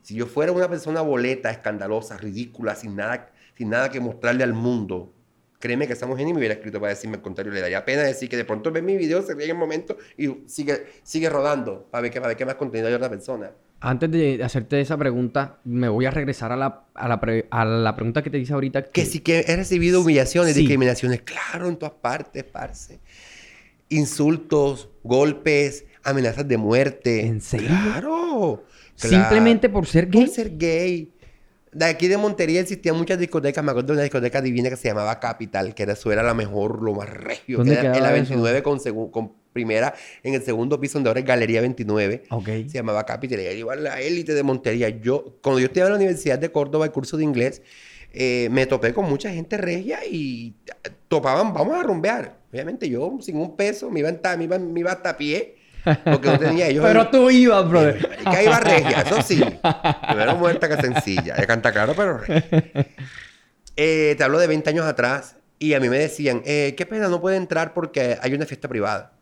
Si 0.00 0.14
yo 0.14 0.26
fuera 0.26 0.52
una 0.52 0.68
persona 0.70 1.02
boleta, 1.02 1.50
escandalosa, 1.50 2.16
ridícula, 2.16 2.74
sin 2.74 2.96
nada, 2.96 3.30
sin 3.56 3.68
nada 3.68 3.90
que 3.90 4.00
mostrarle 4.00 4.42
al 4.44 4.54
mundo, 4.54 5.12
créeme 5.58 5.86
que 5.86 5.92
esa 5.92 6.06
mujer 6.06 6.24
ni 6.24 6.32
me 6.32 6.38
hubiera 6.38 6.54
escrito 6.54 6.80
para 6.80 6.90
decirme 6.94 7.16
el 7.16 7.22
contrario. 7.22 7.52
Le 7.52 7.60
daría 7.60 7.84
pena 7.84 8.02
decir 8.04 8.28
que 8.30 8.38
de 8.38 8.46
pronto 8.46 8.72
ve 8.72 8.80
mi 8.80 8.96
video, 8.96 9.20
se 9.20 9.34
ríe 9.34 9.44
en 9.44 9.50
el 9.50 9.56
momento 9.58 9.98
y 10.16 10.44
sigue, 10.46 10.86
sigue 11.02 11.28
rodando 11.28 11.86
para 11.90 12.02
ver, 12.02 12.10
qué, 12.10 12.20
para 12.20 12.28
ver 12.28 12.36
qué 12.38 12.46
más 12.46 12.54
contenido 12.54 12.88
hay 12.88 12.94
otra 12.94 13.10
persona. 13.10 13.50
Antes 13.80 14.10
de 14.10 14.42
hacerte 14.42 14.80
esa 14.80 14.96
pregunta, 14.96 15.58
me 15.64 15.88
voy 15.88 16.04
a 16.06 16.10
regresar 16.10 16.50
a 16.50 16.56
la, 16.56 16.82
a 16.94 17.06
la, 17.06 17.20
pre- 17.20 17.46
a 17.50 17.64
la 17.64 17.94
pregunta 17.94 18.22
que 18.22 18.30
te 18.30 18.38
hice 18.38 18.52
ahorita. 18.52 18.82
Que 18.84 19.04
sí 19.06 19.20
que 19.20 19.44
he 19.46 19.54
recibido 19.56 20.00
humillaciones, 20.00 20.54
Sí. 20.54 20.60
discriminaciones, 20.60 21.22
claro, 21.22 21.68
en 21.68 21.76
todas 21.76 21.94
partes, 21.94 22.42
parce. 22.42 22.98
Insultos, 23.88 24.88
golpes, 25.02 25.84
amenazas 26.02 26.46
de 26.46 26.56
muerte. 26.58 27.24
¿En 27.26 27.40
serio? 27.40 27.68
Claro. 27.68 28.64
Simplemente 28.94 29.68
por 29.68 29.86
ser 29.86 30.08
gay. 30.08 30.24
Por 30.26 30.34
ser 30.34 30.56
gay. 30.58 31.12
De 31.72 31.84
aquí 31.84 32.08
de 32.08 32.16
Montería 32.16 32.60
existían 32.60 32.96
muchas 32.96 33.18
discotecas. 33.18 33.62
Me 33.64 33.70
acuerdo 33.70 33.88
de 33.88 33.92
una 33.94 34.02
discoteca 34.02 34.42
divina 34.42 34.68
que 34.70 34.76
se 34.76 34.88
llamaba 34.88 35.20
Capital, 35.20 35.74
que 35.74 35.84
era, 35.84 35.92
eso 35.92 36.10
era 36.10 36.22
la 36.22 36.34
mejor, 36.34 36.82
lo 36.82 36.94
más 36.94 37.08
regio. 37.08 37.58
¿Dónde 37.58 37.74
que 37.74 37.78
era 37.80 37.86
en 37.88 37.92
la 37.92 37.98
quedaba 37.98 38.16
eso? 38.16 38.30
29 38.30 38.62
con, 38.62 39.10
con 39.10 39.32
primera, 39.52 39.94
en 40.22 40.34
el 40.34 40.42
segundo 40.42 40.80
piso, 40.80 40.94
donde 40.98 41.10
ahora 41.10 41.20
es 41.20 41.26
Galería 41.26 41.60
29. 41.60 42.24
Ok. 42.30 42.46
Se 42.46 42.68
llamaba 42.68 43.04
Capital. 43.04 43.40
Era 43.40 43.52
igual 43.52 43.84
la 43.84 44.00
élite 44.00 44.34
de 44.34 44.42
Montería. 44.42 44.88
Yo, 44.88 45.36
cuando 45.42 45.58
yo 45.60 45.66
estudiaba 45.66 45.88
en 45.88 45.92
la 45.94 45.96
Universidad 45.98 46.38
de 46.38 46.50
Córdoba, 46.52 46.84
el 46.84 46.92
curso 46.92 47.16
de 47.16 47.24
inglés, 47.24 47.62
eh, 48.12 48.48
me 48.50 48.66
topé 48.66 48.94
con 48.94 49.04
mucha 49.06 49.30
gente 49.30 49.56
regia 49.56 50.00
y 50.08 50.54
topaban, 51.08 51.52
vamos 51.52 51.74
a 51.78 51.82
rumbear. 51.82 52.38
Obviamente 52.52 52.88
yo, 52.88 53.18
sin 53.20 53.36
un 53.36 53.56
peso, 53.56 53.90
me 53.90 54.00
iba, 54.00 54.08
en 54.08 54.22
ta- 54.22 54.36
me 54.36 54.44
iba, 54.44 54.58
me 54.58 54.80
iba 54.80 54.92
hasta 54.92 55.10
a 55.10 55.16
pie, 55.18 55.56
porque 56.04 56.28
no 56.28 56.38
tenía 56.38 56.66
ellos. 56.68 56.84
Pero 56.86 57.08
tú 57.08 57.28
ibas, 57.30 57.68
brother. 57.68 58.08
Y 58.26 58.30
que 58.30 58.44
iba 58.44 58.58
regia, 58.60 59.02
eso 59.02 59.20
sí. 59.22 59.40
Primero 60.08 60.36
muerta 60.36 60.68
que 60.68 60.80
sencilla. 60.80 61.34
De 61.34 61.46
canta 61.46 61.70
claro, 61.72 61.92
pero 61.96 62.18
regia. 62.18 62.64
Eh, 63.76 64.14
te 64.16 64.24
hablo 64.24 64.38
de 64.38 64.46
20 64.46 64.70
años 64.70 64.86
atrás 64.86 65.36
y 65.58 65.74
a 65.74 65.80
mí 65.80 65.88
me 65.88 65.98
decían, 65.98 66.42
eh, 66.46 66.74
qué 66.76 66.86
pena, 66.86 67.08
no 67.08 67.20
puede 67.20 67.36
entrar 67.36 67.74
porque 67.74 68.16
hay 68.20 68.34
una 68.34 68.46
fiesta 68.46 68.68
privada. 68.68 69.12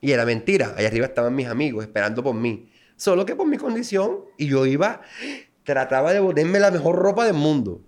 Y 0.00 0.12
era 0.12 0.24
mentira. 0.24 0.74
Allá 0.76 0.88
arriba 0.88 1.06
estaban 1.06 1.34
mis 1.34 1.46
amigos 1.46 1.84
esperando 1.84 2.22
por 2.22 2.34
mí. 2.34 2.70
Solo 2.96 3.26
que 3.26 3.36
por 3.36 3.46
mi 3.46 3.58
condición, 3.58 4.20
y 4.38 4.46
yo 4.46 4.64
iba, 4.66 5.02
trataba 5.64 6.12
de 6.12 6.20
ponerme 6.20 6.58
la 6.60 6.70
mejor 6.70 6.96
ropa 6.96 7.26
del 7.26 7.34
mundo. 7.34 7.82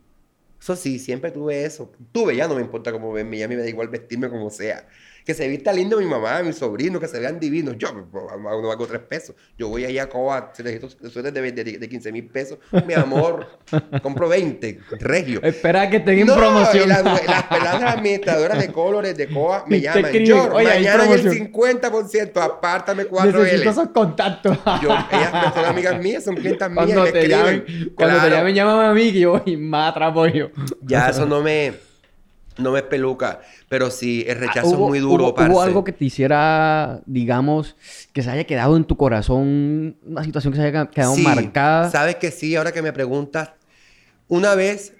Eso 0.60 0.76
sí, 0.76 0.98
siempre 0.98 1.30
tuve 1.30 1.64
eso. 1.64 1.90
Tuve, 2.12 2.36
ya 2.36 2.48
no 2.48 2.54
me 2.54 2.60
importa 2.60 2.92
cómo 2.92 3.12
verme, 3.12 3.38
ya 3.38 3.48
me 3.48 3.56
da 3.56 3.66
igual 3.68 3.88
vestirme 3.88 4.28
como 4.28 4.50
sea. 4.50 4.86
Que 5.28 5.34
se 5.34 5.46
vista 5.46 5.74
lindo 5.74 5.98
mi 5.98 6.06
mamá, 6.06 6.42
mi 6.42 6.54
sobrino, 6.54 6.98
que 6.98 7.06
se 7.06 7.18
vean 7.20 7.38
divinos. 7.38 7.74
Yo 7.76 7.88
pues, 8.10 8.24
no 8.40 8.70
hago 8.70 8.86
tres 8.86 9.02
pesos. 9.02 9.36
Yo 9.58 9.68
voy 9.68 9.84
allá 9.84 10.04
a 10.04 10.08
Coa, 10.08 10.52
se 10.54 10.62
necesito 10.62 10.88
suéteres 11.10 11.54
de, 11.54 11.64
de, 11.64 11.76
de 11.76 11.86
15 11.86 12.12
mil 12.12 12.24
pesos. 12.28 12.56
Mi 12.86 12.94
amor, 12.94 13.46
compro 14.02 14.26
20, 14.26 14.80
regio. 15.00 15.42
Espera 15.42 15.90
que 15.90 15.98
estén 15.98 16.20
en 16.20 16.28
No, 16.28 16.34
promoción. 16.34 16.84
y 16.84 16.88
las, 16.88 17.04
las 17.04 17.42
peladas 17.42 17.82
administradoras 17.82 18.58
de 18.58 18.72
colores 18.72 19.18
de 19.18 19.28
COA 19.28 19.64
me 19.68 19.80
Te 19.80 19.82
llaman. 19.82 20.12
Yo, 20.24 20.48
"Oye, 20.54 20.64
mañana 20.66 21.02
hay 21.04 21.12
el 21.12 21.20
promoción". 21.20 21.52
50%, 21.52 22.40
apártame 22.42 23.04
4 23.04 23.30
Necesito 23.42 23.62
L. 23.64 23.70
esos 23.70 23.88
contactos. 23.90 24.56
Yo, 24.82 24.88
ellas 25.12 25.54
son 25.54 25.64
amigas 25.66 26.00
mías, 26.00 26.24
son 26.24 26.36
clientas 26.36 26.70
mías, 26.70 26.86
cuando 26.86 27.02
me 27.02 27.12
te 27.12 27.18
escriben. 27.18 27.38
llamen, 27.66 27.92
cuando 27.94 28.14
te 28.14 28.20
Claro. 28.22 28.34
llamen, 28.36 28.54
llámame 28.54 28.86
a 28.86 28.92
mí 28.94 29.12
que 29.12 29.20
yo 29.20 29.38
voy 29.44 29.56
más 29.58 29.90
atrás 29.90 30.10
pollo. 30.14 30.50
Ya 30.80 31.10
eso 31.10 31.26
no 31.26 31.42
me, 31.42 31.74
no 32.58 32.72
me 32.72 32.82
peluca, 32.82 33.40
pero 33.68 33.90
sí, 33.90 34.24
el 34.26 34.38
rechazo 34.38 34.60
Ah, 34.74 34.76
¿Hubo- 34.76 34.84
es 34.84 34.88
muy 34.88 34.98
duro, 35.00 35.24
hubo, 35.26 35.34
parce. 35.34 35.50
hubo 35.52 35.62
algo 35.62 35.84
que 35.84 35.92
te 35.92 36.04
hiciera, 36.04 37.00
digamos, 37.06 37.76
que 38.12 38.22
se 38.22 38.30
haya 38.30 38.44
quedado 38.44 38.76
en 38.76 38.84
tu 38.84 38.96
corazón, 38.96 39.96
una 40.04 40.24
situación 40.24 40.52
que 40.52 40.58
se 40.60 40.66
haya 40.66 40.86
quedado 40.90 41.14
Sí, 41.14 41.22
marcada. 41.22 41.90
Sabes 41.90 42.16
que 42.16 42.30
sí, 42.30 42.56
ahora 42.56 42.72
que 42.72 42.82
me 42.82 42.92
preguntas. 42.92 43.52
Una 44.28 44.54
vez 44.54 44.94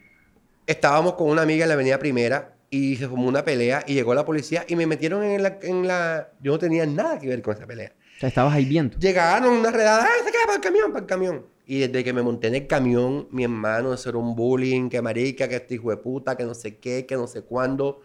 estábamos 0.67 1.15
con 1.15 1.29
una 1.29 1.43
amiga 1.43 1.65
en 1.65 1.69
la 1.69 1.75
avenida 1.75 1.99
Primera 1.99 2.55
y 2.71 2.97
se 2.97 3.09
formó 3.09 3.29
una 3.29 3.45
pelea 3.45 3.83
y 3.87 3.95
llegó 3.95 4.15
la 4.15 4.25
policía 4.25 4.65
y 4.69 4.77
me 4.77 4.87
metieron 4.87 5.23
en 5.25 5.43
la, 5.43 5.59
en 5.63 5.87
la... 5.87 6.29
Yo 6.41 6.53
no 6.53 6.59
tenía 6.59 6.87
nada 6.87 7.19
que 7.19 7.27
ver 7.29 7.43
con 7.43 7.55
esa 7.57 7.67
pelea. 7.67 7.93
O 8.17 8.21
sea, 8.21 8.29
estabas 8.29 8.55
ahí 8.55 8.65
viendo. 8.65 8.99
Llegaron 8.99 9.53
una 9.55 9.71
redada, 9.71 10.03
¡ay, 10.05 10.21
se 10.25 10.31
queda 10.33 10.43
para 10.47 10.57
el 10.57 10.61
camión, 10.63 10.93
para 10.93 11.01
el 11.03 11.07
camión! 11.07 11.47
Y 11.71 11.81
desde 11.81 12.03
que 12.03 12.15
me 12.15 12.23
monté 12.23 12.49
en 12.49 12.55
el 12.55 12.67
camión, 12.67 13.29
mi 13.31 13.45
hermano, 13.45 13.93
eso 13.93 14.09
era 14.09 14.17
un 14.17 14.35
bullying, 14.35 14.89
que 14.89 15.03
marica, 15.03 15.51
que 15.51 15.57
este 15.57 15.75
hijo 15.75 15.91
de 15.91 15.99
puta, 15.99 16.35
que 16.35 16.45
no 16.45 16.55
sé 16.55 16.79
qué, 16.79 17.05
que 17.05 17.15
no 17.15 17.27
sé 17.27 17.43
cuándo. 17.43 18.01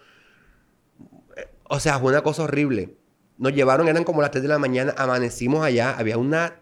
O 1.63 1.79
sea, 1.79 1.97
fue 1.97 2.11
una 2.11 2.21
cosa 2.21 2.43
horrible. 2.43 2.97
Nos 3.37 3.53
llevaron, 3.53 3.87
eran 3.87 4.03
como 4.03 4.21
las 4.21 4.31
3 4.31 4.41
de 4.43 4.49
la 4.49 4.59
mañana, 4.59 4.93
amanecimos 4.97 5.63
allá, 5.63 5.97
había 5.97 6.17
una 6.17 6.59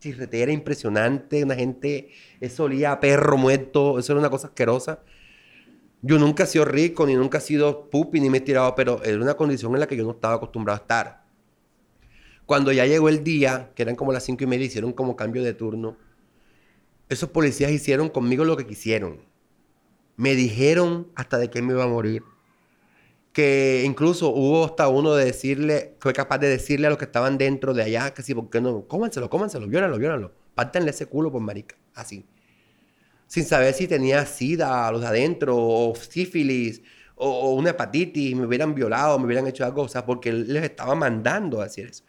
chirretera 0.00 0.50
impresionante, 0.52 1.44
una 1.44 1.54
gente, 1.54 2.08
eso 2.40 2.64
olía 2.64 2.92
a 2.92 3.00
perro 3.00 3.36
muerto, 3.36 3.98
eso 3.98 4.14
era 4.14 4.20
una 4.20 4.30
cosa 4.30 4.46
asquerosa. 4.46 5.00
Yo 6.00 6.18
nunca 6.18 6.44
he 6.44 6.46
sido 6.46 6.64
rico, 6.64 7.06
ni 7.06 7.14
nunca 7.14 7.38
he 7.38 7.42
sido 7.42 7.90
pupi, 7.90 8.20
ni 8.20 8.30
me 8.30 8.38
he 8.38 8.40
tirado, 8.40 8.74
pero 8.74 9.02
era 9.04 9.20
una 9.20 9.34
condición 9.34 9.74
en 9.74 9.80
la 9.80 9.86
que 9.86 9.98
yo 9.98 10.04
no 10.04 10.12
estaba 10.12 10.36
acostumbrado 10.36 10.78
a 10.78 10.80
estar. 10.80 11.26
Cuando 12.46 12.72
ya 12.72 12.86
llegó 12.86 13.10
el 13.10 13.22
día, 13.22 13.72
que 13.74 13.82
eran 13.82 13.96
como 13.96 14.14
las 14.14 14.24
cinco 14.24 14.44
y 14.44 14.46
media, 14.46 14.64
hicieron 14.64 14.94
como 14.94 15.14
cambio 15.14 15.42
de 15.42 15.52
turno. 15.52 16.05
Esos 17.08 17.30
policías 17.30 17.70
hicieron 17.70 18.08
conmigo 18.08 18.44
lo 18.44 18.56
que 18.56 18.66
quisieron. 18.66 19.20
Me 20.16 20.34
dijeron 20.34 21.08
hasta 21.14 21.38
de 21.38 21.50
que 21.50 21.62
me 21.62 21.72
iba 21.72 21.84
a 21.84 21.88
morir. 21.88 22.24
Que 23.32 23.82
incluso 23.84 24.30
hubo 24.30 24.64
hasta 24.64 24.88
uno 24.88 25.14
de 25.14 25.26
decirle, 25.26 25.94
fue 26.00 26.12
capaz 26.12 26.38
de 26.38 26.48
decirle 26.48 26.86
a 26.86 26.90
los 26.90 26.98
que 26.98 27.04
estaban 27.04 27.38
dentro 27.38 27.74
de 27.74 27.82
allá, 27.82 28.12
que 28.12 28.22
sí, 28.22 28.34
¿por 28.34 28.50
qué 28.50 28.60
no? 28.60 28.88
Cómanselo, 28.88 29.30
cómanselo, 29.30 29.68
viólanlo, 29.68 29.98
viólanlo. 29.98 30.32
Pártanle 30.54 30.90
ese 30.90 31.06
culo 31.06 31.30
por 31.30 31.42
marica. 31.42 31.76
Así. 31.94 32.26
Sin 33.28 33.44
saber 33.44 33.74
si 33.74 33.86
tenía 33.86 34.24
sida 34.26 34.90
los 34.90 35.02
de 35.02 35.06
adentro, 35.06 35.56
o 35.56 35.94
sífilis, 35.94 36.82
o, 37.14 37.54
una 37.54 37.70
hepatitis, 37.70 38.34
me 38.34 38.46
hubieran 38.46 38.74
violado, 38.74 39.18
me 39.18 39.26
hubieran 39.26 39.46
hecho 39.46 39.64
algo, 39.64 39.82
o 39.82 39.88
sea, 39.88 40.04
porque 40.06 40.32
les 40.32 40.64
estaba 40.64 40.94
mandando 40.94 41.60
a 41.60 41.64
decir 41.64 41.86
eso. 41.86 42.04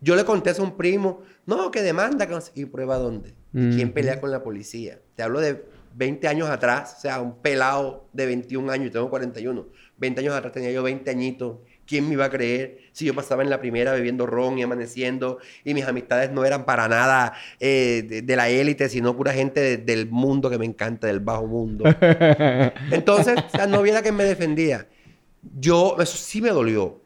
Yo 0.00 0.16
le 0.16 0.24
conté 0.24 0.50
a 0.50 0.62
un 0.62 0.76
primo, 0.76 1.22
no, 1.46 1.70
que 1.70 1.80
demanda, 1.82 2.26
que 2.26 2.34
no 2.34 2.40
sé, 2.40 2.52
¿y 2.54 2.64
prueba 2.64 2.98
dónde? 2.98 3.34
¿Y 3.58 3.68
¿Quién 3.68 3.92
pelea 3.92 4.20
con 4.20 4.30
la 4.30 4.42
policía? 4.42 5.00
Te 5.14 5.22
hablo 5.22 5.40
de 5.40 5.64
20 5.94 6.28
años 6.28 6.48
atrás, 6.48 6.94
o 6.98 7.00
sea, 7.00 7.20
un 7.20 7.40
pelado 7.42 8.08
de 8.12 8.26
21 8.26 8.70
años, 8.70 8.86
yo 8.86 8.92
tengo 8.92 9.10
41. 9.10 9.66
20 9.96 10.20
años 10.20 10.34
atrás 10.34 10.52
tenía 10.52 10.70
yo 10.72 10.82
20 10.82 11.10
añitos. 11.10 11.58
¿Quién 11.86 12.06
me 12.08 12.14
iba 12.14 12.24
a 12.26 12.30
creer 12.30 12.78
si 12.92 13.04
yo 13.04 13.14
pasaba 13.14 13.42
en 13.42 13.50
la 13.50 13.60
primera 13.60 13.92
bebiendo 13.92 14.24
ron 14.26 14.58
y 14.58 14.62
amaneciendo 14.62 15.38
y 15.64 15.74
mis 15.74 15.84
amistades 15.84 16.30
no 16.30 16.44
eran 16.44 16.64
para 16.64 16.88
nada 16.88 17.34
eh, 17.60 18.04
de, 18.08 18.22
de 18.22 18.36
la 18.36 18.48
élite, 18.48 18.88
sino 18.88 19.16
pura 19.16 19.32
gente 19.32 19.60
de- 19.60 19.76
del 19.78 20.08
mundo 20.08 20.48
que 20.48 20.58
me 20.58 20.64
encanta, 20.64 21.06
del 21.08 21.20
bajo 21.20 21.46
mundo? 21.46 21.98
Entonces, 22.90 23.44
la 23.52 23.66
novia 23.66 23.92
era 23.92 24.02
que 24.02 24.12
me 24.12 24.24
defendía. 24.24 24.88
Yo, 25.42 25.96
eso 26.00 26.16
sí 26.18 26.42
me 26.42 26.50
dolió. 26.50 27.02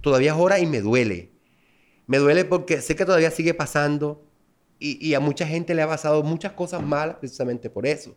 Todavía 0.00 0.32
es 0.32 0.38
hora 0.38 0.58
y 0.60 0.66
me 0.66 0.80
duele. 0.80 1.32
Me 2.06 2.18
duele 2.18 2.44
porque 2.44 2.80
sé 2.82 2.96
que 2.96 3.06
todavía 3.06 3.30
sigue 3.30 3.54
pasando 3.54 4.29
y, 4.80 5.14
a 5.14 5.20
mucha 5.20 5.46
gente 5.46 5.74
le 5.74 5.82
ha 5.82 5.86
pasado 5.86 6.22
muchas 6.22 6.52
cosas 6.52 6.82
malas 6.82 7.16
precisamente 7.16 7.68
por 7.68 7.86
eso. 7.86 8.16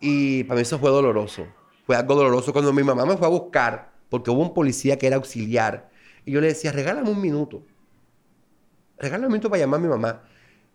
Y 0.00 0.44
para 0.44 0.56
mí 0.56 0.62
eso 0.62 0.78
fue 0.78 0.90
doloroso. 0.90 1.46
Fue 1.84 1.96
algo 1.96 2.14
doloroso 2.14 2.52
cuando 2.52 2.72
mi 2.72 2.84
mamá 2.84 3.04
me 3.04 3.16
fue 3.16 3.26
a 3.26 3.30
buscar 3.30 3.92
porque 4.08 4.30
hubo 4.30 4.42
un 4.42 4.54
policía 4.54 4.96
que 4.96 5.08
era 5.08 5.16
auxiliar 5.16 5.90
y 6.24 6.32
yo 6.32 6.40
le 6.40 6.48
decía, 6.48 6.72
regálame 6.72 7.10
un 7.10 7.20
minuto. 7.20 7.62
Regálame 8.98 9.26
un 9.26 9.32
minuto 9.32 9.50
para 9.50 9.60
llamar 9.60 9.80
a 9.80 9.82
mi 9.82 9.88
mamá. 9.88 10.22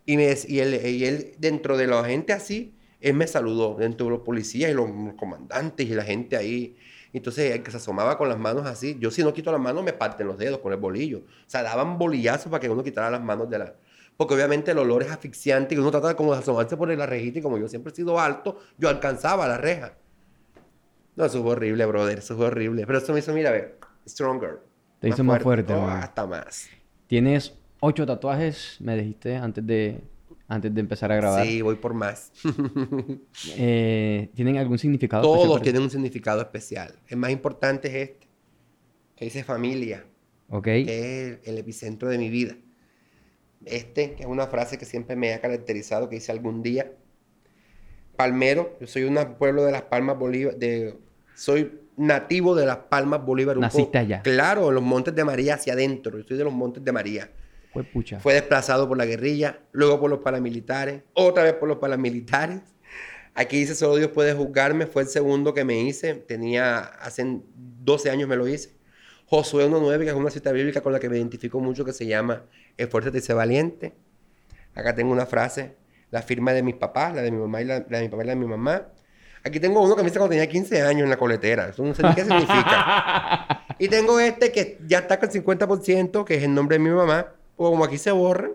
Y, 0.05 0.17
me, 0.17 0.35
y, 0.47 0.59
él, 0.59 0.85
y 0.85 1.05
él, 1.05 1.33
dentro 1.37 1.77
de 1.77 1.87
la 1.87 2.03
gente 2.03 2.33
así, 2.33 2.75
él 3.01 3.13
me 3.13 3.27
saludó, 3.27 3.75
dentro 3.75 4.07
de 4.07 4.11
los 4.11 4.21
policías 4.21 4.71
y 4.71 4.73
los 4.73 4.89
comandantes 5.15 5.87
y 5.87 5.93
la 5.93 6.03
gente 6.03 6.35
ahí. 6.35 6.75
Entonces, 7.13 7.53
el 7.53 7.63
que 7.63 7.71
se 7.71 7.77
asomaba 7.77 8.17
con 8.17 8.27
las 8.27 8.37
manos 8.37 8.65
así, 8.65 8.97
yo 8.99 9.11
si 9.11 9.23
no 9.23 9.33
quito 9.33 9.51
las 9.51 9.61
manos 9.61 9.83
me 9.83 9.93
parten 9.93 10.27
los 10.27 10.37
dedos 10.37 10.59
con 10.59 10.73
el 10.73 10.79
bolillo. 10.79 11.19
O 11.19 11.49
sea, 11.49 11.63
daban 11.63 11.97
bolillazos 11.97 12.51
para 12.51 12.59
que 12.59 12.69
uno 12.69 12.83
quitara 12.83 13.09
las 13.09 13.21
manos 13.21 13.49
de 13.49 13.59
la... 13.59 13.75
Porque 14.17 14.33
obviamente 14.33 14.71
el 14.71 14.77
olor 14.77 15.03
es 15.03 15.11
asfixiante 15.11 15.75
y 15.75 15.77
uno 15.77 15.91
trata 15.91 16.15
como 16.15 16.33
de 16.33 16.39
asomarse 16.39 16.77
por 16.77 16.87
la 16.95 17.05
rejita 17.05 17.39
y 17.39 17.41
como 17.41 17.57
yo 17.57 17.67
siempre 17.67 17.91
he 17.91 17.95
sido 17.95 18.19
alto, 18.19 18.59
yo 18.77 18.87
alcanzaba 18.89 19.47
la 19.47 19.57
reja. 19.57 19.93
No, 21.17 21.25
eso 21.25 21.41
fue 21.41 21.51
horrible, 21.51 21.85
brother, 21.85 22.19
eso 22.19 22.35
fue 22.37 22.45
horrible. 22.47 22.85
Pero 22.85 22.99
eso 22.99 23.11
me 23.13 23.19
hizo, 23.19 23.33
mira, 23.33 23.49
a 23.49 23.53
ver, 23.53 23.77
stronger. 24.07 24.59
Te 24.99 25.09
hizo 25.09 25.23
más 25.23 25.41
fuerte, 25.43 25.73
Oh, 25.73 25.77
hermano. 25.77 26.01
hasta 26.01 26.25
más. 26.25 26.69
Tienes 27.07 27.53
ocho 27.81 28.05
tatuajes, 28.05 28.77
me 28.79 28.95
dijiste 28.97 29.35
antes 29.35 29.65
de, 29.67 30.01
antes 30.47 30.73
de 30.73 30.79
empezar 30.81 31.11
a 31.11 31.15
grabar. 31.17 31.45
Sí, 31.45 31.61
voy 31.61 31.75
por 31.75 31.93
más. 31.93 32.31
Eh, 33.57 34.29
¿Tienen 34.33 34.57
algún 34.57 34.77
significado? 34.77 35.23
especial 35.23 35.45
Todos 35.47 35.55
para 35.57 35.61
ti? 35.61 35.63
tienen 35.65 35.81
un 35.83 35.89
significado 35.89 36.41
especial. 36.41 36.95
El 37.07 37.17
más 37.17 37.31
importante 37.31 37.87
es 37.89 38.09
este. 38.09 38.27
que 39.15 39.25
dice 39.25 39.43
familia, 39.43 40.05
Ok. 40.49 40.63
que 40.63 41.27
es 41.41 41.47
el 41.47 41.57
epicentro 41.57 42.09
de 42.09 42.17
mi 42.17 42.29
vida. 42.29 42.55
Este, 43.63 44.13
que 44.13 44.23
es 44.23 44.29
una 44.29 44.47
frase 44.47 44.77
que 44.77 44.85
siempre 44.85 45.15
me 45.15 45.33
ha 45.33 45.41
caracterizado, 45.41 46.09
que 46.09 46.15
dice 46.15 46.31
algún 46.31 46.61
día, 46.61 46.91
Palmero, 48.15 48.77
yo 48.79 48.87
soy 48.87 49.03
un 49.03 49.17
pueblo 49.37 49.63
de 49.65 49.71
las 49.71 49.83
Palmas 49.83 50.17
Bolívar, 50.17 50.55
de, 50.55 50.97
soy 51.35 51.81
nativo 51.97 52.55
de 52.55 52.65
las 52.65 52.77
Palmas 52.77 53.25
Bolívar. 53.25 53.57
un 53.57 53.61
Naciste 53.61 53.85
poco- 53.85 53.97
allá. 53.97 54.21
Claro, 54.21 54.69
en 54.69 54.75
los 54.75 54.83
Montes 54.83 55.13
de 55.15 55.23
María 55.23 55.55
hacia 55.55 55.73
adentro, 55.73 56.17
yo 56.17 56.23
soy 56.23 56.37
de 56.37 56.43
los 56.43 56.53
Montes 56.53 56.83
de 56.83 56.91
María. 56.91 57.29
Fue 57.73 57.83
pucha. 57.83 58.19
Fue 58.21 58.33
desplazado 58.33 58.87
por 58.87 58.97
la 58.97 59.05
guerrilla, 59.05 59.59
luego 59.73 59.99
por 59.99 60.09
los 60.09 60.19
paramilitares, 60.19 61.01
otra 61.13 61.43
vez 61.43 61.53
por 61.53 61.67
los 61.67 61.77
paramilitares. 61.77 62.61
Aquí 63.33 63.57
dice, 63.59 63.75
solo 63.75 63.97
Dios 63.97 64.11
puede 64.11 64.33
juzgarme, 64.33 64.85
fue 64.87 65.01
el 65.01 65.09
segundo 65.09 65.53
que 65.53 65.65
me 65.65 65.81
hice, 65.81 66.13
tenía, 66.15 66.77
hace 66.79 67.41
12 67.55 68.09
años 68.09 68.29
me 68.29 68.37
lo 68.37 68.47
hice. 68.47 68.69
Josué 69.27 69.67
1.9, 69.67 69.99
que 70.03 70.09
es 70.09 70.13
una 70.13 70.29
cita 70.29 70.51
bíblica 70.51 70.81
con 70.81 70.93
la 70.93 70.99
que 70.99 71.09
me 71.09 71.17
identifico 71.17 71.59
mucho, 71.59 71.83
que 71.83 71.93
se 71.93 72.05
llama, 72.05 72.43
esfuérzate 72.77 73.17
y 73.17 73.21
sé 73.21 73.33
valiente. 73.33 73.93
Acá 74.75 74.93
tengo 74.93 75.11
una 75.11 75.25
frase, 75.25 75.75
la 76.11 76.21
firma 76.21 76.53
de 76.53 76.61
mis 76.61 76.75
papás, 76.75 77.15
la 77.15 77.21
de 77.21 77.31
mi 77.31 77.39
mamá 77.39 77.61
y 77.61 77.65
la, 77.65 77.85
la 77.89 77.97
de 77.97 78.03
mi 78.03 78.09
papá 78.09 78.23
y 78.23 78.27
la 78.27 78.33
de 78.33 78.39
mi 78.39 78.47
mamá. 78.47 78.87
Aquí 79.43 79.59
tengo 79.59 79.81
uno 79.83 79.95
que 79.95 80.01
me 80.01 80.09
hice 80.09 80.17
cuando 80.17 80.31
tenía 80.31 80.47
15 80.49 80.81
años 80.81 81.03
en 81.03 81.09
la 81.09 81.17
coletera, 81.17 81.69
eso 81.69 81.83
no 81.83 81.93
sé 81.93 82.03
ni 82.03 82.15
qué 82.15 82.21
significa. 82.25 83.65
Y 83.79 83.87
tengo 83.87 84.19
este 84.19 84.51
que 84.51 84.77
ya 84.87 84.99
está 84.99 85.19
con 85.19 85.29
el 85.29 85.43
50%, 85.43 86.23
que 86.23 86.35
es 86.35 86.43
el 86.43 86.53
nombre 86.53 86.77
de 86.77 86.83
mi 86.83 86.89
mamá. 86.89 87.27
O 87.57 87.71
como 87.71 87.85
aquí 87.85 87.97
se 87.97 88.11
borran. 88.11 88.53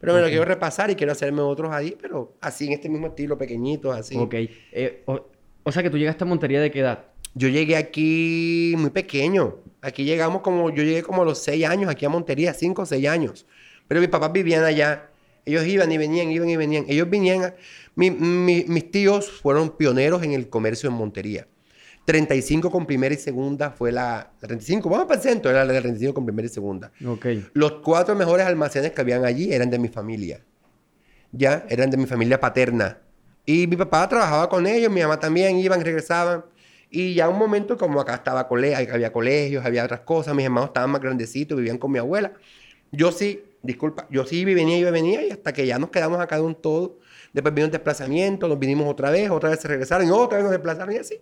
Pero 0.00 0.14
me 0.14 0.20
lo 0.20 0.28
quiero 0.28 0.44
repasar 0.44 0.90
y 0.90 0.94
quiero 0.94 1.12
hacerme 1.12 1.42
otros 1.42 1.72
ahí, 1.72 1.96
pero 2.00 2.36
así 2.40 2.68
en 2.68 2.74
este 2.74 2.88
mismo 2.88 3.08
estilo, 3.08 3.36
pequeñitos, 3.36 3.96
así. 3.96 4.16
Ok. 4.16 4.34
Eh, 4.34 5.02
o, 5.06 5.26
o 5.64 5.72
sea 5.72 5.82
que 5.82 5.90
tú 5.90 5.98
llegaste 5.98 6.22
a 6.22 6.26
Montería 6.26 6.60
de 6.60 6.70
qué 6.70 6.80
edad? 6.80 7.06
Yo 7.34 7.48
llegué 7.48 7.76
aquí 7.76 8.74
muy 8.78 8.90
pequeño. 8.90 9.56
Aquí 9.80 10.04
llegamos 10.04 10.42
como, 10.42 10.70
yo 10.70 10.82
llegué 10.82 11.02
como 11.02 11.22
a 11.22 11.24
los 11.24 11.38
6 11.38 11.64
años, 11.66 11.90
aquí 11.90 12.04
a 12.04 12.08
Montería, 12.08 12.52
5 12.54 12.82
o 12.82 12.86
6 12.86 13.06
años. 13.08 13.46
Pero 13.86 14.00
mis 14.00 14.10
papás 14.10 14.32
vivían 14.32 14.64
allá. 14.64 15.08
Ellos 15.44 15.64
iban 15.66 15.90
y 15.92 15.96
venían, 15.98 16.30
iban 16.30 16.48
y 16.50 16.56
venían. 16.56 16.84
Ellos 16.88 17.08
vinían, 17.08 17.44
a- 17.44 17.54
mi- 17.94 18.10
mi- 18.10 18.64
mis 18.68 18.90
tíos 18.90 19.30
fueron 19.30 19.70
pioneros 19.76 20.22
en 20.22 20.32
el 20.32 20.48
comercio 20.48 20.88
en 20.90 20.96
Montería. 20.96 21.46
35 22.04 22.70
con 22.70 22.86
primera 22.86 23.14
y 23.14 23.18
segunda 23.18 23.70
fue 23.70 23.92
la, 23.92 24.32
la 24.40 24.48
35, 24.48 24.88
vamos 24.88 25.06
para 25.06 25.20
el 25.20 25.22
centro, 25.28 25.50
era 25.50 25.64
la 25.64 25.72
de 25.74 25.80
35 25.80 26.14
con 26.14 26.24
primera 26.24 26.46
y 26.46 26.48
segunda. 26.48 26.90
Ok. 27.06 27.26
Los 27.52 27.72
cuatro 27.84 28.14
mejores 28.14 28.46
almacenes 28.46 28.92
que 28.92 29.00
habían 29.00 29.24
allí 29.24 29.52
eran 29.52 29.70
de 29.70 29.78
mi 29.78 29.88
familia. 29.88 30.40
Ya, 31.32 31.66
eran 31.68 31.90
de 31.90 31.96
mi 31.98 32.06
familia 32.06 32.40
paterna. 32.40 32.98
Y 33.44 33.66
mi 33.66 33.76
papá 33.76 34.08
trabajaba 34.08 34.48
con 34.48 34.66
ellos, 34.66 34.90
mi 34.90 35.02
mamá 35.02 35.20
también, 35.20 35.58
iban, 35.58 35.82
regresaban. 35.82 36.44
Y 36.90 37.14
ya 37.14 37.28
un 37.28 37.38
momento 37.38 37.76
como 37.76 38.00
acá 38.00 38.14
estaba 38.14 38.48
cole 38.48 38.74
había 38.74 39.12
colegios, 39.12 39.64
había 39.64 39.84
otras 39.84 40.00
cosas, 40.00 40.34
mis 40.34 40.46
hermanos 40.46 40.68
estaban 40.70 40.90
más 40.90 41.00
grandecitos, 41.02 41.56
vivían 41.58 41.78
con 41.78 41.92
mi 41.92 41.98
abuela. 41.98 42.32
Yo 42.90 43.12
sí, 43.12 43.44
disculpa, 43.62 44.06
yo 44.10 44.24
sí 44.24 44.44
venía 44.44 44.78
y 44.78 44.84
venía 44.84 45.22
y 45.26 45.30
hasta 45.30 45.52
que 45.52 45.66
ya 45.66 45.78
nos 45.78 45.90
quedamos 45.90 46.20
acá 46.20 46.36
de 46.36 46.42
un 46.42 46.54
todo. 46.54 46.98
Después 47.32 47.54
vino 47.54 47.66
un 47.66 47.72
desplazamiento, 47.72 48.48
nos 48.48 48.58
vinimos 48.58 48.88
otra 48.88 49.10
vez, 49.10 49.30
otra 49.30 49.50
vez 49.50 49.60
se 49.60 49.68
regresaron 49.68 50.06
y 50.06 50.10
otra 50.10 50.38
vez 50.38 50.44
nos 50.44 50.52
desplazaron 50.52 50.94
y 50.94 50.98
así. 50.98 51.20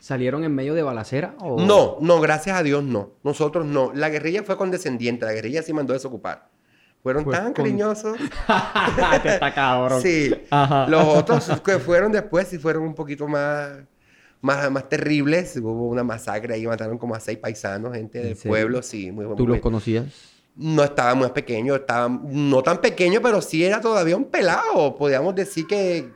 ¿Salieron 0.00 0.44
en 0.44 0.54
medio 0.54 0.74
de 0.74 0.82
balacera? 0.82 1.34
O... 1.40 1.60
No, 1.60 1.96
no, 2.00 2.20
gracias 2.20 2.56
a 2.58 2.62
Dios 2.62 2.82
no. 2.82 3.10
Nosotros 3.22 3.64
no. 3.66 3.92
La 3.94 4.08
guerrilla 4.10 4.42
fue 4.42 4.56
condescendiente, 4.56 5.24
la 5.26 5.32
guerrilla 5.32 5.62
sí 5.62 5.72
mandó 5.72 5.92
a 5.92 5.96
desocupar. 5.96 6.48
Fueron 7.02 7.24
Pues 7.24 7.36
tan 7.36 7.46
con- 7.52 7.64
cariñosos. 7.64 8.16
Te 9.22 9.28
está 9.34 9.52
cabrón. 9.54 10.00
Sí. 10.02 10.34
Ajá. 10.50 10.86
Los 10.88 11.04
otros 11.06 11.60
que 11.62 11.78
fueron 11.78 12.12
después 12.12 12.48
sí 12.48 12.58
fueron 12.58 12.82
un 12.84 12.94
poquito 12.94 13.28
más, 13.28 13.72
más, 14.44 14.70
más 14.70 14.88
terribles. 14.88 15.56
Hubo 15.56 15.88
una 15.88 16.04
masacre 16.04 16.54
ahí, 16.54 16.66
mataron 16.66 16.98
como 16.98 17.14
a 17.14 17.20
seis 17.20 17.38
paisanos, 17.38 17.94
gente 17.94 18.18
¿En 18.20 18.24
del 18.28 18.36
serio? 18.36 18.50
pueblo, 18.50 18.82
sí. 18.82 19.10
Muy, 19.10 19.24
¿Tú 19.36 19.44
muy- 19.44 19.46
los 19.54 19.60
conocías? 19.60 20.04
No 20.56 20.84
estaba 20.84 21.14
muy 21.14 21.28
pequeño, 21.30 21.74
estaba 21.74 22.08
no 22.08 22.62
tan 22.62 22.80
pequeño, 22.80 23.20
pero 23.20 23.40
sí 23.40 23.64
era 23.64 23.80
todavía 23.80 24.16
un 24.16 24.26
pelado. 24.26 24.94
Podríamos 24.96 25.34
decir 25.34 25.66
que 25.66 26.12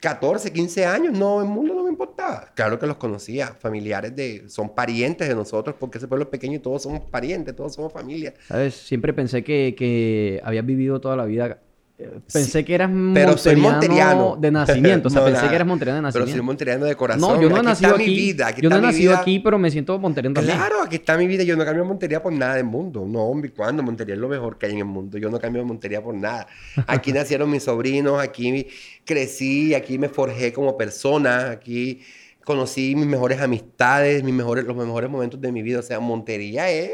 14, 0.00 0.52
15 0.52 0.84
años, 0.86 1.16
no, 1.16 1.40
el 1.40 1.46
mundo 1.48 1.74
no 1.74 1.84
me 1.84 1.90
importaba. 1.90 2.50
Claro 2.54 2.78
que 2.78 2.86
los 2.86 2.96
conocía, 2.96 3.48
familiares 3.48 4.16
de, 4.16 4.48
son 4.48 4.74
parientes 4.74 5.28
de 5.28 5.34
nosotros, 5.34 5.76
porque 5.78 5.98
ese 5.98 6.08
pueblo 6.08 6.24
es 6.24 6.30
pequeño 6.30 6.56
y 6.56 6.58
todos 6.58 6.82
somos 6.82 7.02
parientes, 7.10 7.54
todos 7.54 7.74
somos 7.74 7.92
familia. 7.92 8.34
¿Sabes? 8.48 8.74
Siempre 8.74 9.12
pensé 9.12 9.44
que, 9.44 9.74
que 9.76 10.40
habías 10.42 10.64
vivido 10.66 11.00
toda 11.00 11.16
la 11.16 11.24
vida. 11.24 11.60
Pensé 12.30 12.62
que 12.64 12.74
eras 12.74 12.90
Pero 13.14 13.38
soy 13.38 13.56
monteriano. 13.56 14.36
de 14.38 14.50
nacimiento. 14.50 15.08
O 15.08 15.10
sea, 15.10 15.20
No, 15.22 15.24
pensé 15.26 15.38
nada. 15.38 15.48
que 15.48 15.54
eras 15.56 15.66
monteriano 15.66 15.96
de 15.96 16.02
Pero 16.12 16.24
nacimiento. 16.24 16.36
soy 16.38 16.46
monteriano 16.46 16.84
de 16.84 16.94
corazón. 16.94 17.20
no, 17.36 17.40
yo 17.40 17.48
no 17.48 17.56
he 17.58 17.62
nacido 17.62 17.94
aquí. 17.94 18.04
mi 18.06 18.14
vida, 18.16 18.46
aquí 18.48 18.60
yo 18.60 18.68
no 18.68 18.76
he 18.76 18.80
nacido 18.82 19.12
vida. 19.12 19.20
aquí, 19.20 19.40
pero 19.40 19.58
me 19.58 19.70
siento 19.70 19.98
monteriano 19.98 20.34
también. 20.34 20.56
Claro, 20.58 20.82
aquí 20.82 20.96
está 20.96 21.16
mi 21.16 21.26
vida. 21.26 21.42
Yo 21.42 21.56
no 21.56 21.64
cambio 21.64 21.84
Montería 21.86 22.22
por 22.22 22.32
nada 22.32 22.56
del 22.56 22.64
mundo. 22.64 23.06
No, 23.08 23.22
hombre, 23.24 23.50
¿cuándo? 23.50 23.82
Montería 23.82 24.14
es 24.14 24.20
lo 24.20 24.28
mejor 24.28 24.58
que 24.58 24.66
hay 24.66 24.72
en 24.72 24.78
el 24.78 24.84
mundo. 24.84 25.16
Yo 25.16 25.30
no 25.30 25.38
cambio 25.38 25.64
Montería 25.64 26.02
por 26.02 26.14
nada. 26.14 26.46
Aquí 26.86 27.12
nacieron 27.14 27.50
mis 27.50 27.62
sobrinos, 27.62 28.20
aquí 28.20 28.66
crecí, 29.04 29.72
aquí 29.74 29.98
me 29.98 30.08
forjé 30.10 30.52
como 30.52 30.76
persona, 30.76 31.50
aquí 31.50 32.02
conocí 32.44 32.94
mis 32.94 33.06
mejores 33.06 33.40
amistades, 33.40 34.22
mis 34.22 34.34
mejores, 34.34 34.64
los 34.66 34.76
mejores 34.76 35.08
momentos 35.08 35.40
de 35.40 35.50
mi 35.50 35.62
vida. 35.62 35.78
O 35.78 35.82
sea, 35.82 35.98
Montería 36.00 36.68
es... 36.70 36.90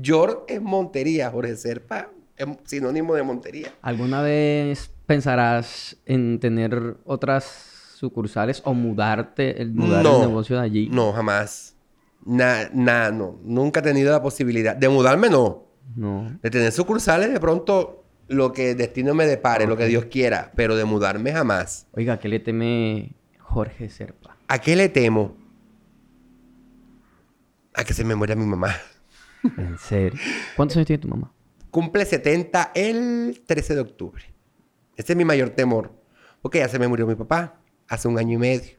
George 0.00 0.36
es 0.48 0.60
Montería, 0.60 1.30
Jorge 1.30 1.56
Serpa 1.56 2.10
es 2.36 2.46
sinónimo 2.64 3.14
de 3.14 3.22
Montería. 3.22 3.72
¿Alguna 3.82 4.22
vez 4.22 4.90
pensarás 5.06 5.96
en 6.06 6.38
tener 6.40 6.96
otras 7.04 7.44
sucursales 7.94 8.60
o 8.64 8.74
mudarte, 8.74 9.62
el 9.62 9.72
mudar 9.72 10.02
No, 10.04 10.22
el 10.22 10.28
negocio 10.28 10.56
de 10.56 10.62
allí? 10.62 10.88
No, 10.90 11.12
jamás. 11.12 11.76
Nada, 12.24 12.70
nada, 12.72 13.10
no. 13.10 13.38
Nunca 13.42 13.80
he 13.80 13.82
tenido 13.82 14.12
la 14.12 14.22
posibilidad. 14.22 14.76
De 14.76 14.88
mudarme, 14.88 15.30
no. 15.30 15.64
No. 15.94 16.38
De 16.42 16.50
tener 16.50 16.72
sucursales, 16.72 17.32
de 17.32 17.40
pronto, 17.40 18.04
lo 18.28 18.52
que 18.52 18.72
el 18.72 18.76
destino 18.76 19.14
me 19.14 19.26
depare, 19.26 19.66
lo 19.66 19.76
que 19.76 19.86
Dios 19.86 20.06
quiera. 20.06 20.52
Pero 20.56 20.76
de 20.76 20.84
mudarme, 20.84 21.32
jamás. 21.32 21.86
Oiga, 21.92 22.18
¿qué 22.18 22.28
le 22.28 22.40
teme 22.40 23.14
Jorge 23.38 23.88
Serpa? 23.88 24.36
¿A 24.48 24.58
qué 24.58 24.76
le 24.76 24.88
temo? 24.88 25.36
A 27.74 27.84
que 27.84 27.94
se 27.94 28.04
me 28.04 28.14
muera 28.14 28.34
mi 28.34 28.44
mamá. 28.46 28.74
En 29.56 29.78
serio. 29.78 30.18
¿Cuántos 30.56 30.76
años 30.76 30.86
tiene 30.86 31.00
tu 31.02 31.08
mamá? 31.08 31.32
Cumple 31.76 32.06
70 32.06 32.72
el 32.74 33.42
13 33.46 33.74
de 33.74 33.80
octubre. 33.82 34.24
Ese 34.96 35.12
es 35.12 35.16
mi 35.18 35.26
mayor 35.26 35.50
temor. 35.50 35.92
Porque 36.40 36.60
ya 36.60 36.70
se 36.70 36.78
me 36.78 36.88
murió 36.88 37.06
mi 37.06 37.16
papá 37.16 37.60
hace 37.86 38.08
un 38.08 38.18
año 38.18 38.32
y 38.32 38.38
medio. 38.38 38.70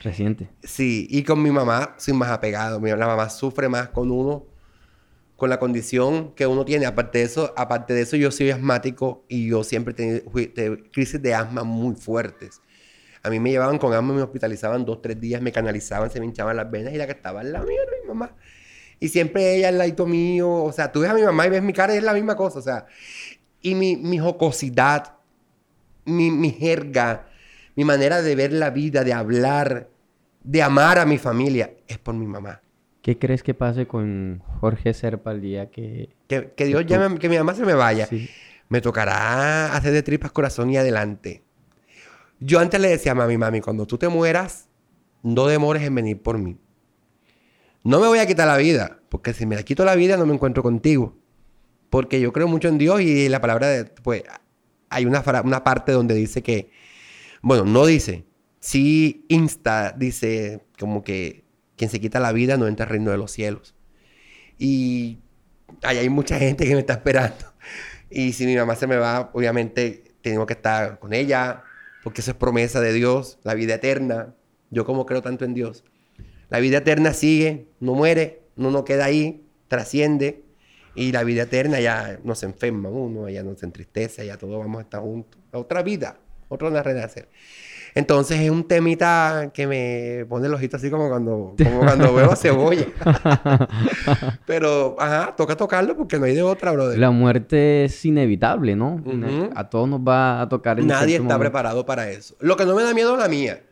Reciente. 0.00 0.48
Sí, 0.62 1.08
y 1.10 1.24
con 1.24 1.42
mi 1.42 1.50
mamá 1.50 1.96
soy 1.98 2.14
más 2.14 2.30
apegado. 2.30 2.78
Mi, 2.78 2.90
la 2.90 3.08
mamá 3.08 3.30
sufre 3.30 3.68
más 3.68 3.88
con 3.88 4.12
uno, 4.12 4.46
con 5.34 5.50
la 5.50 5.58
condición 5.58 6.36
que 6.36 6.46
uno 6.46 6.64
tiene. 6.64 6.86
Aparte 6.86 7.18
de 7.18 7.24
eso, 7.24 7.52
aparte 7.56 7.94
de 7.94 8.02
eso 8.02 8.14
yo 8.14 8.30
soy 8.30 8.52
asmático 8.52 9.24
y 9.28 9.48
yo 9.48 9.64
siempre 9.64 9.94
he 9.98 10.46
tenido 10.46 10.78
crisis 10.92 11.20
de 11.20 11.34
asma 11.34 11.64
muy 11.64 11.96
fuertes. 11.96 12.60
A 13.24 13.28
mí 13.28 13.40
me 13.40 13.50
llevaban 13.50 13.78
con 13.78 13.92
asma, 13.92 14.14
me 14.14 14.22
hospitalizaban 14.22 14.84
dos, 14.84 15.02
tres 15.02 15.20
días, 15.20 15.42
me 15.42 15.50
canalizaban, 15.50 16.12
se 16.12 16.20
me 16.20 16.26
hinchaban 16.26 16.56
las 16.56 16.70
venas 16.70 16.94
y 16.94 16.96
la 16.96 17.06
que 17.06 17.12
estaba 17.12 17.42
lado 17.42 17.66
mío 17.66 17.82
era 17.82 17.90
mi 18.00 18.06
mamá. 18.06 18.36
Y 18.98 19.08
siempre 19.08 19.56
ella 19.56 19.68
al 19.68 19.78
ladito 19.78 20.06
mío. 20.06 20.50
O 20.50 20.72
sea, 20.72 20.90
tú 20.92 21.00
ves 21.00 21.10
a 21.10 21.14
mi 21.14 21.22
mamá 21.22 21.46
y 21.46 21.50
ves 21.50 21.62
mi 21.62 21.72
cara 21.72 21.94
y 21.94 21.98
es 21.98 22.02
la 22.04 22.14
misma 22.14 22.36
cosa. 22.36 22.58
O 22.58 22.62
sea, 22.62 22.86
y 23.60 23.74
mi, 23.74 23.96
mi 23.96 24.18
jocosidad, 24.18 25.14
mi, 26.04 26.30
mi 26.30 26.50
jerga, 26.50 27.26
mi 27.74 27.84
manera 27.84 28.22
de 28.22 28.34
ver 28.34 28.52
la 28.52 28.70
vida, 28.70 29.04
de 29.04 29.12
hablar, 29.12 29.88
de 30.42 30.62
amar 30.62 30.98
a 30.98 31.04
mi 31.06 31.18
familia, 31.18 31.72
es 31.88 31.98
por 31.98 32.14
mi 32.14 32.26
mamá. 32.26 32.62
¿Qué 33.02 33.18
crees 33.18 33.42
que 33.42 33.54
pase 33.54 33.86
con 33.86 34.42
Jorge 34.60 34.92
Serpa 34.94 35.30
el 35.32 35.40
día 35.40 35.70
que... 35.70 36.08
Que, 36.26 36.52
que 36.56 36.64
Dios 36.64 36.82
tú- 36.82 36.88
llame, 36.88 37.18
que 37.18 37.28
mi 37.28 37.36
mamá 37.36 37.54
se 37.54 37.64
me 37.64 37.74
vaya. 37.74 38.06
Sí. 38.06 38.28
Me 38.68 38.80
tocará 38.80 39.76
hacer 39.76 39.92
de 39.92 40.02
tripas 40.02 40.32
corazón 40.32 40.70
y 40.70 40.76
adelante. 40.76 41.42
Yo 42.40 42.58
antes 42.58 42.80
le 42.80 42.88
decía 42.88 43.12
a 43.12 43.14
mami, 43.14 43.38
mami, 43.38 43.60
cuando 43.60 43.86
tú 43.86 43.96
te 43.96 44.08
mueras, 44.08 44.68
no 45.22 45.46
demores 45.46 45.82
en 45.84 45.94
venir 45.94 46.20
por 46.20 46.38
mí. 46.38 46.56
No 47.86 48.00
me 48.00 48.08
voy 48.08 48.18
a 48.18 48.26
quitar 48.26 48.48
la 48.48 48.56
vida, 48.56 48.98
porque 49.08 49.32
si 49.32 49.46
me 49.46 49.54
la 49.54 49.62
quito 49.62 49.84
la 49.84 49.94
vida 49.94 50.16
no 50.16 50.26
me 50.26 50.34
encuentro 50.34 50.60
contigo. 50.60 51.16
Porque 51.88 52.20
yo 52.20 52.32
creo 52.32 52.48
mucho 52.48 52.66
en 52.66 52.78
Dios 52.78 53.00
y 53.00 53.28
la 53.28 53.40
palabra 53.40 53.68
de, 53.68 53.84
pues, 53.84 54.24
hay 54.90 55.06
una, 55.06 55.22
una 55.44 55.62
parte 55.62 55.92
donde 55.92 56.16
dice 56.16 56.42
que, 56.42 56.68
bueno, 57.42 57.64
no 57.64 57.86
dice, 57.86 58.26
sí 58.58 59.24
insta, 59.28 59.92
dice 59.92 60.64
como 60.80 61.04
que 61.04 61.44
quien 61.76 61.88
se 61.88 62.00
quita 62.00 62.18
la 62.18 62.32
vida 62.32 62.56
no 62.56 62.66
entra 62.66 62.86
al 62.86 62.90
reino 62.90 63.12
de 63.12 63.18
los 63.18 63.30
cielos. 63.30 63.76
Y 64.58 65.20
ahí 65.84 65.98
hay 65.98 66.08
mucha 66.08 66.40
gente 66.40 66.66
que 66.66 66.74
me 66.74 66.80
está 66.80 66.94
esperando. 66.94 67.54
Y 68.10 68.32
si 68.32 68.46
mi 68.46 68.56
mamá 68.56 68.74
se 68.74 68.88
me 68.88 68.96
va, 68.96 69.30
obviamente 69.32 70.16
tengo 70.22 70.44
que 70.44 70.54
estar 70.54 70.98
con 70.98 71.12
ella, 71.12 71.62
porque 72.02 72.20
eso 72.20 72.32
es 72.32 72.36
promesa 72.36 72.80
de 72.80 72.92
Dios, 72.92 73.38
la 73.44 73.54
vida 73.54 73.74
eterna. 73.74 74.34
Yo 74.70 74.84
como 74.84 75.06
creo 75.06 75.22
tanto 75.22 75.44
en 75.44 75.54
Dios. 75.54 75.84
La 76.48 76.58
vida 76.60 76.78
eterna 76.78 77.12
sigue, 77.12 77.66
no 77.80 77.94
muere, 77.94 78.42
no 78.56 78.70
no 78.70 78.84
queda 78.84 79.06
ahí, 79.06 79.44
trasciende. 79.68 80.42
Y 80.94 81.12
la 81.12 81.24
vida 81.24 81.42
eterna 81.42 81.78
ya 81.78 82.18
no 82.24 82.34
se 82.34 82.46
enferma 82.46 82.88
uno, 82.88 83.28
ya 83.28 83.42
no 83.42 83.54
se 83.54 83.66
entristece, 83.66 84.24
ya 84.24 84.38
todos 84.38 84.58
vamos 84.58 84.78
a 84.78 84.82
estar 84.82 85.00
juntos. 85.02 85.38
Otra 85.52 85.82
vida, 85.82 86.16
otra 86.48 86.68
una 86.68 86.82
renacer. 86.82 87.28
Entonces 87.94 88.40
es 88.40 88.50
un 88.50 88.64
temita 88.68 89.50
que 89.54 89.66
me 89.66 90.26
pone 90.26 90.46
el 90.46 90.54
ojito 90.54 90.76
así 90.76 90.90
como 90.90 91.08
cuando, 91.08 91.54
como 91.62 91.78
cuando 91.80 92.14
veo 92.14 92.34
cebolla. 92.36 92.86
Pero, 94.46 94.96
ajá, 94.98 95.34
toca 95.36 95.56
tocarlo 95.56 95.96
porque 95.96 96.18
no 96.18 96.24
hay 96.26 96.34
de 96.34 96.42
otra, 96.42 96.72
brother. 96.72 96.98
La 96.98 97.10
muerte 97.10 97.84
es 97.84 98.04
inevitable, 98.04 98.76
¿no? 98.76 99.02
A 99.54 99.68
todos 99.68 99.88
nos 99.88 100.00
va 100.00 100.42
a 100.42 100.48
tocar 100.48 100.78
en 100.78 100.86
Nadie 100.86 101.14
está 101.16 101.24
momento. 101.24 101.40
preparado 101.40 101.86
para 101.86 102.10
eso. 102.10 102.36
Lo 102.40 102.56
que 102.56 102.64
no 102.64 102.74
me 102.74 102.82
da 102.82 102.94
miedo 102.94 103.14
es 103.14 103.18
la 103.18 103.28
mía. 103.28 103.62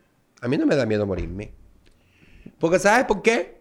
A 0.41 0.49
mí 0.49 0.57
no 0.57 0.67
me 0.67 0.77
da 0.77 0.87
miedo 0.87 1.07
morirme. 1.07 1.53
Porque, 2.65 2.79
¿sabes 2.79 3.05
por 3.05 3.21
qué? 3.21 3.61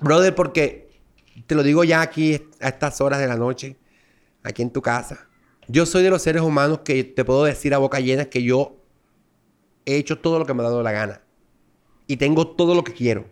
Brother, 0.00 0.34
porque 0.34 1.00
te 1.46 1.54
lo 1.54 1.62
digo 1.62 1.82
ya 1.82 2.02
aquí 2.02 2.46
a 2.60 2.68
estas 2.68 3.00
horas 3.00 3.20
de 3.20 3.26
la 3.26 3.36
noche, 3.36 3.78
aquí 4.42 4.60
en 4.60 4.70
tu 4.70 4.82
casa. 4.82 5.26
Yo 5.66 5.86
soy 5.86 6.02
de 6.02 6.10
los 6.10 6.20
seres 6.20 6.42
humanos 6.42 6.80
que 6.80 7.04
te 7.04 7.24
puedo 7.24 7.44
decir 7.44 7.72
a 7.72 7.78
boca 7.78 8.00
llena 8.00 8.26
que 8.26 8.42
yo 8.42 8.76
he 9.86 9.96
hecho 9.96 10.18
todo 10.18 10.38
lo 10.38 10.44
que 10.44 10.52
me 10.52 10.60
ha 10.60 10.64
dado 10.64 10.82
la 10.82 10.92
gana. 10.92 11.22
Y 12.06 12.18
tengo 12.18 12.48
todo 12.48 12.74
lo 12.74 12.84
que 12.84 12.92
quiero. 12.92 13.24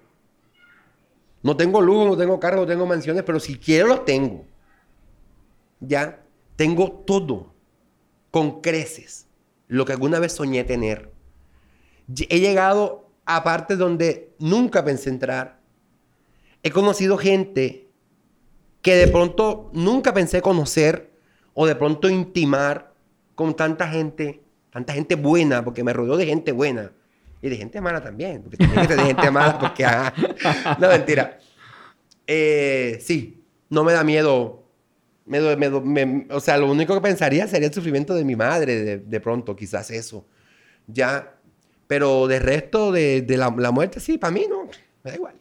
No 1.43 1.55
tengo 1.55 1.83
lujo, 1.83 2.07
no 2.07 2.17
tengo 2.17 2.41
carro, 2.41 2.63
no 2.63 2.67
tengo 2.67 2.87
mansiones, 2.87 3.23
pero 3.23 3.39
si 3.39 3.59
quiero 3.59 3.87
los 3.87 4.07
tengo. 4.07 4.47
Ya, 5.81 6.25
tengo 6.57 6.91
todo 6.91 7.53
con 8.31 8.63
creces 8.63 9.27
lo 9.69 9.85
que 9.85 9.93
alguna 9.93 10.21
vez 10.21 10.33
soñé 10.33 10.65
tener. 10.65 11.13
He 12.31 12.41
llegado 12.41 13.06
a 13.27 13.67
donde 13.77 14.35
nunca 14.39 14.85
pensé 14.85 15.11
entrar. 15.11 15.59
He 16.63 16.71
conocido 16.71 17.19
gente 17.19 17.89
que 18.83 18.95
de 18.95 19.09
pronto 19.09 19.71
nunca 19.73 20.15
pensé 20.15 20.41
conocer 20.41 21.11
o 21.55 21.67
de 21.67 21.75
pronto 21.75 22.09
intimar 22.09 22.95
con 23.35 23.55
tanta 23.55 23.89
gente, 23.89 24.43
tanta 24.71 24.93
gente 24.93 25.17
buena, 25.17 25.65
porque 25.65 25.83
me 25.83 25.93
rodeo 25.93 26.17
de 26.17 26.27
gente 26.27 26.53
buena 26.53 26.93
y 27.43 27.49
de 27.49 27.57
gente 27.57 27.81
mala 27.81 28.01
también, 28.03 28.43
porque 28.43 28.57
también 28.57 28.87
de 28.87 28.97
gente 28.99 29.31
mala, 29.31 29.59
porque 29.59 29.85
ajá. 29.85 30.15
no 30.81 30.89
mentira. 30.89 31.39
Eh, 32.27 32.99
sí, 33.01 33.45
no 33.69 33.85
me 33.85 33.93
da 33.93 34.05
miedo. 34.05 34.65
Me, 35.25 35.41
me 35.57 35.69
me- 35.81 36.27
o 36.31 36.39
sea, 36.41 36.57
lo 36.57 36.71
único 36.71 36.95
que 36.95 37.01
pensaría 37.01 37.49
sería 37.49 37.69
el 37.69 37.75
sufrimiento 37.75 38.15
de 38.15 38.25
mi 38.25 38.37
madre, 38.37 38.81
de, 38.83 38.99
de 38.99 39.21
pronto, 39.21 39.57
quizás 39.57 39.91
eso. 39.91 40.25
Ya. 40.87 41.36
Pero 41.87 42.27
de 42.27 42.39
resto, 42.39 42.91
de, 42.93 43.23
de 43.23 43.37
la, 43.37 43.55
la 43.57 43.71
muerte, 43.71 44.01
sí, 44.01 44.19
para 44.19 44.33
mí 44.33 44.47
no, 44.49 44.65
me 45.05 45.11
da 45.11 45.15
igual. 45.15 45.35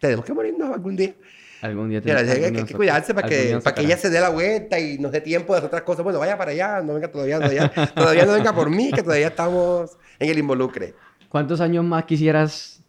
Tenemos 0.00 0.24
que 0.24 0.32
morirnos 0.32 0.72
algún 0.72 0.96
día. 0.96 1.14
Algún 1.62 1.90
día 1.90 2.00
tenemos- 2.00 2.34
que, 2.34 2.44
hay 2.46 2.64
que 2.64 2.74
cuidarse 2.74 3.12
para 3.14 3.28
que, 3.28 3.60
para 3.62 3.74
que 3.74 3.82
ella 3.82 3.96
se 3.98 4.08
dé 4.08 4.18
la 4.18 4.30
vuelta 4.30 4.78
y 4.78 4.98
nos 4.98 5.12
dé 5.12 5.20
tiempo 5.20 5.52
de 5.52 5.58
hacer 5.58 5.66
otras 5.68 5.82
cosas. 5.82 6.02
Bueno, 6.02 6.18
vaya 6.18 6.38
para 6.38 6.52
allá, 6.52 6.80
no 6.80 6.94
venga 6.94 7.10
todavía, 7.12 7.36
todavía, 7.38 7.68
todavía, 7.70 7.94
todavía 7.94 8.24
no 8.26 8.32
venga 8.32 8.54
por 8.54 8.70
mí, 8.70 8.90
que 8.92 9.02
todavía 9.02 9.28
estamos 9.28 9.98
en 10.18 10.30
el 10.30 10.38
involucre. 10.38 10.94
¿Cuántos 11.28 11.60
años 11.60 11.84
más 11.84 12.04
quisieras 12.04 12.82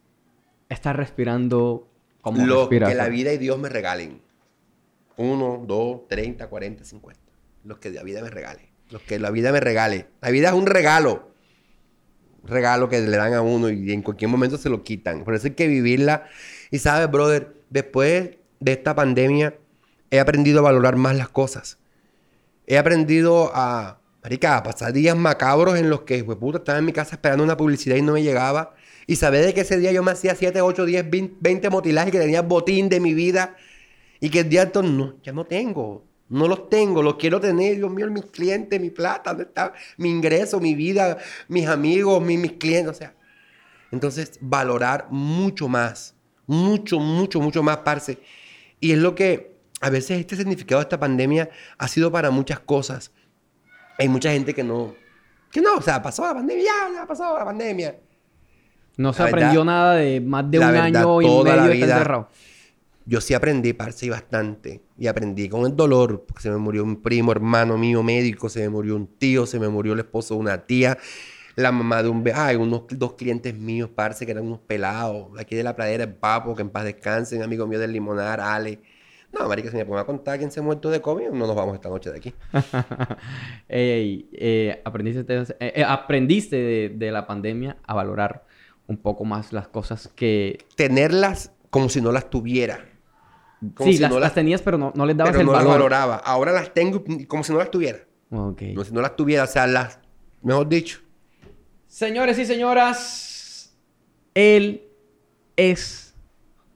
estar 0.70 0.96
respirando 0.96 1.90
como 2.22 2.46
Lo 2.46 2.62
respiras? 2.62 2.90
que 2.90 2.96
la 2.96 3.10
vida 3.10 3.34
y 3.34 3.38
Dios 3.38 3.60
me 3.60 3.68
regalen. 3.70 4.22
Uno, 5.18 5.64
dos, 5.68 6.08
treinta, 6.08 6.48
cuarenta, 6.48 6.86
cincuenta. 6.86 7.22
Los 7.66 7.78
que 7.80 7.90
la 7.92 8.04
vida 8.04 8.22
me 8.24 8.30
regale. 8.30 8.72
Los 8.90 9.02
que 9.02 9.20
la 9.20 9.30
vida 9.32 9.52
me 9.52 9.60
regale. 9.60 10.08
La 10.22 10.30
vida 10.32 10.48
es 10.48 10.54
un 10.56 10.66
regalo. 10.66 11.31
Regalo 12.44 12.90
que 12.90 13.00
le 13.00 13.18
dan 13.18 13.34
a 13.34 13.42
uno 13.42 13.70
y 13.70 13.92
en 13.92 14.02
cualquier 14.02 14.30
momento 14.30 14.58
se 14.58 14.70
lo 14.70 14.84
quitan. 14.84 15.24
Por 15.24 15.36
eso 15.36 15.48
hay 15.48 15.54
que 15.54 15.68
vivirla. 15.68 16.26
Y 16.72 16.80
sabes, 16.80 17.10
brother, 17.10 17.54
después 17.70 18.32
de 18.60 18.72
esta 18.72 18.96
pandemia 18.96 19.56
he 20.10 20.20
aprendido 20.20 20.60
a 20.60 20.64
valorar 20.64 20.96
más 20.96 21.16
las 21.16 21.30
cosas. 21.30 21.78
He 22.68 22.78
aprendido 22.78 23.52
a, 23.54 24.00
marica, 24.24 24.58
a 24.58 24.64
pasar 24.64 24.94
días 24.94 25.16
macabros 25.16 25.78
en 25.78 25.90
los 25.90 26.02
que, 26.02 26.24
pues, 26.24 26.38
puta, 26.38 26.60
estaba 26.60 26.80
en 26.80 26.86
mi 26.86 26.94
casa 26.94 27.16
esperando 27.16 27.44
una 27.44 27.58
publicidad 27.58 27.96
y 27.96 28.02
no 28.02 28.14
me 28.14 28.24
llegaba. 28.24 28.76
Y 29.08 29.16
saber 29.16 29.46
de 29.46 29.54
que 29.54 29.62
ese 29.62 29.78
día 29.78 29.92
yo 29.92 30.04
me 30.04 30.12
hacía 30.12 30.36
7, 30.36 30.62
8, 30.62 30.86
10, 30.86 31.06
20 31.40 31.70
motilajes 31.70 32.12
que 32.12 32.20
tenía 32.20 32.42
botín 32.42 32.90
de 32.90 33.00
mi 33.00 33.14
vida. 33.14 33.56
Y 34.20 34.30
que 34.30 34.42
el 34.42 34.50
día 34.50 34.64
entonces, 34.64 34.94
no, 34.94 35.16
ya 35.24 35.34
no 35.34 35.46
tengo. 35.46 36.06
No 36.32 36.48
los 36.48 36.70
tengo, 36.70 37.04
los 37.04 37.16
quiero 37.16 37.40
tener, 37.42 37.76
Dios 37.76 37.92
mío, 37.92 38.10
mis 38.10 38.26
clientes, 38.26 38.80
mi 38.80 38.90
plata, 38.90 39.32
¿dónde 39.32 39.44
está 39.44 39.74
mi 39.98 40.10
ingreso, 40.10 40.60
mi 40.62 40.76
vida, 40.76 41.18
mis 41.50 41.68
amigos, 41.68 42.22
mi- 42.24 42.38
mis 42.38 42.54
clientes? 42.54 42.90
O 42.90 42.94
sea, 42.98 43.14
entonces 43.92 44.38
valorar 44.40 45.08
mucho 45.10 45.68
más, 45.68 46.16
mucho, 46.48 47.00
mucho, 47.00 47.42
mucho 47.42 47.62
más, 47.62 47.78
parce. 47.78 48.18
Y 48.80 48.94
es 48.94 48.98
lo 48.98 49.14
que 49.14 49.58
a 49.82 49.90
veces 49.90 50.20
este 50.22 50.36
significado 50.38 50.80
de 50.80 50.84
esta 50.84 51.00
pandemia 51.00 51.50
ha 51.78 51.88
sido 51.90 52.12
para 52.12 52.32
muchas 52.32 52.60
cosas. 52.62 53.12
Hay 54.00 54.08
mucha 54.08 54.32
gente 54.32 54.54
que 54.54 54.64
no, 54.64 54.96
que 55.52 55.60
no, 55.60 55.76
o 55.76 55.82
sea, 55.82 56.02
pasó 56.02 56.24
la 56.26 56.34
pandemia, 56.34 56.64
ya, 56.64 56.94
ya 57.02 57.06
pasó 57.06 57.38
la 57.38 57.44
pandemia. 57.44 57.98
No 58.96 59.12
se 59.12 59.24
La 59.24 59.28
aprendió 59.30 59.62
verdad- 59.62 59.66
nada 59.66 59.96
de 59.96 60.22
más 60.22 60.50
de 60.50 60.60
un 60.60 60.66
verdad, 60.66 60.84
año 60.86 61.22
y 61.22 61.26
medio 61.26 61.44
de 61.44 61.74
estar 61.74 61.90
encerrado. 61.90 62.30
Yo 63.06 63.20
sí 63.20 63.34
aprendí, 63.34 63.74
parce, 63.74 64.06
y 64.06 64.10
bastante. 64.10 64.82
Y 64.98 65.08
aprendí 65.08 65.50
con 65.50 65.66
el 65.66 65.76
dolor, 65.76 66.24
porque 66.28 66.44
se 66.44 66.50
me 66.52 66.58
murió 66.58 66.84
un 66.84 67.02
primo, 67.02 67.32
hermano 67.32 67.78
mío, 67.78 68.04
médico, 68.04 68.48
se 68.50 68.60
me 68.62 68.70
murió 68.70 68.96
un 68.96 69.08
tío, 69.08 69.46
se 69.46 69.60
me 69.60 69.68
murió 69.70 69.94
el 69.94 70.00
esposo 70.00 70.36
de 70.36 70.40
una 70.42 70.66
tía, 70.66 70.98
la 71.56 71.72
mamá 71.72 72.04
de 72.04 72.10
un... 72.10 72.24
Ay, 72.34 72.56
unos 72.56 72.84
dos 72.90 73.14
clientes 73.14 73.56
míos, 73.58 73.90
parce, 73.94 74.26
que 74.26 74.32
eran 74.32 74.46
unos 74.46 74.60
pelados. 74.60 75.28
Aquí 75.40 75.56
de 75.56 75.64
la 75.64 75.76
pradera, 75.76 76.04
el 76.04 76.14
Papo, 76.14 76.56
que 76.56 76.62
en 76.62 76.70
paz 76.70 76.84
descansen, 76.86 77.42
amigo 77.42 77.66
mío 77.68 77.80
del 77.80 77.92
Limonar, 77.92 78.40
Ale. 78.40 78.80
No, 79.34 79.48
marica, 79.48 79.72
si 79.72 79.78
me 79.78 79.86
pongo 79.86 80.00
a 80.00 80.06
contar 80.06 80.38
quién 80.38 80.52
se 80.52 80.60
ha 80.60 80.64
muerto 80.64 80.90
de 80.90 81.02
COVID, 81.02 81.30
no 81.30 81.48
nos 81.48 81.56
vamos 81.56 81.74
esta 81.76 81.88
noche 81.90 82.12
de 82.12 82.18
aquí. 82.18 82.34
Ey, 83.70 84.30
eh, 84.34 84.82
aprendiste, 84.84 85.24
te- 85.24 85.42
eh, 85.60 85.74
eh, 85.78 85.84
aprendiste 85.88 86.56
de, 86.58 86.90
de 86.90 87.12
la 87.12 87.26
pandemia 87.26 87.78
a 87.86 87.94
valorar 87.94 88.46
un 88.88 88.98
poco 88.98 89.24
más 89.26 89.54
las 89.54 89.68
cosas 89.70 90.10
que... 90.16 90.58
Tenerlas 90.76 91.52
como 91.70 91.88
si 91.90 92.02
no 92.02 92.12
las 92.12 92.30
tuviera. 92.30 92.86
Como 93.76 93.90
sí, 93.90 93.98
si 93.98 94.02
las, 94.02 94.12
no 94.12 94.20
las 94.20 94.34
tenías, 94.34 94.62
pero 94.62 94.78
no, 94.78 94.92
no 94.96 95.06
les 95.06 95.16
dabas 95.16 95.32
pero 95.32 95.42
el 95.42 95.46
no 95.48 95.52
las 95.54 95.62
valor. 95.64 95.74
valoraba. 95.80 96.16
Ahora 96.18 96.52
las 96.52 96.74
tengo 96.74 97.04
como 97.28 97.44
si 97.44 97.52
no 97.52 97.60
las 97.60 97.70
tuviera. 97.72 98.00
Ok. 98.32 98.62
Como 98.74 98.84
si 98.84 98.92
no 98.94 99.02
las 99.02 99.16
tuviera, 99.16 99.44
o 99.44 99.48
sea, 99.48 99.68
las... 99.68 100.00
Mejor 100.42 100.68
dicho. 100.68 101.00
Señores 101.88 102.40
y 102.40 102.46
señoras, 102.46 103.76
él 104.34 104.84
es 105.56 106.16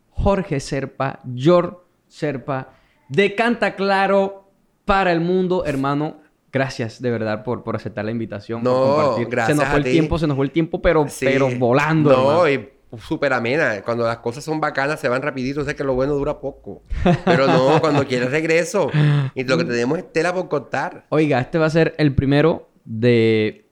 Jorge 0.10 0.60
Serpa, 0.60 1.22
George 1.36 1.78
Serpa, 2.08 2.70
de 3.10 3.34
Canta 3.36 3.76
Claro 3.76 4.52
para 4.86 5.12
el 5.12 5.22
mundo, 5.22 5.66
hermano. 5.66 6.18
Gracias 6.52 7.02
de 7.02 7.12
verdad 7.12 7.44
por, 7.44 7.64
por 7.64 7.76
aceptar 7.76 8.06
la 8.06 8.12
invitación, 8.12 8.64
No, 8.64 8.72
por 8.74 8.96
compartir. 8.96 9.28
gracias 9.30 9.58
se 9.58 9.62
nos 9.64 9.70
fue 9.70 9.74
a 9.76 9.78
el 9.80 9.84
ti. 9.84 9.92
tiempo, 9.92 10.18
se 10.20 10.28
nos 10.28 10.36
fue 10.38 10.46
el 10.46 10.52
tiempo, 10.52 10.82
pero, 10.82 11.06
Sí. 11.10 11.26
pero 11.26 11.50
volando. 11.58 12.12
No, 12.12 12.46
hermano. 12.46 12.50
y 12.50 12.70
súper 13.00 13.34
amena. 13.34 13.82
Cuando 13.84 14.06
las 14.06 14.18
cosas 14.18 14.44
son 14.44 14.60
bacanas, 14.60 15.00
se 15.00 15.10
van 15.10 15.22
rapidito. 15.22 15.62
O 15.62 15.64
sea 15.64 15.74
que 15.76 15.84
lo 15.84 15.94
bueno 15.96 16.14
dura 16.14 16.40
poco. 16.40 16.84
Pero 17.26 17.48
no, 17.48 17.80
cuando 17.82 18.06
quieres 18.06 18.32
regreso. 18.32 18.90
Y 19.34 19.44
lo 19.44 19.58
que 19.58 19.66
tenemos 19.66 19.98
es 19.98 20.12
tela 20.12 20.34
por 20.34 20.48
contar. 20.48 21.06
Oiga, 21.10 21.40
este 21.40 21.58
va 21.58 21.66
a 21.66 21.70
ser 21.70 21.96
el 21.98 22.14
primero 22.16 22.70
de 22.86 23.66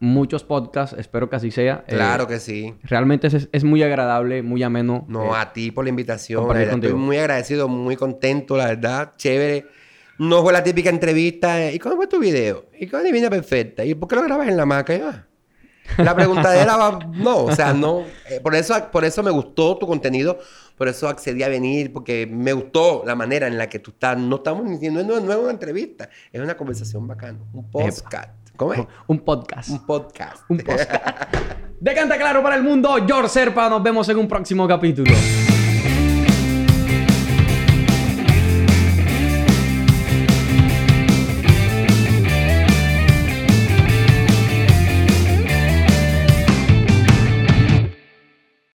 muchos 0.00 0.44
podcasts, 0.44 0.96
espero 0.98 1.30
que 1.30 1.36
así 1.36 1.50
sea. 1.50 1.84
Eh, 1.86 1.94
Claro 1.94 2.26
que 2.26 2.38
sí. 2.38 2.74
Realmente 2.82 3.26
es, 3.26 3.48
es 3.50 3.64
muy 3.64 3.82
agradable, 3.82 4.42
muy 4.42 4.62
ameno. 4.62 5.04
No, 5.08 5.24
eh, 5.34 5.38
a 5.38 5.52
ti 5.52 5.70
por 5.70 5.84
la 5.84 5.90
invitación. 5.90 6.40
compartir 6.42 6.66
la 6.68 6.74
verdad, 6.74 6.84
Estoy 6.90 7.00
muy 7.00 7.16
agradecido, 7.18 7.68
muy 7.68 7.96
contento, 7.96 8.56
la 8.56 8.66
verdad. 8.66 9.12
Chévere. 9.16 9.66
No 10.18 10.42
fue 10.42 10.52
la 10.52 10.62
típica 10.62 10.90
entrevista. 10.90 11.72
¿Y 11.72 11.78
cómo 11.78 11.96
fue 11.96 12.06
tu 12.06 12.20
video? 12.20 12.66
¿Y 12.78 12.86
cómo 12.86 13.02
divina 13.02 13.30
perfecta? 13.30 13.84
¿Y 13.84 13.94
por 13.94 14.08
qué 14.08 14.16
lo 14.16 14.22
grabas 14.22 14.48
en 14.48 14.56
la 14.56 14.66
maca? 14.66 15.26
La 15.98 16.14
preguntadera 16.14 16.76
va... 16.78 16.98
No, 17.12 17.44
o 17.44 17.54
sea, 17.54 17.72
no. 17.72 18.04
Eh, 18.28 18.40
por, 18.40 18.54
eso, 18.54 18.74
por 18.90 19.04
eso 19.04 19.22
me 19.22 19.30
gustó 19.30 19.76
tu 19.76 19.86
contenido. 19.86 20.38
Por 20.76 20.88
eso 20.88 21.08
accedí 21.08 21.42
a 21.42 21.48
venir. 21.48 21.92
Porque 21.92 22.26
me 22.26 22.52
gustó 22.52 23.02
la 23.06 23.14
manera 23.14 23.46
en 23.46 23.58
la 23.58 23.68
que 23.68 23.78
tú 23.78 23.90
estás. 23.92 24.18
No 24.18 24.36
estamos 24.36 24.68
diciendo... 24.68 25.02
No, 25.02 25.20
no 25.20 25.32
es 25.32 25.38
una 25.38 25.50
entrevista. 25.50 26.08
Es 26.32 26.40
una 26.40 26.56
conversación 26.56 27.06
bacana. 27.06 27.38
Un 27.52 27.70
podcast. 27.70 28.30
¿Cómo 28.56 28.72
es? 28.72 28.80
Un 29.06 29.18
podcast. 29.20 29.70
Un 29.70 29.86
podcast. 29.86 30.42
Un 30.48 30.58
podcast. 30.58 30.90
De 31.80 31.94
Canta 31.94 32.16
Claro 32.16 32.42
para 32.42 32.56
el 32.56 32.62
mundo, 32.62 32.96
George 33.06 33.28
Serpa. 33.28 33.68
Nos 33.68 33.82
vemos 33.82 34.08
en 34.08 34.18
un 34.18 34.28
próximo 34.28 34.66
capítulo. 34.68 35.12